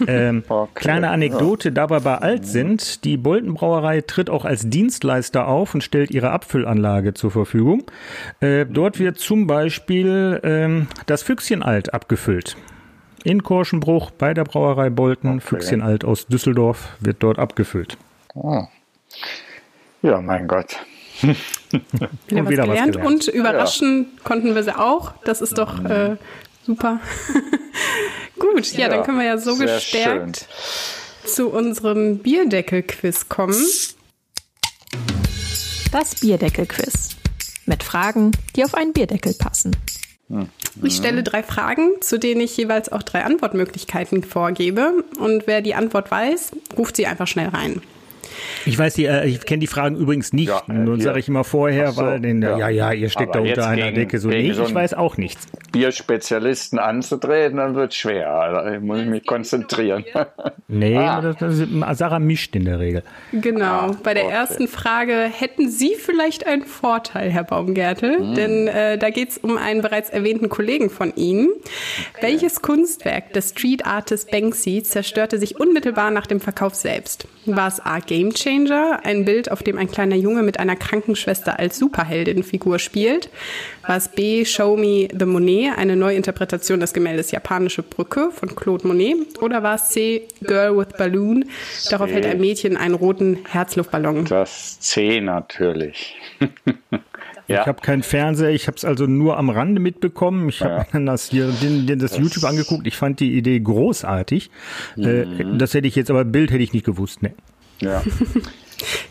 Ähm, 0.07 0.45
okay. 0.49 0.71
Kleine 0.75 1.11
Anekdote, 1.11 1.69
ja. 1.69 1.75
da 1.75 1.91
wir 1.91 2.01
bei 2.01 2.17
alt 2.19 2.47
sind, 2.47 3.05
die 3.05 3.17
Boltenbrauerei 3.17 4.01
tritt 4.03 4.31
auch 4.31 4.45
als 4.45 4.69
Dienstleister 4.69 5.47
auf 5.47 5.75
und 5.75 5.85
stellt 5.85 6.11
ihre 6.11 6.31
Abfüllanlage 6.31 7.15
zur 7.15 7.31
Verfügung. 7.31 7.85
Äh, 8.41 8.67
dort 8.67 8.99
wird 8.99 9.19
zum 9.19 9.47
Beispiel 9.47 10.41
ähm, 10.43 10.89
das 11.07 11.23
Füchschen 11.23 11.63
alt 11.63 11.95
abgefüllt 11.95 12.57
in 13.25 13.43
Korschenbruch 13.43 14.11
bei 14.11 14.35
der 14.35 14.45
Brauerei 14.45 14.91
Bolten. 14.91 15.37
Okay. 15.37 15.41
Füchschenalt 15.41 16.05
aus 16.05 16.27
Düsseldorf 16.27 16.97
wird 17.01 17.23
dort 17.23 17.39
abgefüllt. 17.39 17.97
Oh. 18.35 18.65
Ja, 20.03 20.21
mein 20.21 20.49
Gott. 20.49 20.77
wieder, 21.21 21.35
was, 21.93 22.31
wieder 22.31 22.63
gelernt. 22.65 22.67
was 22.67 22.67
gelernt. 22.67 22.97
Und 22.97 23.29
überraschen 23.29 24.07
ja. 24.17 24.23
konnten 24.25 24.55
wir 24.55 24.63
sie 24.63 24.79
auch. 24.79 25.13
Das 25.25 25.41
ist 25.41 25.59
doch 25.59 25.85
äh, 25.85 26.17
super. 26.65 27.01
Gut, 28.39 28.73
ja, 28.73 28.81
ja, 28.81 28.89
dann 28.89 29.03
können 29.03 29.19
wir 29.19 29.27
ja 29.27 29.39
so 29.39 29.57
gestärkt 29.57 30.49
zu 31.25 31.51
unserem 31.51 32.19
Bierdeckel-Quiz 32.19 33.29
kommen. 33.29 33.55
Das 35.93 36.15
Bierdeckel-Quiz. 36.21 37.17
Mit 37.67 37.83
Fragen, 37.83 38.33
die 38.57 38.65
auf 38.65 38.75
einen 38.75 38.93
Bierdeckel 38.93 39.35
passen. 39.35 39.77
Ich 40.83 40.97
stelle 40.97 41.23
drei 41.23 41.43
Fragen, 41.43 41.91
zu 42.01 42.19
denen 42.19 42.41
ich 42.41 42.57
jeweils 42.57 42.91
auch 42.91 43.03
drei 43.03 43.25
Antwortmöglichkeiten 43.25 44.23
vorgebe. 44.23 45.05
Und 45.19 45.47
wer 45.47 45.63
die 45.63 45.75
Antwort 45.75 46.11
weiß, 46.11 46.53
ruft 46.77 46.97
sie 46.97 47.07
einfach 47.07 47.27
schnell 47.27 47.49
rein. 47.49 47.83
Ich 48.67 48.79
weiß, 48.79 48.95
die, 48.95 49.07
äh, 49.07 49.27
ich 49.27 49.41
kenne 49.45 49.61
die 49.61 49.67
Fragen 49.67 49.97
übrigens 49.97 50.33
nicht. 50.33 50.49
Ja, 50.49 50.63
äh, 50.69 50.85
hier. 50.85 51.01
sage 51.03 51.19
ich 51.21 51.29
immer 51.29 51.45
vorher, 51.45 51.93
so, 51.93 52.03
weil 52.03 52.21
den, 52.21 52.43
ja. 52.43 52.57
ja. 52.59 52.69
ja, 52.69 52.93
ihr 52.93 53.09
steckt 53.11 53.31
Aber 53.31 53.39
da 53.39 53.41
unter 53.41 53.49
jetzt 53.63 53.67
einer 53.67 53.83
gegen- 53.87 53.95
Decke. 53.97 54.19
So, 54.19 54.29
gegen 54.29 54.49
nee, 54.49 54.53
so 54.55 54.65
ich 54.65 54.75
weiß 54.75 54.95
auch 54.95 55.17
nichts. 55.17 55.47
Bierspezialisten 55.73 56.79
anzutreten, 56.79 57.59
dann 57.59 57.75
wird 57.75 57.95
schwer. 57.95 58.53
Da 58.53 58.81
muss 58.81 59.01
ich 59.01 59.07
mich 59.07 59.27
konzentrieren. 59.27 60.05
Nee, 60.73 60.97
Ah. 60.97 61.21
das, 61.21 61.37
das, 61.39 61.99
Sarah 61.99 62.21
mischt 62.21 62.55
in 62.55 62.65
der 62.65 62.79
Regel. 62.79 63.03
Genau. 63.33 63.91
Bei 64.05 64.15
der 64.15 64.27
okay. 64.27 64.35
ersten 64.35 64.69
Frage 64.69 65.25
hätten 65.25 65.69
Sie 65.69 65.97
vielleicht 65.97 66.47
einen 66.47 66.63
Vorteil, 66.65 67.29
Herr 67.31 67.43
Baumgärtel, 67.43 68.35
denn 68.35 68.69
äh, 68.69 68.97
da 68.97 69.11
geht 69.11 69.31
es 69.31 69.39
um 69.39 69.57
einen 69.59 69.83
bereits 69.83 70.11
erwähnten 70.11 70.49
Kollegen 70.49 70.89
von 70.89 71.13
Ihnen. 71.17 71.49
Welches 72.21 72.63
Kunstwerk 72.63 73.33
des 73.33 73.51
Street 73.51 73.85
Artist 73.85 74.31
Banksy 74.31 74.85
zerstörte 74.85 75.39
sich 75.41 75.59
unmittelbar 75.59 76.13
nach 76.13 76.27
dem 76.29 76.39
Verkauf 76.41 76.77
selbst? 76.77 77.27
War 77.47 77.67
es 77.67 77.81
A. 77.81 77.99
Game 77.99 78.20
Changer, 78.29 79.01
ein 79.05 79.25
Bild, 79.25 79.51
auf 79.51 79.63
dem 79.63 79.79
ein 79.79 79.91
kleiner 79.91 80.17
Junge 80.17 80.43
mit 80.43 80.61
einer 80.61 80.77
Krankenschwester 80.77 81.59
als 81.59 81.79
Superheldin-Figur 81.79 82.79
spielt? 82.79 83.31
War 83.87 83.97
es 83.97 84.09
B. 84.09 84.45
Show 84.45 84.77
Me 84.77 85.09
the 85.19 85.25
Monet, 85.25 85.79
eine 85.79 85.97
Neuinterpretation 85.97 86.79
des 86.81 86.93
Gemäldes 86.93 87.31
Japanische 87.31 87.83
Brücke 87.83 88.31
von 88.31 88.55
Claude 88.55 88.87
Monet? 88.87 89.41
Oder 89.41 89.63
war 89.63 89.77
es 89.77 89.89
C. 89.89 90.29
Girl 90.43 90.77
with 90.77 90.89
Balloon, 90.99 91.47
darauf 91.91 92.11
hält 92.11 92.27
ein 92.27 92.39
Mädchen 92.41 92.77
einen 92.77 92.95
roten 92.95 93.39
Herzluftballon? 93.49 94.27
Das 94.27 94.79
C 94.81 95.21
natürlich. 95.23 96.17
ja. 97.49 97.63
Ich 97.63 97.67
habe 97.67 97.81
keinen 97.81 98.03
Fernseher, 98.03 98.51
ich 98.51 98.67
habe 98.67 98.77
es 98.77 98.85
also 98.85 99.07
nur 99.07 99.37
am 99.39 99.51
Rande 99.51 99.81
mitbekommen. 99.81 100.49
Ich 100.49 100.61
habe 100.63 100.87
Ja. 100.93 101.01
das 101.07 101.31
hier 101.31 101.47
den, 101.63 101.87
den, 101.87 101.99
das, 101.99 102.17
YouTube 102.17 102.45
angeguckt. 102.45 102.87
Ich 102.87 102.97
fand 102.97 103.19
die 103.21 103.37
Idee 103.37 103.59
großartig. 103.61 104.51
Äh, 104.97 105.25
Mhm. 105.25 105.59
das 105.59 105.75
hätte 105.75 105.87
ich 105.89 105.97
jetzt 105.97 106.11
aber 106.11 106.25
Bild 106.25 106.51
hätte 106.51 106.63
ich 106.63 106.73
nicht 106.73 106.85
gewusst. 106.87 107.23
Ne. 107.23 107.33
Ja. 107.81 108.03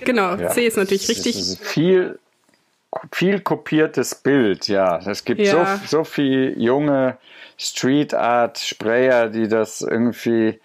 Genau, 0.03 0.35
Ja. 0.35 0.49
C 0.49 0.65
ist 0.65 0.77
natürlich 0.77 1.05
Das 1.05 1.17
richtig. 1.17 1.35
ist 1.37 1.63
viel, 1.63 2.17
viel 3.11 3.39
kopiertes 3.39 4.15
Bild, 4.15 4.67
ja. 4.67 4.97
Es 5.05 5.23
gibt 5.23 5.41
Ja. 5.41 5.77
so, 5.85 5.97
so 5.97 6.03
viel 6.03 6.55
junge 6.57 7.17
Street 7.57 8.13
Art 8.15 8.57
Sprayer, 8.57 9.27
die 9.29 9.47
das 9.47 9.81
irgendwie 9.81 10.59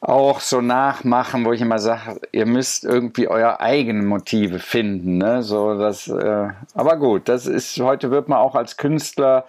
auch 0.00 0.38
so 0.38 0.60
nachmachen, 0.60 1.44
wo 1.44 1.52
ich 1.52 1.60
immer 1.60 1.80
sage, 1.80 2.20
ihr 2.30 2.46
müsst 2.46 2.84
irgendwie 2.84 3.26
euer 3.26 3.60
eigene 3.60 4.04
Motive 4.04 4.60
finden. 4.60 5.18
Ne? 5.18 5.42
So, 5.42 5.76
das, 5.76 6.06
äh, 6.06 6.48
aber 6.74 6.96
gut, 6.96 7.28
das 7.28 7.46
ist, 7.46 7.80
heute 7.80 8.12
wird 8.12 8.28
man 8.28 8.38
auch 8.38 8.54
als 8.54 8.76
Künstler 8.76 9.44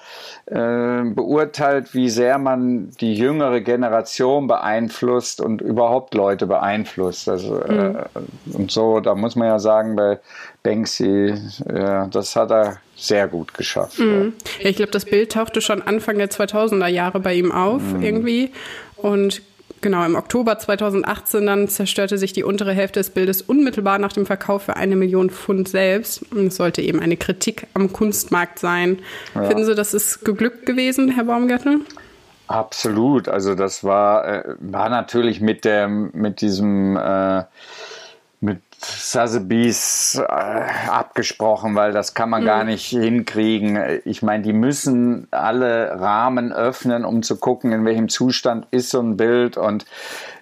äh, 0.48 1.04
beurteilt, 1.04 1.94
wie 1.94 2.10
sehr 2.10 2.40
man 2.40 2.90
die 3.00 3.14
jüngere 3.14 3.62
Generation 3.62 4.48
beeinflusst 4.48 5.40
und 5.40 5.62
überhaupt 5.62 6.16
Leute 6.16 6.48
beeinflusst. 6.48 7.30
Also, 7.30 7.62
äh, 7.62 8.06
und 8.52 8.72
so, 8.72 9.02
da 9.02 9.14
muss 9.14 9.36
man 9.36 9.50
ja 9.50 9.60
sagen, 9.60 9.96
bei 9.96 10.20
Banksy, 10.64 11.36
äh, 11.68 12.08
das 12.10 12.36
hat 12.36 12.50
er 12.50 12.78
sehr 12.96 13.28
gut 13.28 13.54
geschafft. 13.54 14.00
Ja, 14.00 14.26
ich 14.60 14.76
glaube, 14.76 14.92
das 14.92 15.06
Bild 15.06 15.32
tauchte 15.32 15.62
schon 15.62 15.84
Anfang 15.84 16.18
der 16.18 16.32
2000er 16.32 16.88
Jahre 16.88 17.20
bei 17.20 17.36
ihm 17.36 17.52
auf 17.52 17.82
irgendwie. 18.02 18.52
Und 18.98 19.42
genau, 19.82 20.06
im 20.06 20.16
Oktober 20.16 20.58
2018 20.58 21.46
dann 21.46 21.68
zerstörte 21.68 22.18
sich 22.18 22.34
die 22.34 22.44
untere 22.44 22.74
Hälfte 22.74 23.00
des 23.00 23.10
Bildes 23.10 23.42
unmittelbar 23.42 24.00
nach 24.00 24.14
dem 24.14 24.26
Verkauf 24.26 24.64
für 24.64 24.76
eine 24.76 24.96
Million 24.96 25.30
Pfund 25.30 25.68
selbst. 25.68 26.24
Und 26.32 26.48
es 26.48 26.56
sollte 26.56 26.82
eben 26.82 27.00
eine 27.00 27.18
Kritik 27.18 27.68
am 27.74 27.92
Kunstmarkt 27.94 28.60
sein. 28.60 29.00
Finden 29.34 29.66
Sie, 29.66 29.76
das 29.76 29.94
ist 29.94 30.26
geglückt 30.26 30.66
gewesen, 30.66 31.10
Herr 31.10 31.26
Baumgärtner? 31.26 31.80
Absolut. 32.48 33.30
Also 33.30 33.54
das 33.54 33.84
war, 33.84 34.28
äh, 34.28 34.56
war 34.60 34.90
natürlich 34.90 35.40
mit 35.40 35.66
der, 35.66 35.88
mit 35.88 36.42
diesem, 36.42 36.98
äh, 36.98 37.44
mit 38.42 38.62
Sotheby's 38.82 40.16
äh, 40.16 40.24
abgesprochen, 40.90 41.76
weil 41.76 41.92
das 41.92 42.14
kann 42.14 42.30
man 42.30 42.46
gar 42.46 42.64
nicht 42.64 42.86
hinkriegen. 42.86 44.00
Ich 44.06 44.22
meine, 44.22 44.44
die 44.44 44.54
müssen 44.54 45.28
alle 45.32 46.00
Rahmen 46.00 46.54
öffnen, 46.54 47.04
um 47.04 47.22
zu 47.22 47.38
gucken, 47.38 47.74
in 47.74 47.84
welchem 47.86 48.08
Zustand 48.08 48.68
ist 48.72 48.90
so 48.90 49.02
ein 49.02 49.18
Bild 49.18 49.58
und 49.58 49.86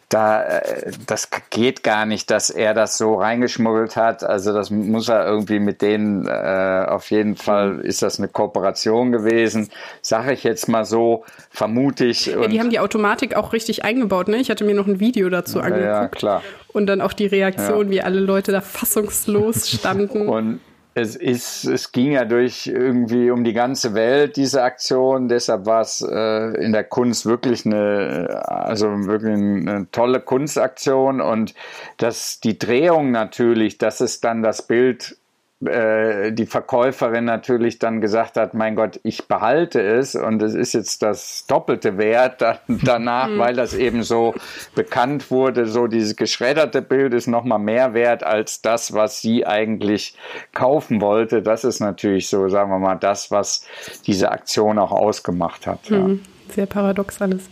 da, 0.09 0.43
äh, 0.43 0.91
das 1.05 1.29
geht 1.49 1.83
gar 1.83 2.05
nicht, 2.05 2.31
dass 2.31 2.49
er 2.49 2.73
das 2.73 2.97
so 2.97 3.15
reingeschmuggelt 3.15 3.95
hat. 3.95 4.23
Also 4.23 4.53
das 4.53 4.69
muss 4.69 5.09
er 5.09 5.25
irgendwie 5.25 5.59
mit 5.59 5.81
denen, 5.81 6.27
äh, 6.27 6.85
auf 6.87 7.11
jeden 7.11 7.35
Fall 7.35 7.81
ist 7.81 8.01
das 8.01 8.17
eine 8.17 8.29
Kooperation 8.29 9.11
gewesen. 9.11 9.69
Sage 10.01 10.33
ich 10.33 10.43
jetzt 10.43 10.69
mal 10.69 10.85
so, 10.85 11.25
vermute 11.49 12.05
ich. 12.05 12.27
Ja, 12.27 12.47
die 12.47 12.59
haben 12.59 12.69
die 12.69 12.79
Automatik 12.79 13.35
auch 13.35 13.51
richtig 13.51 13.83
eingebaut. 13.83 14.29
Ne? 14.29 14.37
Ich 14.37 14.49
hatte 14.49 14.63
mir 14.63 14.75
noch 14.75 14.87
ein 14.87 14.99
Video 14.99 15.29
dazu 15.29 15.59
angeguckt. 15.59 15.85
ja, 15.85 16.07
klar. 16.07 16.43
Und 16.71 16.87
dann 16.87 17.01
auch 17.01 17.13
die 17.13 17.25
Reaktion, 17.25 17.89
wie 17.89 18.01
alle 18.01 18.19
Leute 18.19 18.51
da 18.51 18.61
fassungslos 18.61 19.69
standen. 19.69 20.27
Und 20.29 20.59
es 20.97 21.15
ist, 21.15 21.65
es 21.65 21.91
ging 21.91 22.13
ja 22.13 22.25
durch 22.25 22.65
irgendwie 22.65 23.29
um 23.29 23.43
die 23.43 23.53
ganze 23.53 23.93
Welt, 23.93 24.35
diese 24.35 24.63
Aktion. 24.63 25.27
Deshalb 25.27 25.67
war 25.67 25.81
es 25.81 26.01
äh, 26.01 26.63
in 26.63 26.71
der 26.71 26.85
Kunst 26.85 27.27
wirklich 27.27 27.67
eine, 27.67 28.43
also 28.47 28.87
wirklich 29.05 29.35
eine 29.35 29.87
tolle 29.91 30.19
Kunstaktion. 30.19 31.21
Und 31.21 31.53
dass 31.97 32.39
die 32.39 32.57
Drehung 32.57 33.11
natürlich, 33.11 33.77
dass 33.77 34.01
es 34.01 34.21
dann 34.21 34.41
das 34.41 34.65
Bild 34.65 35.17
äh, 35.65 36.31
die 36.33 36.45
Verkäuferin 36.45 37.25
natürlich 37.25 37.79
dann 37.79 37.99
gesagt 37.99 38.37
hat, 38.37 38.53
mein 38.53 38.75
Gott, 38.75 38.99
ich 39.01 39.27
behalte 39.27 39.81
es 39.81 40.13
und 40.13 40.41
es 40.43 40.53
ist 40.53 40.73
jetzt 40.73 41.01
das 41.01 41.45
doppelte 41.47 41.97
Wert 41.97 42.43
danach, 42.67 43.29
weil 43.37 43.55
das 43.55 43.73
eben 43.73 44.03
so 44.03 44.35
bekannt 44.75 45.31
wurde, 45.31 45.65
so 45.65 45.87
dieses 45.87 46.15
geschredderte 46.15 46.83
Bild 46.83 47.15
ist 47.15 47.25
nochmal 47.25 47.57
mehr 47.57 47.95
wert 47.95 48.23
als 48.23 48.61
das, 48.61 48.93
was 48.93 49.19
sie 49.21 49.47
eigentlich 49.47 50.15
kaufen 50.53 51.01
wollte. 51.01 51.41
Das 51.41 51.63
ist 51.63 51.79
natürlich 51.79 52.29
so, 52.29 52.47
sagen 52.49 52.69
wir 52.69 52.77
mal, 52.77 52.95
das, 52.95 53.31
was 53.31 53.65
diese 54.05 54.31
Aktion 54.31 54.77
auch 54.77 54.91
ausgemacht 54.91 55.65
hat. 55.65 55.89
Ja. 55.89 56.07
Sehr 56.49 56.65
paradox 56.65 57.21
alles. 57.21 57.49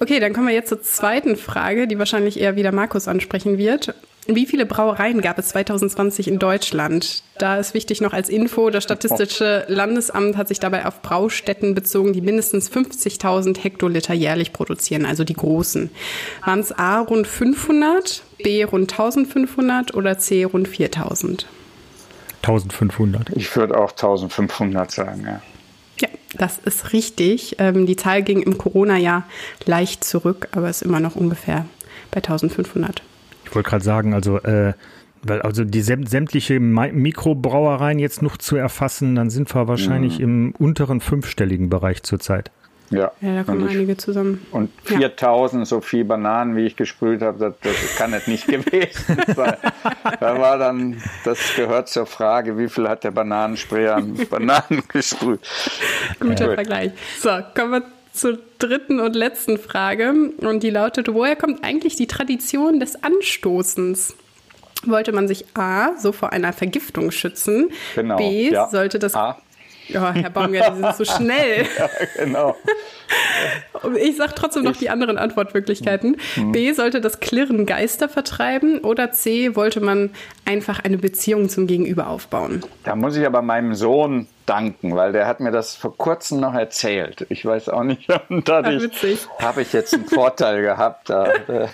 Okay, 0.00 0.20
dann 0.20 0.32
kommen 0.32 0.48
wir 0.48 0.54
jetzt 0.54 0.68
zur 0.68 0.82
zweiten 0.82 1.36
Frage, 1.36 1.86
die 1.86 1.98
wahrscheinlich 1.98 2.38
eher 2.38 2.56
wieder 2.56 2.72
Markus 2.72 3.08
ansprechen 3.08 3.56
wird. 3.58 3.94
Wie 4.30 4.44
viele 4.44 4.66
Brauereien 4.66 5.22
gab 5.22 5.38
es 5.38 5.48
2020 5.48 6.28
in 6.28 6.38
Deutschland? 6.38 7.22
Da 7.38 7.56
ist 7.56 7.72
wichtig 7.72 8.02
noch 8.02 8.12
als 8.12 8.28
Info, 8.28 8.68
das 8.68 8.84
Statistische 8.84 9.64
Landesamt 9.68 10.36
hat 10.36 10.48
sich 10.48 10.60
dabei 10.60 10.84
auf 10.84 11.00
Braustätten 11.00 11.74
bezogen, 11.74 12.12
die 12.12 12.20
mindestens 12.20 12.70
50.000 12.70 13.58
Hektoliter 13.58 14.12
jährlich 14.12 14.52
produzieren, 14.52 15.06
also 15.06 15.24
die 15.24 15.32
großen. 15.32 15.88
Waren 16.44 16.60
es 16.60 16.72
A 16.72 17.00
rund 17.00 17.26
500, 17.26 18.22
B 18.44 18.64
rund 18.64 18.92
1500 18.92 19.94
oder 19.94 20.18
C 20.18 20.44
rund 20.44 20.68
4000? 20.68 21.46
1500. 22.42 23.30
Ich 23.34 23.56
würde 23.56 23.78
auch 23.78 23.92
1500 23.92 24.90
sagen, 24.90 25.24
ja. 25.24 25.40
Ja, 26.02 26.08
das 26.34 26.58
ist 26.58 26.92
richtig. 26.92 27.56
Ähm, 27.58 27.86
die 27.86 27.96
Zahl 27.96 28.22
ging 28.22 28.42
im 28.42 28.58
Corona-Jahr 28.58 29.24
leicht 29.64 30.04
zurück, 30.04 30.48
aber 30.52 30.68
ist 30.68 30.82
immer 30.82 31.00
noch 31.00 31.16
ungefähr 31.16 31.64
bei 32.10 32.18
1500. 32.18 33.02
Ich 33.48 33.54
wollte 33.54 33.70
gerade 33.70 33.84
sagen, 33.84 34.14
also 34.14 34.38
äh, 34.40 34.72
weil 35.22 35.42
also 35.42 35.64
die 35.64 35.80
säm 35.82 36.06
sämtliche 36.06 36.60
Mi 36.60 36.92
Mikrobrauereien 36.92 37.98
jetzt 37.98 38.22
noch 38.22 38.36
zu 38.36 38.56
erfassen, 38.56 39.14
dann 39.16 39.30
sind 39.30 39.52
wir 39.54 39.66
wahrscheinlich 39.68 40.20
im 40.20 40.52
unteren 40.58 41.00
fünfstelligen 41.00 41.68
Bereich 41.70 42.02
zurzeit. 42.02 42.50
Ja, 42.90 43.12
Ja, 43.20 43.34
da 43.34 43.42
kommen 43.42 43.66
ich, 43.68 43.72
einige 43.76 43.96
zusammen. 43.98 44.46
und 44.50 44.70
Ja. 44.88 44.96
4000 44.98 45.66
so 45.66 45.80
viel 45.82 46.04
Bananen, 46.04 46.56
wie 46.56 46.64
ich 46.64 46.74
gesprüht 46.76 47.20
habe, 47.20 47.38
das, 47.38 47.54
das 47.62 47.96
kann 47.96 48.14
es 48.14 48.26
nicht 48.26 48.46
gewesen 48.46 49.16
sein. 49.36 49.56
Da 50.20 50.38
war 50.38 50.56
dann, 50.56 50.96
das 51.24 51.38
gehört 51.54 51.88
zur 51.88 52.06
Frage, 52.06 52.56
wie 52.56 52.68
viel 52.68 52.88
hat 52.88 53.04
der 53.04 53.10
Bananensprayer 53.10 53.96
an 53.96 54.14
Bananen 54.30 54.82
gesprüht. 54.88 55.40
Guter 56.18 56.46
Gut. 56.46 56.54
Vergleich. 56.54 56.92
So, 57.20 57.30
kommen 57.54 57.72
wir 57.72 57.82
zur 58.18 58.38
dritten 58.58 59.00
und 59.00 59.14
letzten 59.14 59.58
Frage. 59.58 60.12
Und 60.38 60.62
die 60.62 60.70
lautet, 60.70 61.12
woher 61.12 61.36
kommt 61.36 61.64
eigentlich 61.64 61.96
die 61.96 62.06
Tradition 62.06 62.80
des 62.80 63.02
Anstoßens? 63.02 64.14
Wollte 64.84 65.12
man 65.12 65.26
sich 65.26 65.44
A, 65.54 65.96
so 65.96 66.12
vor 66.12 66.32
einer 66.32 66.52
Vergiftung 66.52 67.10
schützen? 67.10 67.70
Genau. 67.94 68.16
B, 68.16 68.50
ja. 68.50 68.68
sollte 68.68 68.98
das... 68.98 69.14
A. 69.14 69.40
Ja, 69.88 70.12
Herr 70.12 70.30
Baumgart, 70.30 70.76
Sie 70.76 70.82
sind 70.82 70.96
so 70.96 71.04
schnell. 71.16 71.66
Ja, 71.78 71.88
genau. 72.18 72.56
Ich 73.96 74.16
sage 74.16 74.32
trotzdem 74.34 74.64
noch 74.64 74.76
die 74.76 74.90
anderen 74.90 75.18
Antwortmöglichkeiten. 75.18 76.16
Mhm. 76.36 76.52
B, 76.52 76.72
sollte 76.72 77.00
das 77.00 77.20
Klirren 77.20 77.66
Geister 77.66 78.08
vertreiben? 78.08 78.80
Oder 78.80 79.12
C, 79.12 79.56
wollte 79.56 79.80
man 79.80 80.10
einfach 80.44 80.82
eine 80.82 80.98
Beziehung 80.98 81.48
zum 81.48 81.66
Gegenüber 81.66 82.08
aufbauen? 82.08 82.62
Da 82.84 82.96
muss 82.96 83.16
ich 83.16 83.26
aber 83.26 83.42
meinem 83.42 83.74
Sohn 83.74 84.26
danken, 84.48 84.96
weil 84.96 85.12
der 85.12 85.26
hat 85.26 85.40
mir 85.40 85.50
das 85.50 85.76
vor 85.76 85.96
kurzem 85.96 86.40
noch 86.40 86.54
erzählt. 86.54 87.26
Ich 87.28 87.44
weiß 87.44 87.68
auch 87.68 87.82
nicht, 87.82 88.08
und 88.28 88.48
dadurch 88.48 88.90
habe 89.40 89.62
ich 89.62 89.72
jetzt 89.72 89.94
einen 89.94 90.06
Vorteil 90.06 90.62
gehabt. 90.62 91.10
Da, 91.10 91.24
der, 91.48 91.68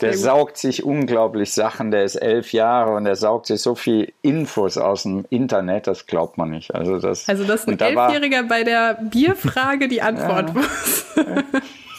der 0.00 0.16
saugt 0.16 0.56
sich 0.56 0.84
unglaublich 0.84 1.52
Sachen, 1.52 1.90
der 1.90 2.04
ist 2.04 2.16
elf 2.16 2.52
Jahre 2.52 2.92
und 2.92 3.04
der 3.04 3.16
saugt 3.16 3.46
sich 3.46 3.60
so 3.60 3.74
viel 3.74 4.12
Infos 4.22 4.78
aus 4.78 5.02
dem 5.02 5.24
Internet, 5.30 5.86
das 5.86 6.06
glaubt 6.06 6.38
man 6.38 6.50
nicht. 6.50 6.74
Also, 6.74 6.98
das, 6.98 7.28
also 7.28 7.44
dass 7.44 7.66
ein 7.66 7.78
Elfjähriger 7.78 8.44
bei 8.44 8.62
der 8.62 8.98
Bierfrage 9.02 9.88
die 9.88 10.02
Antwort 10.10 10.39
ja. 10.39 10.39
Wusste. 10.54 11.44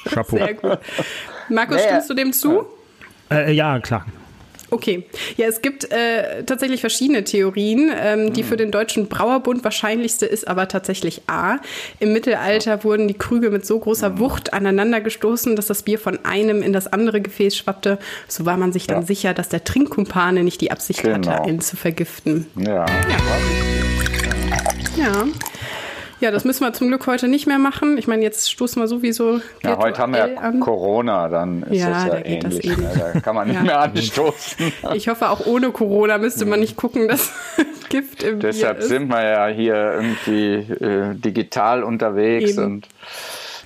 Chapeau. 0.10 0.38
Sehr 0.38 0.54
gut. 0.54 0.80
Markus, 1.50 1.78
naja. 1.78 1.88
stimmst 1.90 2.10
du 2.10 2.14
dem 2.14 2.34
zu? 2.34 2.66
Äh, 3.30 3.54
ja, 3.54 3.80
klar. 3.80 4.06
Okay, 4.74 5.04
ja, 5.36 5.48
es 5.48 5.62
gibt 5.62 5.92
äh, 5.92 6.44
tatsächlich 6.46 6.80
verschiedene 6.80 7.26
Theorien. 7.26 7.92
Ähm, 7.94 8.32
die 8.32 8.42
für 8.42 8.56
den 8.56 8.72
Deutschen 8.72 9.10
Brauerbund 9.10 9.66
wahrscheinlichste 9.66 10.26
ist 10.26 10.48
aber 10.48 10.70
tatsächlich 10.70 11.24
A. 11.28 11.58
Im 12.00 12.14
Mittelalter 12.14 12.86
wurden 12.86 13.10
die 13.10 13.14
Krüge 13.14 13.52
mit 13.52 13.66
so 13.66 13.78
großer 13.78 14.18
Wucht 14.18 14.54
aneinander 14.54 15.02
gestoßen, 15.02 15.58
dass 15.58 15.68
das 15.68 15.84
Bier 15.84 16.00
von 16.00 16.24
einem 16.24 16.62
in 16.62 16.72
das 16.72 16.88
andere 16.88 17.20
Gefäß 17.20 17.58
schwappte. 17.58 18.00
So 18.30 18.46
war 18.46 18.56
man 18.56 18.72
sich 18.72 18.88
dann 18.88 19.02
ja. 19.02 19.06
sicher, 19.06 19.34
dass 19.34 19.50
der 19.50 19.66
Trinkkumpane 19.66 20.42
nicht 20.42 20.62
die 20.62 20.72
Absicht 20.72 21.02
genau. 21.02 21.30
hatte, 21.30 21.44
einen 21.44 21.60
zu 21.60 21.76
vergiften. 21.76 22.48
Ja. 22.56 22.86
Ja. 22.86 22.86
ja. 24.96 25.28
Ja, 26.22 26.30
das 26.30 26.46
müssen 26.46 26.64
wir 26.64 26.72
zum 26.72 26.88
Glück 26.88 27.08
heute 27.08 27.28
nicht 27.28 27.48
mehr 27.48 27.58
machen. 27.58 27.98
Ich 27.98 28.08
meine, 28.08 28.22
jetzt 28.22 28.52
stoßen 28.52 28.80
wir 28.80 28.88
sowieso. 28.88 29.42
Ja, 29.64 29.78
heute 29.78 30.00
haben 30.00 30.14
wir 30.14 30.28
ja 30.28 30.52
Corona, 30.60 31.28
dann 31.30 31.64
ist 31.64 31.80
ja, 31.80 31.90
das 31.90 32.04
ja 32.04 32.10
da 32.12 32.18
ähnlich. 32.24 32.68
Das 32.68 32.78
ne? 32.78 33.12
Da 33.14 33.20
kann 33.22 33.36
man 33.36 33.48
nicht 33.48 33.58
ja. 33.58 33.64
mehr 33.64 33.80
anstoßen. 33.80 34.72
Ich 34.94 35.08
hoffe, 35.08 35.30
auch 35.30 35.46
ohne 35.48 35.72
Corona 35.72 36.20
müsste 36.20 36.46
man 36.46 36.60
nicht 36.60 36.76
gucken, 36.76 37.08
dass 37.08 37.32
Gift 37.90 38.22
im 38.22 38.40
Deshalb 38.40 38.78
Bier 38.78 38.84
ist. 38.84 38.90
sind 38.90 39.08
wir 39.08 39.24
ja 39.24 39.48
hier 39.48 39.94
irgendwie 39.94 40.54
äh, 40.84 41.16
digital 41.16 41.84
unterwegs 41.84 42.52
Eben. 42.52 42.66
und 42.66 42.88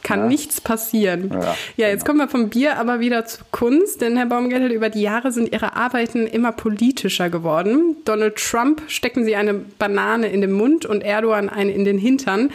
kann 0.06 0.20
ja. 0.20 0.28
nichts 0.28 0.62
passieren. 0.62 1.32
Ja, 1.34 1.56
ja 1.78 1.88
jetzt 1.88 2.06
genau. 2.06 2.20
kommen 2.20 2.20
wir 2.20 2.28
vom 2.30 2.50
Bier 2.50 2.78
aber 2.78 3.00
wieder 3.00 3.26
zur 3.26 3.44
Kunst, 3.52 4.02
denn 4.02 4.16
Herr 4.16 4.28
Baumgärtel, 4.28 4.72
über 4.72 4.90
die 4.90 5.02
Jahre 5.02 5.32
sind 5.32 5.52
Ihre 5.52 5.76
Arbeiten 5.76 6.28
immer 6.28 6.52
politischer 6.52 7.32
geworden. 7.32 7.98
Donald 8.06 8.36
Trump 8.36 8.84
stecken 8.88 9.26
Sie 9.26 9.36
eine 9.36 9.56
Banane 9.56 10.28
in 10.28 10.42
den 10.42 10.52
Mund 10.52 10.86
und 10.86 11.02
Erdogan 11.02 11.50
eine 11.50 11.72
in 11.72 11.86
den 11.86 11.98
Hintern. 11.98 12.52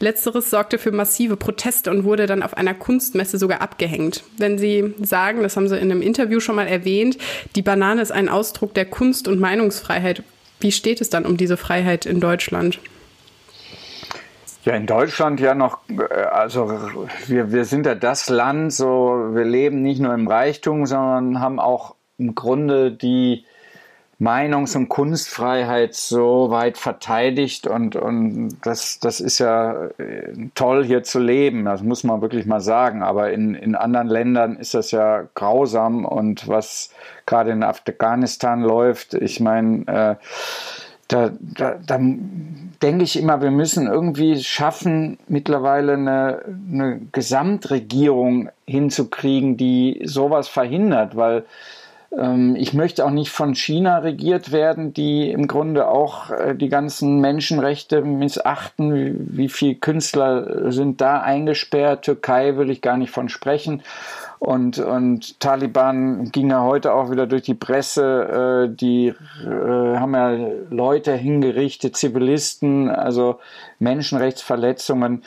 Letzteres 0.00 0.48
sorgte 0.48 0.78
für 0.78 0.92
massive 0.92 1.36
Proteste 1.36 1.90
und 1.90 2.04
wurde 2.04 2.24
dann 2.24 2.42
auf 2.42 2.56
einer 2.56 2.72
Kunstmesse 2.72 3.36
sogar 3.36 3.60
abgehängt. 3.60 4.24
Wenn 4.38 4.56
Sie 4.56 4.94
sagen, 5.02 5.42
das 5.42 5.56
haben 5.58 5.68
Sie 5.68 5.76
in 5.76 5.90
einem 5.90 6.00
Interview 6.00 6.40
schon 6.40 6.56
mal 6.56 6.66
erwähnt, 6.66 7.18
die 7.54 7.62
Banane 7.62 8.00
ist 8.00 8.12
ein 8.12 8.30
Ausdruck 8.30 8.72
der 8.72 8.86
Kunst- 8.86 9.28
und 9.28 9.38
Meinungsfreiheit. 9.38 10.22
Wie 10.58 10.72
steht 10.72 11.02
es 11.02 11.10
dann 11.10 11.26
um 11.26 11.36
diese 11.36 11.58
Freiheit 11.58 12.06
in 12.06 12.20
Deutschland? 12.20 12.78
Ja, 14.64 14.74
in 14.74 14.86
Deutschland 14.86 15.40
ja 15.40 15.54
noch, 15.54 15.78
äh, 15.90 16.14
also 16.14 16.72
wir, 17.26 17.52
wir 17.52 17.64
sind 17.66 17.84
ja 17.84 17.94
das 17.94 18.30
Land, 18.30 18.72
so 18.72 19.30
wir 19.32 19.44
leben 19.44 19.82
nicht 19.82 20.00
nur 20.00 20.14
im 20.14 20.26
Reichtum, 20.26 20.86
sondern 20.86 21.40
haben 21.40 21.60
auch 21.60 21.94
im 22.16 22.34
Grunde 22.34 22.90
die 22.90 23.44
Meinungs- 24.18 24.76
und 24.76 24.88
Kunstfreiheit 24.88 25.94
so 25.94 26.50
weit 26.50 26.78
verteidigt 26.78 27.66
und, 27.66 27.96
und 27.96 28.56
das, 28.62 29.00
das 29.00 29.20
ist 29.20 29.38
ja 29.38 29.88
äh, 29.98 30.32
toll 30.54 30.84
hier 30.84 31.02
zu 31.02 31.18
leben, 31.18 31.66
das 31.66 31.82
muss 31.82 32.04
man 32.04 32.22
wirklich 32.22 32.46
mal 32.46 32.60
sagen. 32.60 33.02
Aber 33.02 33.32
in, 33.32 33.54
in 33.54 33.74
anderen 33.74 34.08
Ländern 34.08 34.56
ist 34.56 34.72
das 34.72 34.92
ja 34.92 35.24
grausam 35.34 36.06
und 36.06 36.48
was 36.48 36.90
gerade 37.26 37.50
in 37.50 37.62
Afghanistan 37.62 38.62
läuft, 38.62 39.12
ich 39.12 39.40
meine, 39.40 39.86
äh, 39.88 40.24
da, 41.08 41.30
da, 41.40 41.78
da 41.84 41.98
denke 42.84 43.04
ich 43.04 43.18
immer, 43.18 43.40
wir 43.40 43.50
müssen 43.50 43.86
irgendwie 43.86 44.44
schaffen, 44.44 45.16
mittlerweile 45.26 45.94
eine, 45.94 46.42
eine 46.70 47.00
Gesamtregierung 47.12 48.50
hinzukriegen, 48.66 49.56
die 49.56 50.02
sowas 50.04 50.48
verhindert, 50.48 51.16
weil 51.16 51.46
ähm, 52.14 52.56
ich 52.56 52.74
möchte 52.74 53.06
auch 53.06 53.10
nicht 53.10 53.30
von 53.30 53.54
China 53.54 54.00
regiert 54.00 54.52
werden, 54.52 54.92
die 54.92 55.30
im 55.30 55.46
Grunde 55.46 55.88
auch 55.88 56.30
äh, 56.30 56.54
die 56.54 56.68
ganzen 56.68 57.20
Menschenrechte 57.22 58.02
missachten. 58.02 58.94
Wie, 58.94 59.14
wie 59.38 59.48
viele 59.48 59.76
Künstler 59.76 60.70
sind 60.70 61.00
da 61.00 61.22
eingesperrt? 61.22 62.04
Türkei 62.04 62.58
will 62.58 62.68
ich 62.68 62.82
gar 62.82 62.98
nicht 62.98 63.12
von 63.12 63.30
sprechen. 63.30 63.82
Und, 64.38 64.78
und 64.78 65.40
Taliban 65.40 66.30
ging 66.30 66.50
ja 66.50 66.62
heute 66.62 66.92
auch 66.92 67.10
wieder 67.10 67.26
durch 67.26 67.42
die 67.42 67.54
Presse, 67.54 68.68
äh, 68.68 68.74
die 68.74 69.08
äh, 69.08 69.96
haben 69.96 70.14
ja 70.14 70.30
Leute 70.70 71.14
hingerichtet, 71.14 71.96
Zivilisten, 71.96 72.90
also 72.90 73.38
Menschenrechtsverletzungen. 73.78 75.22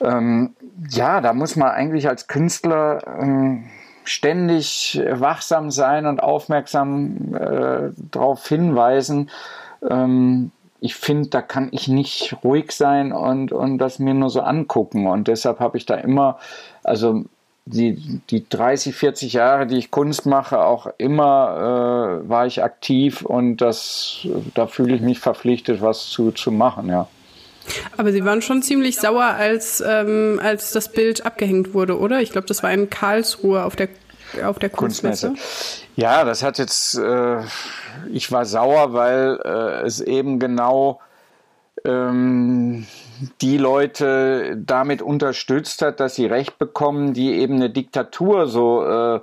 Ähm, 0.00 0.54
ja, 0.90 1.20
da 1.20 1.32
muss 1.32 1.56
man 1.56 1.70
eigentlich 1.70 2.08
als 2.08 2.26
Künstler 2.26 3.02
ähm, 3.20 3.64
ständig 4.04 5.00
wachsam 5.10 5.70
sein 5.70 6.06
und 6.06 6.22
aufmerksam 6.22 7.34
äh, 7.34 7.90
darauf 8.10 8.46
hinweisen. 8.46 9.30
Ähm, 9.88 10.50
ich 10.80 10.96
finde, 10.96 11.28
da 11.28 11.42
kann 11.42 11.68
ich 11.70 11.86
nicht 11.86 12.36
ruhig 12.42 12.72
sein 12.72 13.12
und, 13.12 13.52
und 13.52 13.78
das 13.78 14.00
mir 14.00 14.14
nur 14.14 14.30
so 14.30 14.40
angucken. 14.40 15.06
Und 15.06 15.28
deshalb 15.28 15.60
habe 15.60 15.78
ich 15.78 15.86
da 15.86 15.94
immer, 15.94 16.38
also 16.82 17.24
die, 17.64 18.20
die 18.30 18.48
30, 18.48 18.94
40 18.94 19.32
Jahre, 19.34 19.66
die 19.66 19.78
ich 19.78 19.90
Kunst 19.90 20.26
mache, 20.26 20.60
auch 20.60 20.88
immer 20.98 22.22
äh, 22.24 22.28
war 22.28 22.46
ich 22.46 22.62
aktiv 22.62 23.22
und 23.22 23.58
das, 23.58 24.26
da 24.54 24.66
fühle 24.66 24.96
ich 24.96 25.00
mich 25.00 25.20
verpflichtet, 25.20 25.80
was 25.80 26.08
zu, 26.08 26.32
zu 26.32 26.50
machen, 26.50 26.88
ja. 26.88 27.08
Aber 27.96 28.10
Sie 28.10 28.24
waren 28.24 28.42
schon 28.42 28.60
ziemlich 28.62 28.96
sauer, 28.96 29.22
als, 29.22 29.82
ähm, 29.86 30.40
als 30.42 30.72
das 30.72 30.90
Bild 30.90 31.24
abgehängt 31.24 31.74
wurde, 31.74 31.96
oder? 31.98 32.20
Ich 32.20 32.32
glaube, 32.32 32.48
das 32.48 32.64
war 32.64 32.72
in 32.72 32.90
Karlsruhe 32.90 33.64
auf 33.64 33.76
der, 33.76 33.88
auf 34.44 34.58
der 34.58 34.68
Kunstmesse. 34.68 35.28
Kunstmesse. 35.28 35.86
Ja, 35.94 36.24
das 36.24 36.42
hat 36.42 36.58
jetzt, 36.58 36.98
äh, 36.98 37.36
ich 38.10 38.32
war 38.32 38.46
sauer, 38.46 38.92
weil 38.94 39.38
äh, 39.44 39.86
es 39.86 40.00
eben 40.00 40.40
genau 40.40 41.00
ähm, 41.84 42.86
die 43.40 43.58
Leute 43.58 44.56
damit 44.56 45.02
unterstützt 45.02 45.82
hat, 45.82 46.00
dass 46.00 46.14
sie 46.14 46.26
Recht 46.26 46.58
bekommen, 46.58 47.12
die 47.14 47.32
eben 47.34 47.56
eine 47.56 47.70
Diktatur 47.70 48.46
so, 48.46 48.84
äh, 48.84 49.20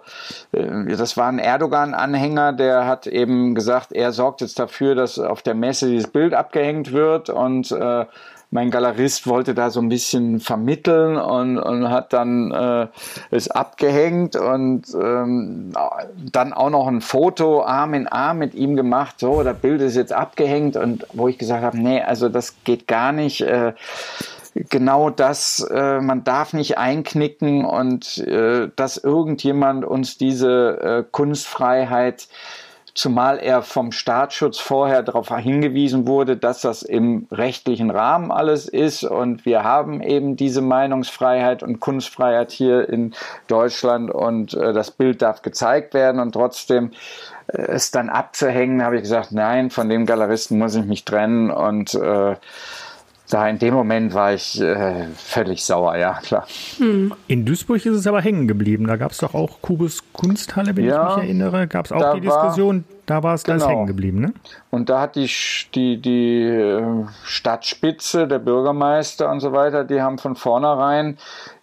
äh, 0.51 0.95
das 0.95 1.17
war 1.17 1.27
ein 1.27 1.39
Erdogan-Anhänger, 1.39 2.53
der 2.53 2.85
hat 2.85 3.07
eben 3.07 3.55
gesagt, 3.55 3.91
er 3.91 4.11
sorgt 4.11 4.41
jetzt 4.41 4.59
dafür, 4.59 4.95
dass 4.95 5.19
auf 5.19 5.41
der 5.41 5.55
Messe 5.55 5.87
dieses 5.87 6.09
Bild 6.09 6.33
abgehängt 6.33 6.91
wird 6.91 7.29
und 7.29 7.71
äh, 7.71 8.05
mein 8.51 8.71
Galerist 8.71 9.27
wollte 9.27 9.53
da 9.53 9.69
so 9.69 9.79
ein 9.79 9.89
bisschen 9.89 10.39
vermitteln 10.39 11.17
und, 11.17 11.59
und 11.59 11.89
hat 11.89 12.13
dann 12.13 12.51
äh, 12.51 12.87
es 13.29 13.49
abgehängt 13.49 14.35
und 14.35 14.85
ähm, 14.99 15.71
dann 16.31 16.53
auch 16.53 16.71
noch 16.71 16.87
ein 16.87 17.01
Foto 17.01 17.63
Arm 17.63 17.93
in 17.93 18.07
Arm 18.07 18.39
mit 18.39 18.55
ihm 18.55 18.75
gemacht. 18.75 19.19
So, 19.19 19.43
das 19.43 19.57
Bild 19.57 19.81
ist 19.81 19.95
jetzt 19.95 20.13
abgehängt 20.13 20.77
und 20.77 21.05
wo 21.13 21.27
ich 21.27 21.37
gesagt 21.37 21.63
habe, 21.63 21.77
nee, 21.77 22.01
also 22.01 22.27
das 22.27 22.55
geht 22.63 22.87
gar 22.87 23.11
nicht. 23.11 23.41
Äh, 23.41 23.73
genau 24.55 25.11
das, 25.11 25.59
äh, 25.69 26.01
man 26.01 26.23
darf 26.23 26.53
nicht 26.53 26.77
einknicken 26.79 27.65
und 27.65 28.17
äh, 28.17 28.69
dass 28.75 28.97
irgendjemand 28.97 29.85
uns 29.85 30.17
diese 30.17 30.79
äh, 30.81 31.03
Kunstfreiheit 31.09 32.27
zumal 32.93 33.37
er 33.39 33.61
vom 33.61 33.91
Staatsschutz 33.91 34.59
vorher 34.59 35.03
darauf 35.03 35.29
hingewiesen 35.35 36.07
wurde, 36.07 36.37
dass 36.37 36.61
das 36.61 36.83
im 36.83 37.27
rechtlichen 37.31 37.91
Rahmen 37.91 38.31
alles 38.31 38.67
ist. 38.67 39.03
Und 39.03 39.45
wir 39.45 39.63
haben 39.63 40.01
eben 40.01 40.35
diese 40.35 40.61
Meinungsfreiheit 40.61 41.63
und 41.63 41.79
Kunstfreiheit 41.79 42.51
hier 42.51 42.87
in 42.89 43.13
Deutschland. 43.47 44.11
Und 44.11 44.53
äh, 44.53 44.73
das 44.73 44.91
Bild 44.91 45.21
darf 45.21 45.41
gezeigt 45.41 45.93
werden. 45.93 46.19
Und 46.19 46.33
trotzdem 46.33 46.91
äh, 47.47 47.61
es 47.61 47.91
dann 47.91 48.09
abzuhängen, 48.09 48.83
habe 48.83 48.97
ich 48.97 49.03
gesagt, 49.03 49.31
nein, 49.31 49.69
von 49.69 49.89
dem 49.89 50.05
Galeristen 50.05 50.57
muss 50.57 50.75
ich 50.75 50.85
mich 50.85 51.05
trennen. 51.05 51.51
Und 51.51 51.93
äh, 51.95 52.35
da 53.29 53.47
in 53.47 53.59
dem 53.59 53.75
Moment 53.75 54.13
war 54.15 54.33
ich 54.33 54.59
äh, 54.59 55.05
völlig 55.15 55.63
sauer, 55.63 55.95
ja, 55.97 56.13
klar. 56.13 56.47
Hm. 56.77 57.13
In 57.27 57.45
Duisburg 57.45 57.85
ist 57.85 57.95
es 57.95 58.07
aber 58.07 58.21
hängen 58.21 58.47
geblieben. 58.47 58.87
Da 58.87 58.95
gab 58.95 59.11
es 59.11 59.19
doch 59.19 59.35
auch 59.35 59.61
Kubus 59.61 60.03
Kunsthalle, 60.13 60.75
wenn 60.75 60.85
ja, 60.85 61.11
ich 61.11 61.15
mich 61.15 61.25
erinnere. 61.25 61.67
Gab 61.67 61.85
es 61.85 61.91
auch 61.91 62.15
die 62.15 62.21
Diskussion, 62.21 62.77
war, 62.77 62.95
da 63.05 63.23
war 63.23 63.35
es 63.35 63.43
genau. 63.43 63.67
hängen 63.67 63.85
geblieben, 63.85 64.19
ne? 64.21 64.33
Und 64.71 64.89
da 64.89 65.01
hat 65.01 65.15
die, 65.15 65.29
die, 65.75 66.01
die 66.01 66.43
äh, 66.43 67.05
Stadtspitze, 67.23 68.27
der 68.27 68.39
Bürgermeister 68.39 69.29
und 69.29 69.41
so 69.41 69.53
weiter, 69.53 69.83
die 69.83 70.01
haben 70.01 70.17
von 70.17 70.35
vornherein 70.35 71.19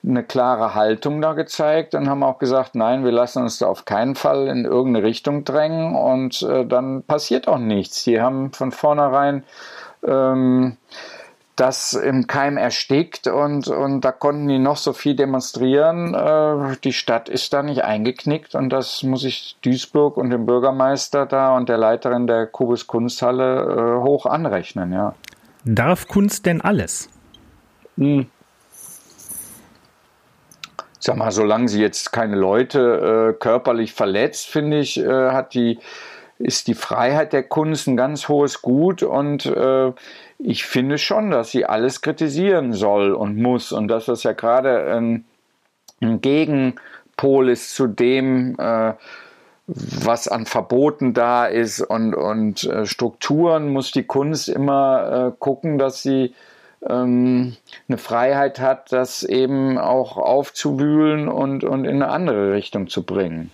eine 0.07 0.23
klare 0.23 0.77
Haltung 0.77 1.21
da 1.21 1.33
gezeigt 1.33 1.97
und 1.97 2.09
haben 2.09 2.23
auch 2.23 2.39
gesagt, 2.39 2.77
nein, 2.77 3.05
wir 3.05 3.11
lassen 3.13 3.43
uns 3.43 3.59
da 3.59 3.67
auf 3.67 3.85
keinen 3.85 4.15
Fall 4.15 4.47
in 4.47 4.65
irgendeine 4.65 5.05
Richtung 5.05 5.43
drängen 5.43 5.97
und 5.97 6.43
äh, 6.43 6.65
dann 6.65 7.03
passiert 7.03 7.49
auch 7.49 7.59
nichts. 7.59 8.05
Die 8.05 8.21
haben 8.21 8.53
von 8.53 8.71
vornherein 8.71 9.43
ähm, 10.07 10.77
das 11.57 11.95
im 11.95 12.27
Keim 12.27 12.59
erstickt 12.59 13.27
und, 13.27 13.69
und 13.69 14.03
da 14.03 14.13
konnten 14.13 14.47
die 14.47 14.59
noch 14.59 14.77
so 14.77 14.93
viel 14.93 15.17
demonstrieren. 15.17 16.15
Äh, 16.15 16.77
die 16.85 16.93
Stadt 16.93 17.31
ist 17.31 17.53
da 17.55 17.63
nicht 17.63 17.83
eingeknickt 17.83 18.55
und 18.55 18.69
das 18.69 19.03
muss 19.03 19.25
ich 19.25 19.57
Duisburg 19.63 20.19
und 20.19 20.31
dem 20.31 20.45
Bürgermeister 20.45 21.25
da 21.25 21.57
und 21.57 21.71
der 21.71 21.79
Leiterin 21.79 22.27
der 22.27 22.47
Kubus 22.47 22.87
Kunsthalle 22.87 23.99
äh, 23.99 24.03
hoch 24.05 24.27
anrechnen, 24.27 24.93
ja. 24.93 25.15
Darf 25.65 26.07
Kunst 26.07 26.47
denn 26.47 26.61
alles? 26.61 27.09
Hm. 27.97 28.27
Sag 30.99 31.17
mal, 31.17 31.31
solange 31.31 31.69
sie 31.69 31.81
jetzt 31.81 32.13
keine 32.13 32.37
Leute 32.37 33.35
äh, 33.35 33.39
körperlich 33.39 33.93
verletzt, 33.93 34.49
finde 34.49 34.79
ich, 34.79 34.99
äh, 34.99 35.31
hat 35.31 35.55
die, 35.55 35.79
ist 36.39 36.69
die 36.69 36.75
Freiheit 36.75 37.33
der 37.33 37.43
Kunst 37.43 37.87
ein 37.87 37.97
ganz 37.97 38.29
hohes 38.29 38.63
Gut 38.63 39.03
und 39.03 39.47
äh, 39.47 39.93
ich 40.39 40.65
finde 40.65 40.99
schon, 40.99 41.31
dass 41.31 41.51
sie 41.51 41.65
alles 41.65 42.03
kritisieren 42.03 42.73
soll 42.73 43.13
und 43.13 43.37
muss 43.37 43.73
und 43.73 43.89
dass 43.89 44.07
das 44.07 44.23
ja 44.23 44.33
gerade 44.33 44.95
ein, 44.95 45.25
ein 46.01 46.21
Gegenpol 46.21 47.49
ist 47.49 47.75
zu 47.75 47.87
dem, 47.87 48.57
äh, 48.59 48.93
was 49.67 50.29
an 50.29 50.47
Verboten 50.47 51.15
da 51.15 51.47
ist 51.47 51.81
und, 51.81 52.15
und 52.15 52.65
äh, 52.65 52.87
Strukturen 52.87 53.69
muss 53.73 53.91
die 53.91 54.05
Kunst 54.05 54.49
immer 54.49 55.33
äh, 55.33 55.37
gucken, 55.39 55.79
dass 55.79 56.03
sie 56.03 56.35
ähm, 56.89 57.57
eine 57.89 57.99
Freiheit 57.99 58.61
hat, 58.61 58.93
das 58.93 59.23
eben 59.23 59.79
auch 59.79 60.19
aufzuwühlen 60.19 61.29
und, 61.29 61.65
und 61.65 61.85
in 61.85 62.03
eine 62.03 62.09
andere 62.09 62.53
Richtung 62.53 62.89
zu 62.89 63.03
bringen. 63.03 63.51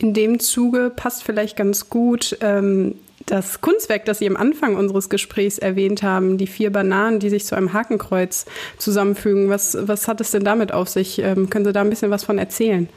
In 0.00 0.14
dem 0.14 0.40
Zuge 0.40 0.88
passt 0.88 1.22
vielleicht 1.22 1.58
ganz 1.58 1.90
gut 1.90 2.38
ähm, 2.40 2.94
das 3.26 3.60
Kunstwerk, 3.60 4.06
das 4.06 4.18
Sie 4.18 4.26
am 4.26 4.36
Anfang 4.36 4.74
unseres 4.76 5.10
Gesprächs 5.10 5.58
erwähnt 5.58 6.02
haben, 6.02 6.38
die 6.38 6.46
vier 6.46 6.72
Bananen, 6.72 7.20
die 7.20 7.28
sich 7.28 7.44
zu 7.44 7.54
einem 7.54 7.74
Hakenkreuz 7.74 8.46
zusammenfügen. 8.78 9.50
Was, 9.50 9.76
was 9.78 10.08
hat 10.08 10.22
es 10.22 10.30
denn 10.30 10.42
damit 10.42 10.72
auf 10.72 10.88
sich? 10.88 11.18
Ähm, 11.18 11.50
können 11.50 11.66
Sie 11.66 11.74
da 11.74 11.82
ein 11.82 11.90
bisschen 11.90 12.10
was 12.10 12.24
von 12.24 12.38
erzählen? 12.38 12.88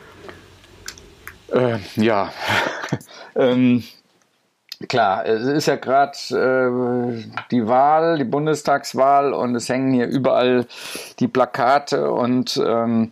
Äh, 1.51 1.79
ja, 1.97 2.31
ähm, 3.35 3.83
klar, 4.87 5.25
es 5.25 5.43
ist 5.43 5.67
ja 5.67 5.75
gerade 5.75 6.13
äh, 6.31 7.43
die 7.51 7.67
Wahl, 7.67 8.17
die 8.17 8.23
Bundestagswahl 8.23 9.33
und 9.33 9.55
es 9.55 9.67
hängen 9.67 9.91
hier 9.91 10.07
überall 10.07 10.67
die 11.19 11.27
Plakate 11.27 12.09
und 12.09 12.61
ähm, 12.65 13.11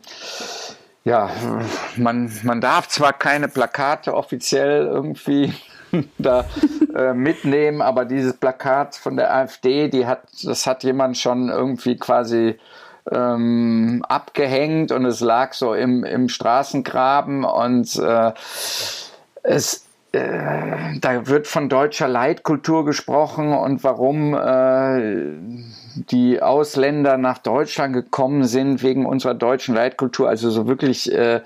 ja, 1.04 1.30
man, 1.98 2.32
man 2.44 2.62
darf 2.62 2.88
zwar 2.88 3.14
keine 3.14 3.48
Plakate 3.48 4.14
offiziell 4.14 4.86
irgendwie 4.86 5.54
da 6.18 6.46
äh, 6.96 7.14
mitnehmen, 7.14 7.82
aber 7.82 8.06
dieses 8.06 8.36
Plakat 8.38 8.96
von 8.96 9.18
der 9.18 9.34
AfD, 9.34 9.88
die 9.90 10.06
hat, 10.06 10.24
das 10.44 10.68
hat 10.68 10.84
jemand 10.84 11.18
schon 11.18 11.50
irgendwie 11.50 11.98
quasi 11.98 12.60
ähm, 13.12 14.06
abgehängt 14.08 14.92
und 14.92 15.06
es 15.06 15.22
lag 15.22 15.54
so 15.54 15.74
im, 15.74 16.04
im 16.04 16.30
Straßengraben 16.30 17.44
und 17.44 17.96
äh, 17.98 18.32
es 19.44 19.88
äh, 20.12 21.00
da 21.00 21.28
wird 21.28 21.48
von 21.48 21.70
deutscher 21.70 22.08
Leitkultur 22.08 22.86
gesprochen 22.86 23.54
und 23.54 23.84
warum 23.84 24.34
äh, 24.34 25.24
die 25.96 26.42
Ausländer 26.42 27.18
nach 27.18 27.38
Deutschland 27.38 27.94
gekommen 27.94 28.46
sind 28.46 28.84
wegen 28.84 29.06
unserer 29.06 29.34
deutschen 29.34 29.76
Leitkultur. 29.76 30.30
Also 30.30 30.50
so 30.50 30.68
wirklich 30.68 31.12
äh, 31.12 31.42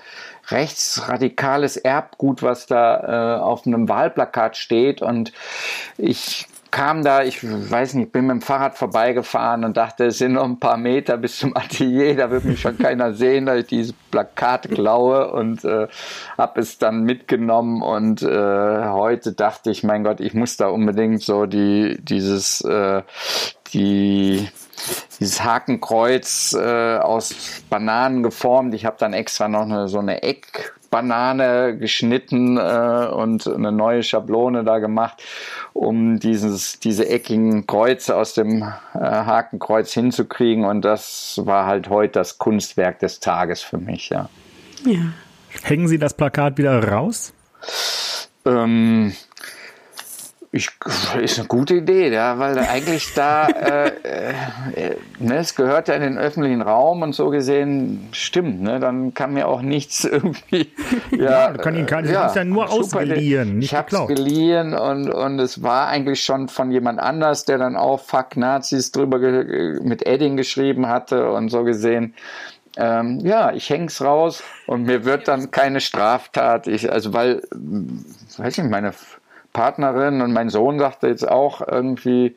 rechtsradikales 0.48 1.76
Erbgut, 1.76 2.42
was 2.42 2.66
da 2.66 3.36
äh, 3.38 3.40
auf 3.40 3.66
einem 3.66 3.88
Wahlplakat 3.88 4.56
steht. 4.56 5.02
Und 5.02 5.32
ich 5.98 6.46
kam 6.76 7.02
da, 7.02 7.22
ich 7.22 7.42
weiß 7.42 7.94
nicht, 7.94 8.12
bin 8.12 8.26
mit 8.26 8.34
dem 8.34 8.42
Fahrrad 8.42 8.76
vorbeigefahren 8.76 9.64
und 9.64 9.78
dachte, 9.78 10.04
es 10.04 10.18
sind 10.18 10.34
noch 10.34 10.44
ein 10.44 10.60
paar 10.60 10.76
Meter 10.76 11.16
bis 11.16 11.38
zum 11.38 11.56
Atelier, 11.56 12.14
da 12.14 12.30
wird 12.30 12.44
mich 12.44 12.60
schon 12.60 12.76
keiner 12.76 13.14
sehen, 13.14 13.46
dass 13.46 13.60
ich 13.60 13.66
dieses 13.66 13.94
Plakat 14.10 14.68
klaue 14.70 15.32
und 15.32 15.64
äh, 15.64 15.88
habe 16.36 16.60
es 16.60 16.76
dann 16.76 17.04
mitgenommen 17.04 17.80
und 17.80 18.20
äh, 18.20 18.88
heute 18.88 19.32
dachte 19.32 19.70
ich, 19.70 19.84
mein 19.84 20.04
Gott, 20.04 20.20
ich 20.20 20.34
muss 20.34 20.58
da 20.58 20.68
unbedingt 20.68 21.22
so 21.22 21.46
die 21.46 21.96
dieses 21.98 22.60
äh, 22.60 23.00
die 23.72 24.46
dieses 25.18 25.42
Hakenkreuz 25.42 26.54
äh, 26.58 26.98
aus 26.98 27.34
Bananen 27.70 28.22
geformt. 28.22 28.74
Ich 28.74 28.84
habe 28.84 28.96
dann 28.98 29.14
extra 29.14 29.48
noch 29.48 29.62
eine, 29.62 29.88
so 29.88 29.98
eine 29.98 30.22
Eckbanane 30.86 31.76
geschnitten 31.78 32.56
äh, 32.56 33.08
und 33.10 33.46
eine 33.46 33.72
neue 33.72 34.02
Schablone 34.02 34.64
da 34.64 34.78
gemacht, 34.78 35.22
um 35.72 36.18
dieses, 36.18 36.78
diese 36.78 37.08
eckigen 37.08 37.66
Kreuze 37.66 38.16
aus 38.16 38.34
dem 38.34 38.62
äh, 38.62 38.66
Hakenkreuz 38.94 39.92
hinzukriegen. 39.92 40.64
Und 40.64 40.82
das 40.82 41.40
war 41.44 41.66
halt 41.66 41.90
heute 41.90 42.14
das 42.14 42.38
Kunstwerk 42.38 43.00
des 43.00 43.20
Tages 43.20 43.62
für 43.62 43.78
mich, 43.78 44.10
ja. 44.10 44.28
Ja. 44.84 45.12
Hängen 45.62 45.88
Sie 45.88 45.98
das 45.98 46.14
Plakat 46.14 46.58
wieder 46.58 46.82
raus? 46.88 47.32
Ähm, 48.44 49.12
ich, 50.56 50.70
ist 51.20 51.38
eine 51.38 51.48
gute 51.48 51.74
Idee, 51.74 52.12
ja, 52.12 52.38
weil 52.38 52.58
eigentlich 52.58 53.14
da, 53.14 53.46
äh, 53.48 53.88
äh, 53.88 54.96
ne, 55.18 55.36
es 55.38 55.54
gehört 55.54 55.88
ja 55.88 55.94
in 55.94 56.02
den 56.02 56.18
öffentlichen 56.18 56.62
Raum 56.62 57.02
und 57.02 57.14
so 57.14 57.30
gesehen 57.30 58.08
stimmt, 58.12 58.62
ne, 58.62 58.80
dann 58.80 59.14
kann 59.14 59.34
mir 59.34 59.48
auch 59.48 59.62
nichts 59.62 60.04
irgendwie. 60.16 60.72
Ja, 61.10 61.52
ja 61.52 61.52
kann 61.52 61.76
ihn 61.76 61.86
keiner, 61.86 62.10
ja, 62.10 62.32
ja 62.32 62.44
nur 62.44 62.70
ausgeliehen, 62.70 63.58
nicht 63.58 63.72
Ich 63.72 63.76
habe 63.76 63.94
es 63.94 64.06
geliehen 64.06 64.74
und, 64.74 65.10
und 65.10 65.38
es 65.38 65.62
war 65.62 65.88
eigentlich 65.88 66.24
schon 66.24 66.48
von 66.48 66.70
jemand 66.70 66.98
anders, 66.98 67.44
der 67.44 67.58
dann 67.58 67.76
auch 67.76 68.00
Fuck 68.00 68.36
Nazis 68.36 68.92
drüber 68.92 69.18
mit 69.18 70.06
Edding 70.06 70.36
geschrieben 70.36 70.88
hatte 70.88 71.30
und 71.30 71.50
so 71.50 71.64
gesehen. 71.64 72.14
Ähm, 72.76 73.20
ja, 73.20 73.52
ich 73.52 73.70
häng's 73.70 74.02
raus 74.02 74.42
und 74.66 74.82
mir 74.82 75.04
wird 75.04 75.28
dann 75.28 75.50
keine 75.50 75.80
Straftat. 75.80 76.66
Ich, 76.66 76.92
also 76.92 77.14
weil, 77.14 77.42
weiß 78.36 78.58
ich, 78.58 78.64
meine 78.64 78.92
Partnerin 79.56 80.20
und 80.20 80.34
mein 80.34 80.50
Sohn 80.50 80.78
sagte 80.78 81.08
jetzt 81.08 81.26
auch 81.26 81.66
irgendwie, 81.66 82.36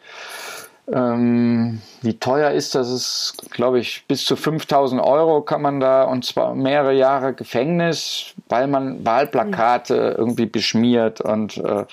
ähm, 0.90 1.82
wie 2.02 2.18
teuer 2.18 2.52
ist 2.52 2.76
das? 2.76 2.90
Ist, 2.90 3.52
glaube 3.52 3.80
ich, 3.80 4.06
bis 4.08 4.24
zu 4.24 4.38
5000 4.38 5.02
Euro 5.02 5.42
kann 5.42 5.62
man 5.62 5.82
da 5.82 6.04
und 6.04 6.24
zwar 6.24 6.56
mehrere 6.56 6.94
Jahre 6.94 7.34
Gefängnis, 7.34 8.34
weil 8.48 8.68
man 8.68 9.06
Wahlplakate 9.06 10.16
irgendwie 10.18 10.46
beschmiert 10.46 11.20
und 11.20 11.58
äh, 11.58 11.84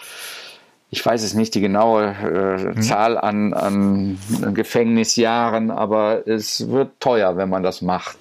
ich 0.91 1.05
weiß 1.05 1.23
es 1.25 1.35
nicht 1.35 1.55
die 1.55 1.61
genaue 1.61 2.15
äh, 2.23 2.65
mhm. 2.65 2.83
Zahl 2.83 3.19
an, 3.19 3.53
an 3.55 4.19
Gefängnisjahren, 4.55 5.71
aber 5.71 6.27
es 6.29 6.69
wird 6.71 7.01
teuer, 7.01 7.37
wenn 7.37 7.49
man 7.49 7.63
das 7.63 7.83
macht. 7.83 8.17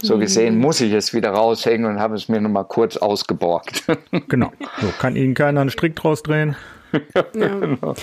So 0.00 0.16
mhm. 0.16 0.20
gesehen 0.20 0.58
muss 0.58 0.80
ich 0.80 0.92
es 0.92 1.12
wieder 1.12 1.30
raushängen 1.30 1.86
und 1.86 1.98
habe 1.98 2.14
es 2.14 2.28
mir 2.28 2.40
nur 2.40 2.50
mal 2.50 2.64
kurz 2.64 2.96
ausgeborgt. 2.96 3.84
Genau. 4.28 4.52
So 4.80 4.88
kann 4.98 5.16
Ihnen 5.16 5.34
keiner 5.34 5.60
einen 5.60 5.70
Strick 5.70 5.96
draus 5.96 6.22
drehen. 6.22 6.56
ja. 7.14 7.22
genau. 7.32 7.94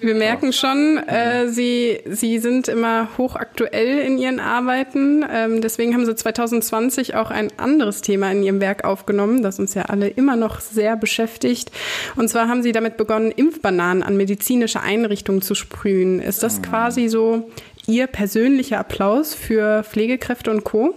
Wir 0.00 0.14
merken 0.14 0.52
schon, 0.52 0.98
äh, 0.98 1.48
Sie, 1.48 2.00
Sie 2.06 2.38
sind 2.38 2.68
immer 2.68 3.08
hochaktuell 3.16 3.98
in 3.98 4.18
Ihren 4.18 4.40
Arbeiten. 4.40 5.24
Ähm, 5.30 5.60
deswegen 5.60 5.94
haben 5.94 6.04
Sie 6.04 6.14
2020 6.14 7.14
auch 7.14 7.30
ein 7.30 7.50
anderes 7.58 8.00
Thema 8.00 8.30
in 8.30 8.42
Ihrem 8.42 8.60
Werk 8.60 8.84
aufgenommen, 8.84 9.42
das 9.42 9.58
uns 9.58 9.74
ja 9.74 9.82
alle 9.82 10.08
immer 10.08 10.36
noch 10.36 10.60
sehr 10.60 10.96
beschäftigt. 10.96 11.70
Und 12.16 12.28
zwar 12.28 12.48
haben 12.48 12.62
Sie 12.62 12.72
damit 12.72 12.96
begonnen, 12.96 13.30
Impfbananen 13.30 14.02
an 14.02 14.16
medizinische 14.16 14.80
Einrichtungen 14.80 15.42
zu 15.42 15.54
sprühen. 15.54 16.20
Ist 16.20 16.42
das 16.42 16.62
quasi 16.62 17.08
so 17.08 17.50
Ihr 17.86 18.06
persönlicher 18.06 18.80
Applaus 18.80 19.34
für 19.34 19.84
Pflegekräfte 19.84 20.50
und 20.50 20.64
Co.? 20.64 20.94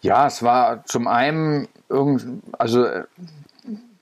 Ja, 0.00 0.26
es 0.26 0.42
war 0.42 0.84
zum 0.84 1.08
einen 1.08 1.68
also 2.58 2.86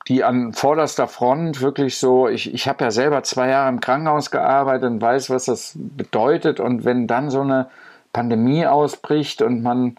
die 0.08 0.22
an 0.22 0.52
vorderster 0.52 1.08
Front 1.08 1.60
wirklich 1.60 1.98
so, 1.98 2.28
ich, 2.28 2.52
ich 2.52 2.68
habe 2.68 2.84
ja 2.84 2.90
selber 2.90 3.22
zwei 3.22 3.48
Jahre 3.48 3.70
im 3.70 3.80
Krankenhaus 3.80 4.30
gearbeitet 4.30 4.90
und 4.90 5.00
weiß, 5.00 5.30
was 5.30 5.46
das 5.46 5.72
bedeutet. 5.76 6.60
Und 6.60 6.84
wenn 6.84 7.06
dann 7.06 7.30
so 7.30 7.40
eine 7.40 7.68
Pandemie 8.12 8.66
ausbricht 8.66 9.40
und 9.40 9.62
man 9.62 9.96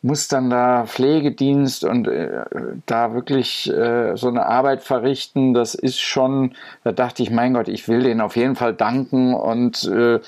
muss 0.00 0.28
dann 0.28 0.48
da 0.48 0.86
Pflegedienst 0.86 1.82
und 1.84 2.06
äh, 2.06 2.44
da 2.86 3.14
wirklich 3.14 3.68
äh, 3.72 4.16
so 4.16 4.28
eine 4.28 4.46
Arbeit 4.46 4.82
verrichten, 4.82 5.54
das 5.54 5.74
ist 5.74 5.98
schon, 5.98 6.52
da 6.84 6.92
dachte 6.92 7.22
ich, 7.22 7.30
mein 7.30 7.54
Gott, 7.54 7.68
ich 7.68 7.88
will 7.88 8.02
denen 8.02 8.20
auf 8.20 8.36
jeden 8.36 8.54
Fall 8.54 8.74
danken 8.74 9.34
und 9.34 9.84
äh, 9.84 10.20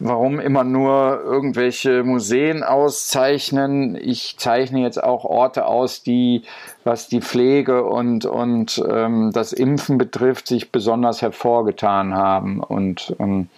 warum 0.00 0.40
immer 0.40 0.64
nur 0.64 1.20
irgendwelche 1.22 2.02
Museen 2.02 2.62
auszeichnen. 2.62 3.94
Ich 3.94 4.36
zeichne 4.38 4.80
jetzt 4.80 5.02
auch 5.02 5.24
Orte 5.24 5.66
aus, 5.66 6.02
die, 6.02 6.42
was 6.84 7.08
die 7.08 7.20
Pflege 7.20 7.84
und, 7.84 8.24
und 8.24 8.82
ähm, 8.90 9.30
das 9.32 9.52
Impfen 9.52 9.98
betrifft, 9.98 10.46
sich 10.46 10.72
besonders 10.72 11.22
hervorgetan 11.22 12.14
haben. 12.14 12.60
Und 12.60 13.14
ähm, 13.20 13.48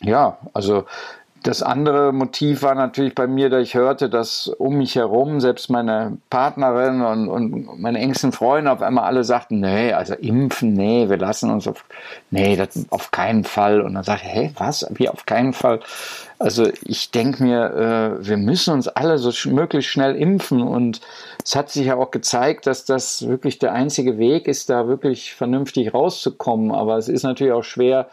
ja, 0.00 0.38
also 0.54 0.84
das 1.42 1.62
andere 1.62 2.12
Motiv 2.12 2.62
war 2.62 2.74
natürlich 2.74 3.14
bei 3.14 3.26
mir, 3.26 3.50
da 3.50 3.58
ich 3.58 3.74
hörte, 3.74 4.08
dass 4.08 4.46
um 4.46 4.78
mich 4.78 4.94
herum 4.94 5.40
selbst 5.40 5.70
meine 5.70 6.18
Partnerin 6.30 7.02
und, 7.02 7.28
und 7.28 7.80
meine 7.80 7.98
engsten 7.98 8.32
Freunde 8.32 8.70
auf 8.70 8.82
einmal 8.82 9.04
alle 9.04 9.24
sagten, 9.24 9.60
nee, 9.60 9.92
also 9.92 10.14
impfen, 10.14 10.72
nee, 10.74 11.08
wir 11.08 11.16
lassen 11.16 11.50
uns 11.50 11.66
auf, 11.66 11.84
nee, 12.30 12.56
das 12.56 12.86
auf 12.90 13.10
keinen 13.10 13.44
Fall. 13.44 13.80
Und 13.80 13.94
dann 13.94 14.04
sagte 14.04 14.26
ich, 14.26 14.32
hey, 14.32 14.52
was, 14.56 14.86
wie 14.90 15.08
auf 15.08 15.26
keinen 15.26 15.52
Fall? 15.52 15.80
Also 16.38 16.68
ich 16.82 17.10
denke 17.10 17.42
mir, 17.42 18.18
äh, 18.20 18.26
wir 18.26 18.36
müssen 18.36 18.74
uns 18.74 18.88
alle 18.88 19.18
so 19.18 19.30
möglichst 19.50 19.90
schnell 19.90 20.14
impfen 20.16 20.60
und 20.62 21.00
es 21.44 21.56
hat 21.56 21.70
sich 21.70 21.86
ja 21.86 21.96
auch 21.96 22.10
gezeigt, 22.10 22.66
dass 22.66 22.84
das 22.84 23.26
wirklich 23.26 23.58
der 23.58 23.72
einzige 23.72 24.18
Weg 24.18 24.46
ist, 24.46 24.70
da 24.70 24.86
wirklich 24.86 25.34
vernünftig 25.34 25.92
rauszukommen. 25.94 26.72
Aber 26.72 26.98
es 26.98 27.08
ist 27.08 27.22
natürlich 27.22 27.52
auch 27.52 27.64
schwer, 27.64 28.08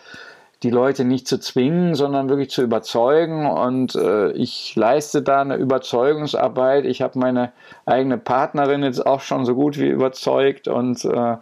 die 0.63 0.69
Leute 0.69 1.05
nicht 1.05 1.25
zu 1.25 1.39
zwingen, 1.39 1.95
sondern 1.95 2.27
wirklich 2.27 2.49
zu 2.49 2.61
überzeugen. 2.61 3.45
Und 3.45 3.95
äh, 3.95 4.31
ich 4.31 4.75
leiste 4.75 5.21
da 5.21 5.41
eine 5.41 5.55
Überzeugungsarbeit. 5.55 6.85
Ich 6.85 7.01
habe 7.01 7.17
meine 7.17 7.53
eigene 7.85 8.17
Partnerin 8.17 8.83
jetzt 8.83 9.05
auch 9.05 9.21
schon 9.21 9.45
so 9.45 9.55
gut 9.55 9.77
wie 9.77 9.87
überzeugt. 9.87 10.67
Und 10.67 11.05
äh, 11.05 11.37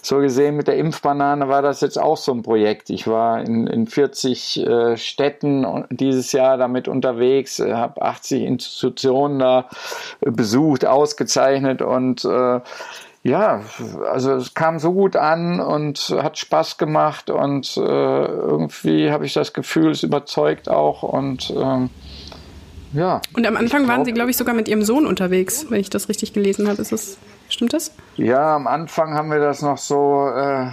so 0.00 0.18
gesehen 0.18 0.56
mit 0.56 0.68
der 0.68 0.78
Impfbanane 0.78 1.48
war 1.48 1.60
das 1.60 1.82
jetzt 1.82 2.00
auch 2.00 2.16
so 2.16 2.32
ein 2.32 2.42
Projekt. 2.42 2.88
Ich 2.88 3.06
war 3.06 3.42
in, 3.42 3.66
in 3.66 3.86
40 3.86 4.66
äh, 4.66 4.96
Städten 4.96 5.84
dieses 5.90 6.32
Jahr 6.32 6.56
damit 6.56 6.88
unterwegs, 6.88 7.58
äh, 7.58 7.74
habe 7.74 8.00
80 8.00 8.42
Institutionen 8.42 9.38
da 9.38 9.68
besucht, 10.20 10.86
ausgezeichnet 10.86 11.82
und 11.82 12.24
äh, 12.24 12.60
ja, 13.22 13.62
also 14.10 14.34
es 14.34 14.54
kam 14.54 14.80
so 14.80 14.92
gut 14.92 15.14
an 15.14 15.60
und 15.60 16.14
hat 16.20 16.38
Spaß 16.38 16.76
gemacht 16.76 17.30
und 17.30 17.76
äh, 17.76 17.80
irgendwie 17.80 19.12
habe 19.12 19.24
ich 19.24 19.32
das 19.32 19.52
Gefühl, 19.52 19.90
es 19.90 20.02
überzeugt 20.02 20.68
auch 20.68 21.04
und 21.04 21.52
ähm, 21.56 21.90
ja. 22.92 23.20
Und 23.34 23.46
am 23.46 23.56
Anfang 23.56 23.84
glaub, 23.84 23.96
waren 23.96 24.04
Sie, 24.04 24.12
glaube 24.12 24.30
ich, 24.30 24.36
sogar 24.36 24.54
mit 24.54 24.68
Ihrem 24.68 24.82
Sohn 24.82 25.06
unterwegs, 25.06 25.66
wenn 25.70 25.80
ich 25.80 25.88
das 25.88 26.08
richtig 26.08 26.32
gelesen 26.32 26.68
habe. 26.68 26.82
Ist 26.82 26.92
das, 26.92 27.16
stimmt 27.48 27.72
das? 27.72 27.94
Ja, 28.16 28.54
am 28.56 28.66
Anfang 28.66 29.14
haben 29.14 29.30
wir 29.30 29.38
das 29.38 29.62
noch 29.62 29.78
so 29.78 30.28
äh, 30.28 30.66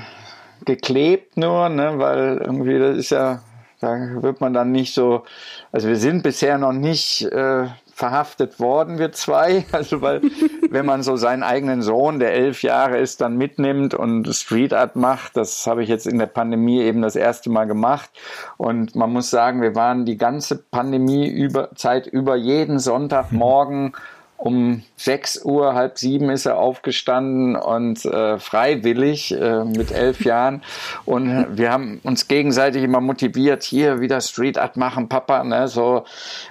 geklebt 0.65 1.37
nur, 1.37 1.69
ne, 1.69 1.93
weil 1.97 2.41
irgendwie 2.43 2.79
das 2.79 2.97
ist 2.97 3.11
ja, 3.11 3.41
da 3.79 3.95
wird 4.21 4.41
man 4.41 4.53
dann 4.53 4.71
nicht 4.71 4.93
so, 4.93 5.23
also 5.71 5.87
wir 5.87 5.95
sind 5.95 6.23
bisher 6.23 6.57
noch 6.57 6.73
nicht 6.73 7.21
äh, 7.23 7.67
verhaftet 7.99 8.61
worden, 8.61 8.97
wir 8.97 9.11
zwei. 9.11 9.65
Also 9.79 10.01
weil 10.01 10.21
wenn 10.69 10.85
man 10.85 11.03
so 11.03 11.15
seinen 11.15 11.43
eigenen 11.43 11.81
Sohn, 11.81 12.19
der 12.19 12.33
elf 12.33 12.63
Jahre 12.63 12.97
ist, 12.97 13.21
dann 13.21 13.37
mitnimmt 13.37 13.93
und 13.93 14.27
Street 14.33 14.73
Art 14.73 14.95
macht, 14.95 15.35
das 15.35 15.67
habe 15.67 15.83
ich 15.83 15.89
jetzt 15.89 16.07
in 16.07 16.17
der 16.17 16.25
Pandemie 16.25 16.81
eben 16.81 17.01
das 17.01 17.15
erste 17.15 17.49
Mal 17.49 17.65
gemacht. 17.65 18.09
Und 18.57 18.95
man 18.95 19.11
muss 19.11 19.29
sagen, 19.29 19.61
wir 19.61 19.75
waren 19.75 20.05
die 20.05 20.17
ganze 20.17 20.57
Pandemie 20.57 21.27
über 21.27 21.75
Zeit 21.75 22.07
über 22.07 22.35
jeden 22.35 22.79
Sonntagmorgen 22.79 23.93
um 24.37 24.83
6 24.95 25.43
Uhr, 25.43 25.73
halb 25.73 25.97
sieben 25.97 26.29
ist 26.29 26.45
er 26.45 26.57
aufgestanden 26.57 27.57
und 27.57 28.05
äh, 28.05 28.39
freiwillig 28.39 29.33
äh, 29.33 29.65
mit 29.65 29.91
elf 29.91 30.23
Jahren. 30.23 30.63
Und 31.05 31.57
wir 31.57 31.73
haben 31.73 31.99
uns 32.03 32.29
gegenseitig 32.29 32.83
immer 32.83 33.01
motiviert, 33.01 33.63
hier 33.63 33.99
wieder 33.99 34.21
Street 34.21 34.57
Art 34.57 34.77
machen, 34.77 35.09
Papa. 35.09 35.43
Ne? 35.43 35.67
So, 35.67 36.05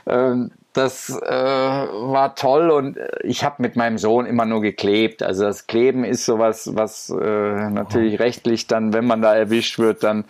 äh, 0.05 0.35
das 0.79 1.11
äh, 1.11 1.31
war 1.31 2.35
toll 2.35 2.71
und 2.71 2.99
ich 3.23 3.45
habe 3.45 3.57
mit 3.59 3.77
meinem 3.77 3.99
Sohn 3.99 4.27
immer 4.27 4.47
nur 4.47 4.63
geklebt. 4.63 5.23
Also 5.23 5.45
das 5.45 5.67
Kleben 5.67 6.05
ist 6.05 6.25
sowas, 6.25 6.71
was 6.75 7.11
äh, 7.11 7.71
natürlich 7.71 8.21
rechtlich 8.21 8.67
dann, 8.67 8.93
wenn 8.93 9.07
man 9.07 9.21
da 9.21 9.35
erwischt 9.35 9.79
wird, 9.79 10.03
dann 10.05 10.25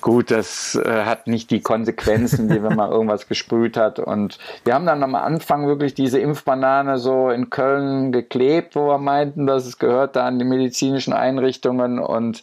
gut, 0.00 0.30
das 0.30 0.74
äh, 0.76 1.04
hat 1.04 1.26
nicht 1.26 1.50
die 1.50 1.60
Konsequenzen, 1.60 2.50
wie 2.50 2.62
wenn 2.62 2.76
man 2.76 2.90
irgendwas 2.90 3.26
gesprüht 3.26 3.76
hat. 3.76 3.98
Und 3.98 4.38
wir 4.64 4.74
haben 4.74 4.86
dann 4.86 5.02
am 5.02 5.14
Anfang 5.14 5.66
wirklich 5.66 5.94
diese 5.94 6.18
Impfbanane 6.18 6.98
so 6.98 7.30
in 7.30 7.50
Köln 7.50 8.12
geklebt, 8.12 8.76
wo 8.76 8.86
wir 8.86 8.98
meinten, 8.98 9.46
dass 9.46 9.66
es 9.66 9.78
gehört 9.78 10.16
da 10.16 10.26
an 10.26 10.38
die 10.38 10.44
medizinischen 10.44 11.12
Einrichtungen 11.12 11.98
und 11.98 12.42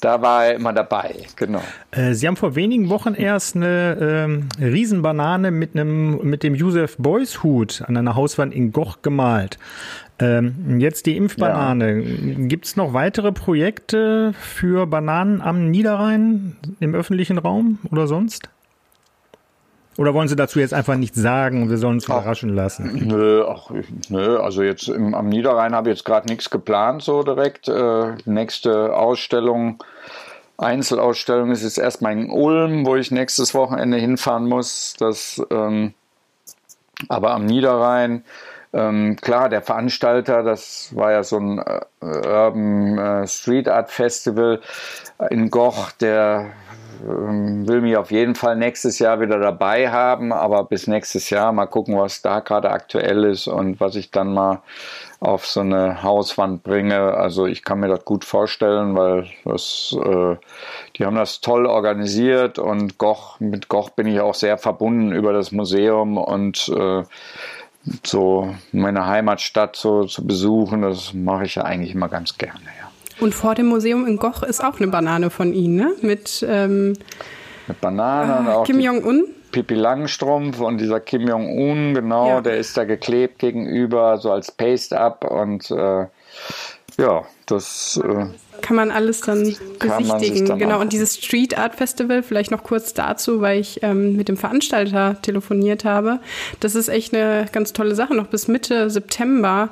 da 0.00 0.20
war 0.20 0.46
er 0.46 0.54
immer 0.54 0.72
dabei, 0.72 1.14
genau. 1.36 1.62
Äh, 1.90 2.12
Sie 2.14 2.26
haben 2.26 2.36
vor 2.36 2.54
wenigen 2.54 2.88
Wochen 2.90 3.14
erst 3.14 3.56
eine 3.56 3.96
ähm, 4.00 4.48
Riesenbanane 4.60 5.50
mit, 5.50 5.74
einem, 5.74 6.18
mit 6.22 6.42
dem 6.42 6.54
Josef 6.54 6.96
Beuys 6.98 7.42
Hut 7.42 7.82
an 7.86 7.96
einer 7.96 8.14
Hauswand 8.14 8.54
in 8.54 8.72
Goch 8.72 8.98
gemalt. 9.02 9.58
Ähm, 10.18 10.80
jetzt 10.80 11.06
die 11.06 11.16
Impfbanane. 11.16 12.00
Ja. 12.00 12.34
Gibt 12.46 12.66
es 12.66 12.76
noch 12.76 12.92
weitere 12.92 13.32
Projekte 13.32 14.32
für 14.38 14.86
Bananen 14.86 15.40
am 15.40 15.70
Niederrhein 15.70 16.56
im 16.80 16.94
öffentlichen 16.94 17.38
Raum 17.38 17.78
oder 17.90 18.06
sonst? 18.06 18.48
Oder 19.98 20.12
wollen 20.12 20.28
Sie 20.28 20.36
dazu 20.36 20.58
jetzt 20.60 20.74
einfach 20.74 20.96
nichts 20.96 21.16
sagen 21.16 21.62
und 21.62 21.70
wir 21.70 21.78
sollen 21.78 21.94
uns 21.94 22.04
überraschen 22.04 22.54
lassen? 22.54 23.06
Nö, 23.06 23.44
ach, 23.48 23.70
nö, 24.08 24.38
also 24.38 24.62
jetzt 24.62 24.88
im, 24.88 25.14
am 25.14 25.28
Niederrhein 25.28 25.74
habe 25.74 25.88
ich 25.88 25.96
jetzt 25.96 26.04
gerade 26.04 26.28
nichts 26.28 26.50
geplant 26.50 27.02
so 27.02 27.22
direkt. 27.22 27.68
Äh, 27.68 28.14
nächste 28.26 28.94
Ausstellung, 28.94 29.82
Einzelausstellung 30.58 31.50
ist 31.50 31.62
jetzt 31.62 31.78
erstmal 31.78 32.12
in 32.12 32.30
Ulm, 32.30 32.84
wo 32.84 32.96
ich 32.96 33.10
nächstes 33.10 33.54
Wochenende 33.54 33.96
hinfahren 33.96 34.46
muss. 34.46 34.94
Das, 34.98 35.40
ähm, 35.50 35.94
aber 37.08 37.32
am 37.32 37.46
Niederrhein, 37.46 38.24
ähm, 38.74 39.16
klar, 39.16 39.48
der 39.48 39.62
Veranstalter, 39.62 40.42
das 40.42 40.90
war 40.94 41.12
ja 41.12 41.22
so 41.22 41.38
ein 41.38 41.58
äh, 41.58 41.80
Urban 42.00 42.98
äh, 42.98 43.26
Street 43.26 43.68
Art 43.68 43.90
Festival 43.90 44.60
in 45.30 45.50
Goch, 45.50 45.92
der 45.92 46.50
will 47.02 47.80
mich 47.80 47.96
auf 47.96 48.10
jeden 48.10 48.34
Fall 48.34 48.56
nächstes 48.56 48.98
Jahr 48.98 49.20
wieder 49.20 49.38
dabei 49.38 49.90
haben, 49.90 50.32
aber 50.32 50.64
bis 50.64 50.86
nächstes 50.86 51.30
Jahr 51.30 51.52
mal 51.52 51.66
gucken, 51.66 51.96
was 51.98 52.22
da 52.22 52.40
gerade 52.40 52.70
aktuell 52.70 53.24
ist 53.24 53.46
und 53.46 53.80
was 53.80 53.96
ich 53.96 54.10
dann 54.10 54.32
mal 54.32 54.62
auf 55.20 55.46
so 55.46 55.60
eine 55.60 56.02
Hauswand 56.02 56.62
bringe. 56.62 57.14
Also 57.14 57.46
ich 57.46 57.64
kann 57.64 57.80
mir 57.80 57.88
das 57.88 58.04
gut 58.04 58.24
vorstellen, 58.24 58.96
weil 58.96 59.26
das, 59.44 59.96
äh, 60.04 60.36
die 60.96 61.04
haben 61.04 61.16
das 61.16 61.40
toll 61.40 61.66
organisiert 61.66 62.58
und 62.58 62.98
Goch, 62.98 63.40
mit 63.40 63.68
Goch 63.68 63.90
bin 63.90 64.06
ich 64.06 64.20
auch 64.20 64.34
sehr 64.34 64.58
verbunden 64.58 65.12
über 65.12 65.32
das 65.32 65.52
Museum 65.52 66.18
und 66.18 66.68
äh, 66.68 67.02
so 68.04 68.54
meine 68.72 69.06
Heimatstadt 69.06 69.76
so 69.76 70.04
zu 70.04 70.26
besuchen, 70.26 70.82
das 70.82 71.14
mache 71.14 71.44
ich 71.44 71.54
ja 71.54 71.62
eigentlich 71.62 71.94
immer 71.94 72.08
ganz 72.08 72.36
gerne. 72.36 72.75
Und 73.18 73.34
vor 73.34 73.54
dem 73.54 73.66
Museum 73.66 74.06
in 74.06 74.16
Goch 74.18 74.42
ist 74.42 74.62
auch 74.62 74.78
eine 74.78 74.88
Banane 74.88 75.30
von 75.30 75.52
Ihnen, 75.52 75.76
ne? 75.76 75.92
Mit, 76.02 76.44
ähm, 76.48 76.94
Mit 77.66 77.80
Bananen. 77.80 78.46
Äh, 78.46 78.64
Kim 78.64 78.80
Jong-un? 78.80 79.24
Pippi 79.52 79.74
Langstrumpf 79.74 80.60
und 80.60 80.78
dieser 80.78 81.00
Kim 81.00 81.26
Jong-un, 81.26 81.94
genau, 81.94 82.28
ja. 82.28 82.40
der 82.42 82.58
ist 82.58 82.76
da 82.76 82.84
geklebt 82.84 83.38
gegenüber, 83.38 84.18
so 84.18 84.30
als 84.30 84.52
Paste-Up 84.52 85.24
und 85.24 85.70
äh, 85.70 86.06
ja, 86.98 87.22
das. 87.46 88.00
Äh, 88.04 88.26
kann 88.60 88.76
man 88.76 88.90
alles 88.90 89.20
dann 89.20 89.40
besichtigen. 89.40 90.46
Dann 90.46 90.58
genau, 90.58 90.80
und 90.80 90.92
dieses 90.92 91.16
Street 91.16 91.58
Art 91.58 91.74
Festival, 91.74 92.22
vielleicht 92.22 92.50
noch 92.50 92.62
kurz 92.62 92.94
dazu, 92.94 93.40
weil 93.40 93.60
ich 93.60 93.82
ähm, 93.82 94.16
mit 94.16 94.28
dem 94.28 94.36
Veranstalter 94.36 95.20
telefoniert 95.22 95.84
habe. 95.84 96.20
Das 96.60 96.74
ist 96.74 96.88
echt 96.88 97.14
eine 97.14 97.46
ganz 97.52 97.72
tolle 97.72 97.94
Sache, 97.94 98.14
noch 98.14 98.26
bis 98.26 98.48
Mitte 98.48 98.90
September 98.90 99.70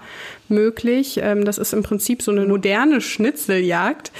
möglich. 0.49 1.20
Ähm, 1.22 1.45
das 1.45 1.59
ist 1.59 1.72
im 1.72 1.82
Prinzip 1.82 2.22
so 2.22 2.30
eine 2.30 2.47
moderne 2.47 3.01
Schnitzeljagd, 3.01 4.12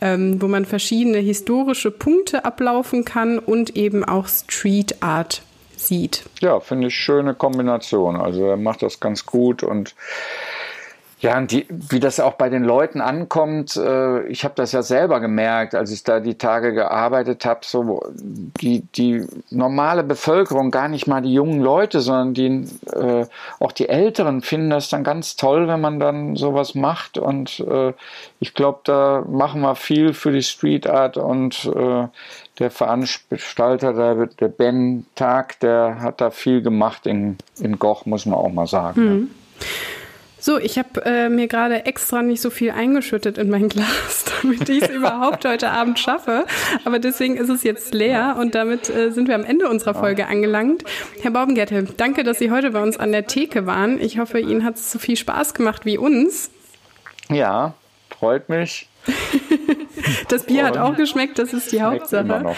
ähm, 0.00 0.40
wo 0.40 0.48
man 0.48 0.64
verschiedene 0.64 1.18
historische 1.18 1.90
Punkte 1.90 2.44
ablaufen 2.44 3.04
kann 3.04 3.38
und 3.38 3.76
eben 3.76 4.04
auch 4.04 4.28
Street 4.28 5.02
Art 5.02 5.42
sieht. 5.76 6.24
Ja, 6.40 6.60
finde 6.60 6.88
ich 6.88 6.94
schöne 6.94 7.34
Kombination. 7.34 8.16
Also 8.16 8.44
er 8.44 8.56
macht 8.56 8.82
das 8.82 9.00
ganz 9.00 9.26
gut 9.26 9.62
und 9.62 9.94
ja, 11.20 11.36
und 11.36 11.50
die, 11.50 11.66
wie 11.68 12.00
das 12.00 12.18
auch 12.18 12.34
bei 12.34 12.48
den 12.48 12.64
Leuten 12.64 13.02
ankommt, 13.02 13.76
äh, 13.76 14.26
ich 14.28 14.42
habe 14.44 14.54
das 14.56 14.72
ja 14.72 14.82
selber 14.82 15.20
gemerkt, 15.20 15.74
als 15.74 15.90
ich 15.90 16.02
da 16.02 16.18
die 16.18 16.36
Tage 16.36 16.72
gearbeitet 16.72 17.44
habe, 17.44 17.60
so 17.62 18.02
die, 18.14 18.80
die 18.96 19.26
normale 19.50 20.02
Bevölkerung, 20.02 20.70
gar 20.70 20.88
nicht 20.88 21.06
mal 21.06 21.20
die 21.20 21.34
jungen 21.34 21.60
Leute, 21.60 22.00
sondern 22.00 22.32
die, 22.32 22.66
äh, 22.96 23.26
auch 23.58 23.72
die 23.72 23.90
Älteren 23.90 24.40
finden 24.40 24.70
das 24.70 24.88
dann 24.88 25.04
ganz 25.04 25.36
toll, 25.36 25.68
wenn 25.68 25.82
man 25.82 26.00
dann 26.00 26.36
sowas 26.36 26.74
macht. 26.74 27.18
Und 27.18 27.60
äh, 27.60 27.92
ich 28.40 28.54
glaube, 28.54 28.80
da 28.84 29.22
machen 29.28 29.60
wir 29.60 29.74
viel 29.74 30.14
für 30.14 30.32
die 30.32 30.42
Street 30.42 30.88
Art 30.88 31.18
und 31.18 31.66
äh, 31.66 32.06
der 32.58 32.70
Veranstalter, 32.70 33.92
der, 33.92 34.26
der 34.26 34.48
Ben 34.48 35.04
Tag, 35.16 35.60
der 35.60 36.00
hat 36.00 36.22
da 36.22 36.30
viel 36.30 36.62
gemacht 36.62 37.06
in, 37.06 37.36
in 37.58 37.78
Goch, 37.78 38.06
muss 38.06 38.24
man 38.24 38.38
auch 38.38 38.52
mal 38.52 38.66
sagen. 38.66 39.00
Mhm. 39.02 39.30
Ja. 39.60 39.66
So, 40.40 40.58
ich 40.58 40.78
habe 40.78 41.04
äh, 41.04 41.28
mir 41.28 41.48
gerade 41.48 41.84
extra 41.84 42.22
nicht 42.22 42.40
so 42.40 42.48
viel 42.48 42.70
eingeschüttet 42.70 43.36
in 43.36 43.50
mein 43.50 43.68
Glas, 43.68 44.24
damit 44.40 44.68
ich 44.68 44.82
es 44.82 44.88
überhaupt 44.94 45.44
heute 45.44 45.70
Abend 45.70 45.98
schaffe. 45.98 46.46
Aber 46.84 46.98
deswegen 46.98 47.36
ist 47.36 47.50
es 47.50 47.62
jetzt 47.62 47.92
leer 47.94 48.36
und 48.38 48.54
damit 48.54 48.88
äh, 48.88 49.10
sind 49.10 49.28
wir 49.28 49.34
am 49.34 49.44
Ende 49.44 49.68
unserer 49.68 49.94
Folge 49.94 50.26
angelangt. 50.26 50.84
Herr 51.20 51.30
Baumgärtel, 51.30 51.88
danke, 51.96 52.24
dass 52.24 52.38
Sie 52.38 52.50
heute 52.50 52.70
bei 52.70 52.82
uns 52.82 52.96
an 52.96 53.12
der 53.12 53.26
Theke 53.26 53.66
waren. 53.66 54.00
Ich 54.00 54.18
hoffe, 54.18 54.40
Ihnen 54.40 54.64
hat 54.64 54.76
es 54.76 54.90
so 54.90 54.98
viel 54.98 55.16
Spaß 55.16 55.54
gemacht 55.54 55.84
wie 55.84 55.98
uns. 55.98 56.50
Ja, 57.28 57.74
freut 58.08 58.48
mich. 58.48 58.88
das 60.28 60.44
Bier 60.44 60.64
hat 60.64 60.76
auch 60.76 60.96
geschmeckt, 60.96 61.38
das 61.38 61.52
ist 61.52 61.72
die 61.72 61.82
Hauptsache. 61.82 62.54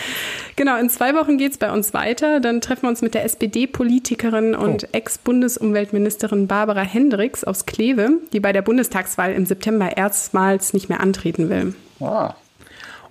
Genau, 0.57 0.79
in 0.79 0.91
zwei 0.91 1.15
Wochen 1.15 1.39
geht 1.39 1.53
es 1.53 1.59
bei 1.59 1.73
uns 1.73 1.95
weiter. 1.95 2.41
Dann 2.41 2.61
treffen 2.61 2.83
wir 2.83 2.89
uns 2.89 3.03
mit 3.03 3.15
der 3.15 3.25
SPD-Politikerin 3.25 4.55
und 4.55 4.85
oh. 4.85 4.89
Ex-Bundesumweltministerin 4.93 6.47
Barbara 6.47 6.83
Hendricks 6.83 7.45
aus 7.45 7.67
Kleve, 7.67 8.19
die 8.33 8.41
bei 8.41 8.53
der 8.53 8.63
Bundestagswahl 8.63 9.33
im 9.33 9.47
September 9.47 9.97
erstmals 9.97 10.73
nicht 10.75 10.89
mehr 10.89 11.01
antreten 11.01 11.49
will. 11.49 11.75
Ah. 12.01 12.35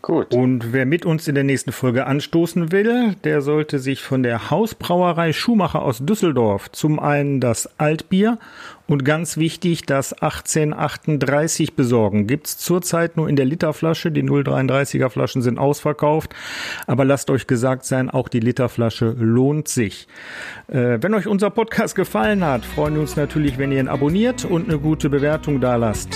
Gut. 0.02 0.34
Und 0.34 0.74
wer 0.74 0.88
mit 0.88 1.06
uns 1.06 1.28
in 1.28 1.36
der 1.36 1.43
nächsten 1.43 1.72
Folge 1.72 2.08
anstoßen 2.08 2.72
will, 2.72 3.16
der 3.24 3.41
sollte 3.41 3.78
sich 3.78 4.02
von 4.02 4.24
der 4.24 4.49
Hausbrauerei 4.49 5.32
Schumacher 5.32 5.84
aus 5.84 5.99
Düsseldorf 5.99 6.72
zum 6.72 6.99
einen 6.99 7.39
das 7.39 7.70
Altbier 7.80 8.39
und 8.88 9.06
ganz 9.06 9.38
wichtig 9.38 9.84
das 9.86 10.14
1838 10.14 11.76
besorgen. 11.76 12.26
Gibt's 12.26 12.58
zurzeit 12.58 13.16
nur 13.16 13.30
in 13.30 13.36
der 13.36 13.45
Literflasche. 13.45 14.12
Die 14.12 14.24
033er 14.24 15.10
Flaschen 15.10 15.43
sind 15.43 15.60
ausverkauft. 15.60 16.34
Aber 16.88 17.06
lasst 17.06 17.30
euch 17.30 17.45
gesagt 17.45 17.86
sein, 17.86 18.10
auch 18.10 18.28
die 18.28 18.39
Literflasche 18.39 19.16
lohnt 19.20 19.68
sich. 19.68 20.08
Äh, 20.68 20.97
wenn 21.02 21.14
euch 21.14 21.28
unser 21.28 21.52
Podcast 21.52 21.93
gefallen 21.93 22.43
hat, 22.43 22.66
freuen 22.66 22.95
wir 22.95 23.02
uns 23.02 23.16
natürlich, 23.16 23.60
wenn 23.60 23.72
ihr 23.72 23.80
ihn 23.80 23.88
abonniert 23.88 24.45
und 24.45 24.68
eine 24.68 24.80
gute 24.80 25.12
Bewertung 25.12 25.62
da 25.62 25.76
lasst. 25.76 26.10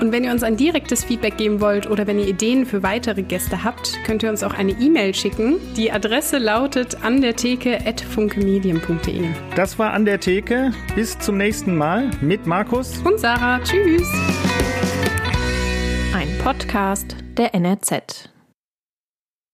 Und 0.00 0.12
wenn 0.12 0.24
ihr 0.24 0.32
uns 0.32 0.42
ein 0.42 0.56
direktes 0.56 1.04
Feedback 1.04 1.36
geben 1.36 1.60
wollt 1.60 1.88
oder 1.88 2.06
wenn 2.06 2.18
ihr 2.18 2.26
Ideen 2.26 2.64
für 2.64 2.82
weitere 2.82 3.22
Gäste 3.22 3.64
habt, 3.64 3.98
könnt 4.04 4.22
ihr 4.22 4.30
uns 4.30 4.42
auch 4.42 4.54
eine 4.54 4.72
E-Mail 4.72 5.14
schicken. 5.14 5.56
Die 5.76 5.92
Adresse 5.92 6.38
lautet 6.38 7.04
an 7.04 7.20
der 7.20 7.36
Theke 7.36 7.78
at 7.84 8.00
funkemedien.de. 8.00 9.24
Das 9.56 9.78
war 9.78 9.92
an 9.92 10.06
der 10.06 10.18
Theke. 10.18 10.72
Bis 10.94 11.18
zum 11.18 11.36
nächsten 11.36 11.76
Mal 11.76 12.10
mit 12.22 12.46
Markus 12.46 12.98
und 13.04 13.20
Sarah. 13.20 13.60
Tschüss. 13.60 14.08
Ein 16.14 16.28
Podcast 16.42 17.16
der 17.36 17.54
NRZ. 17.54 18.29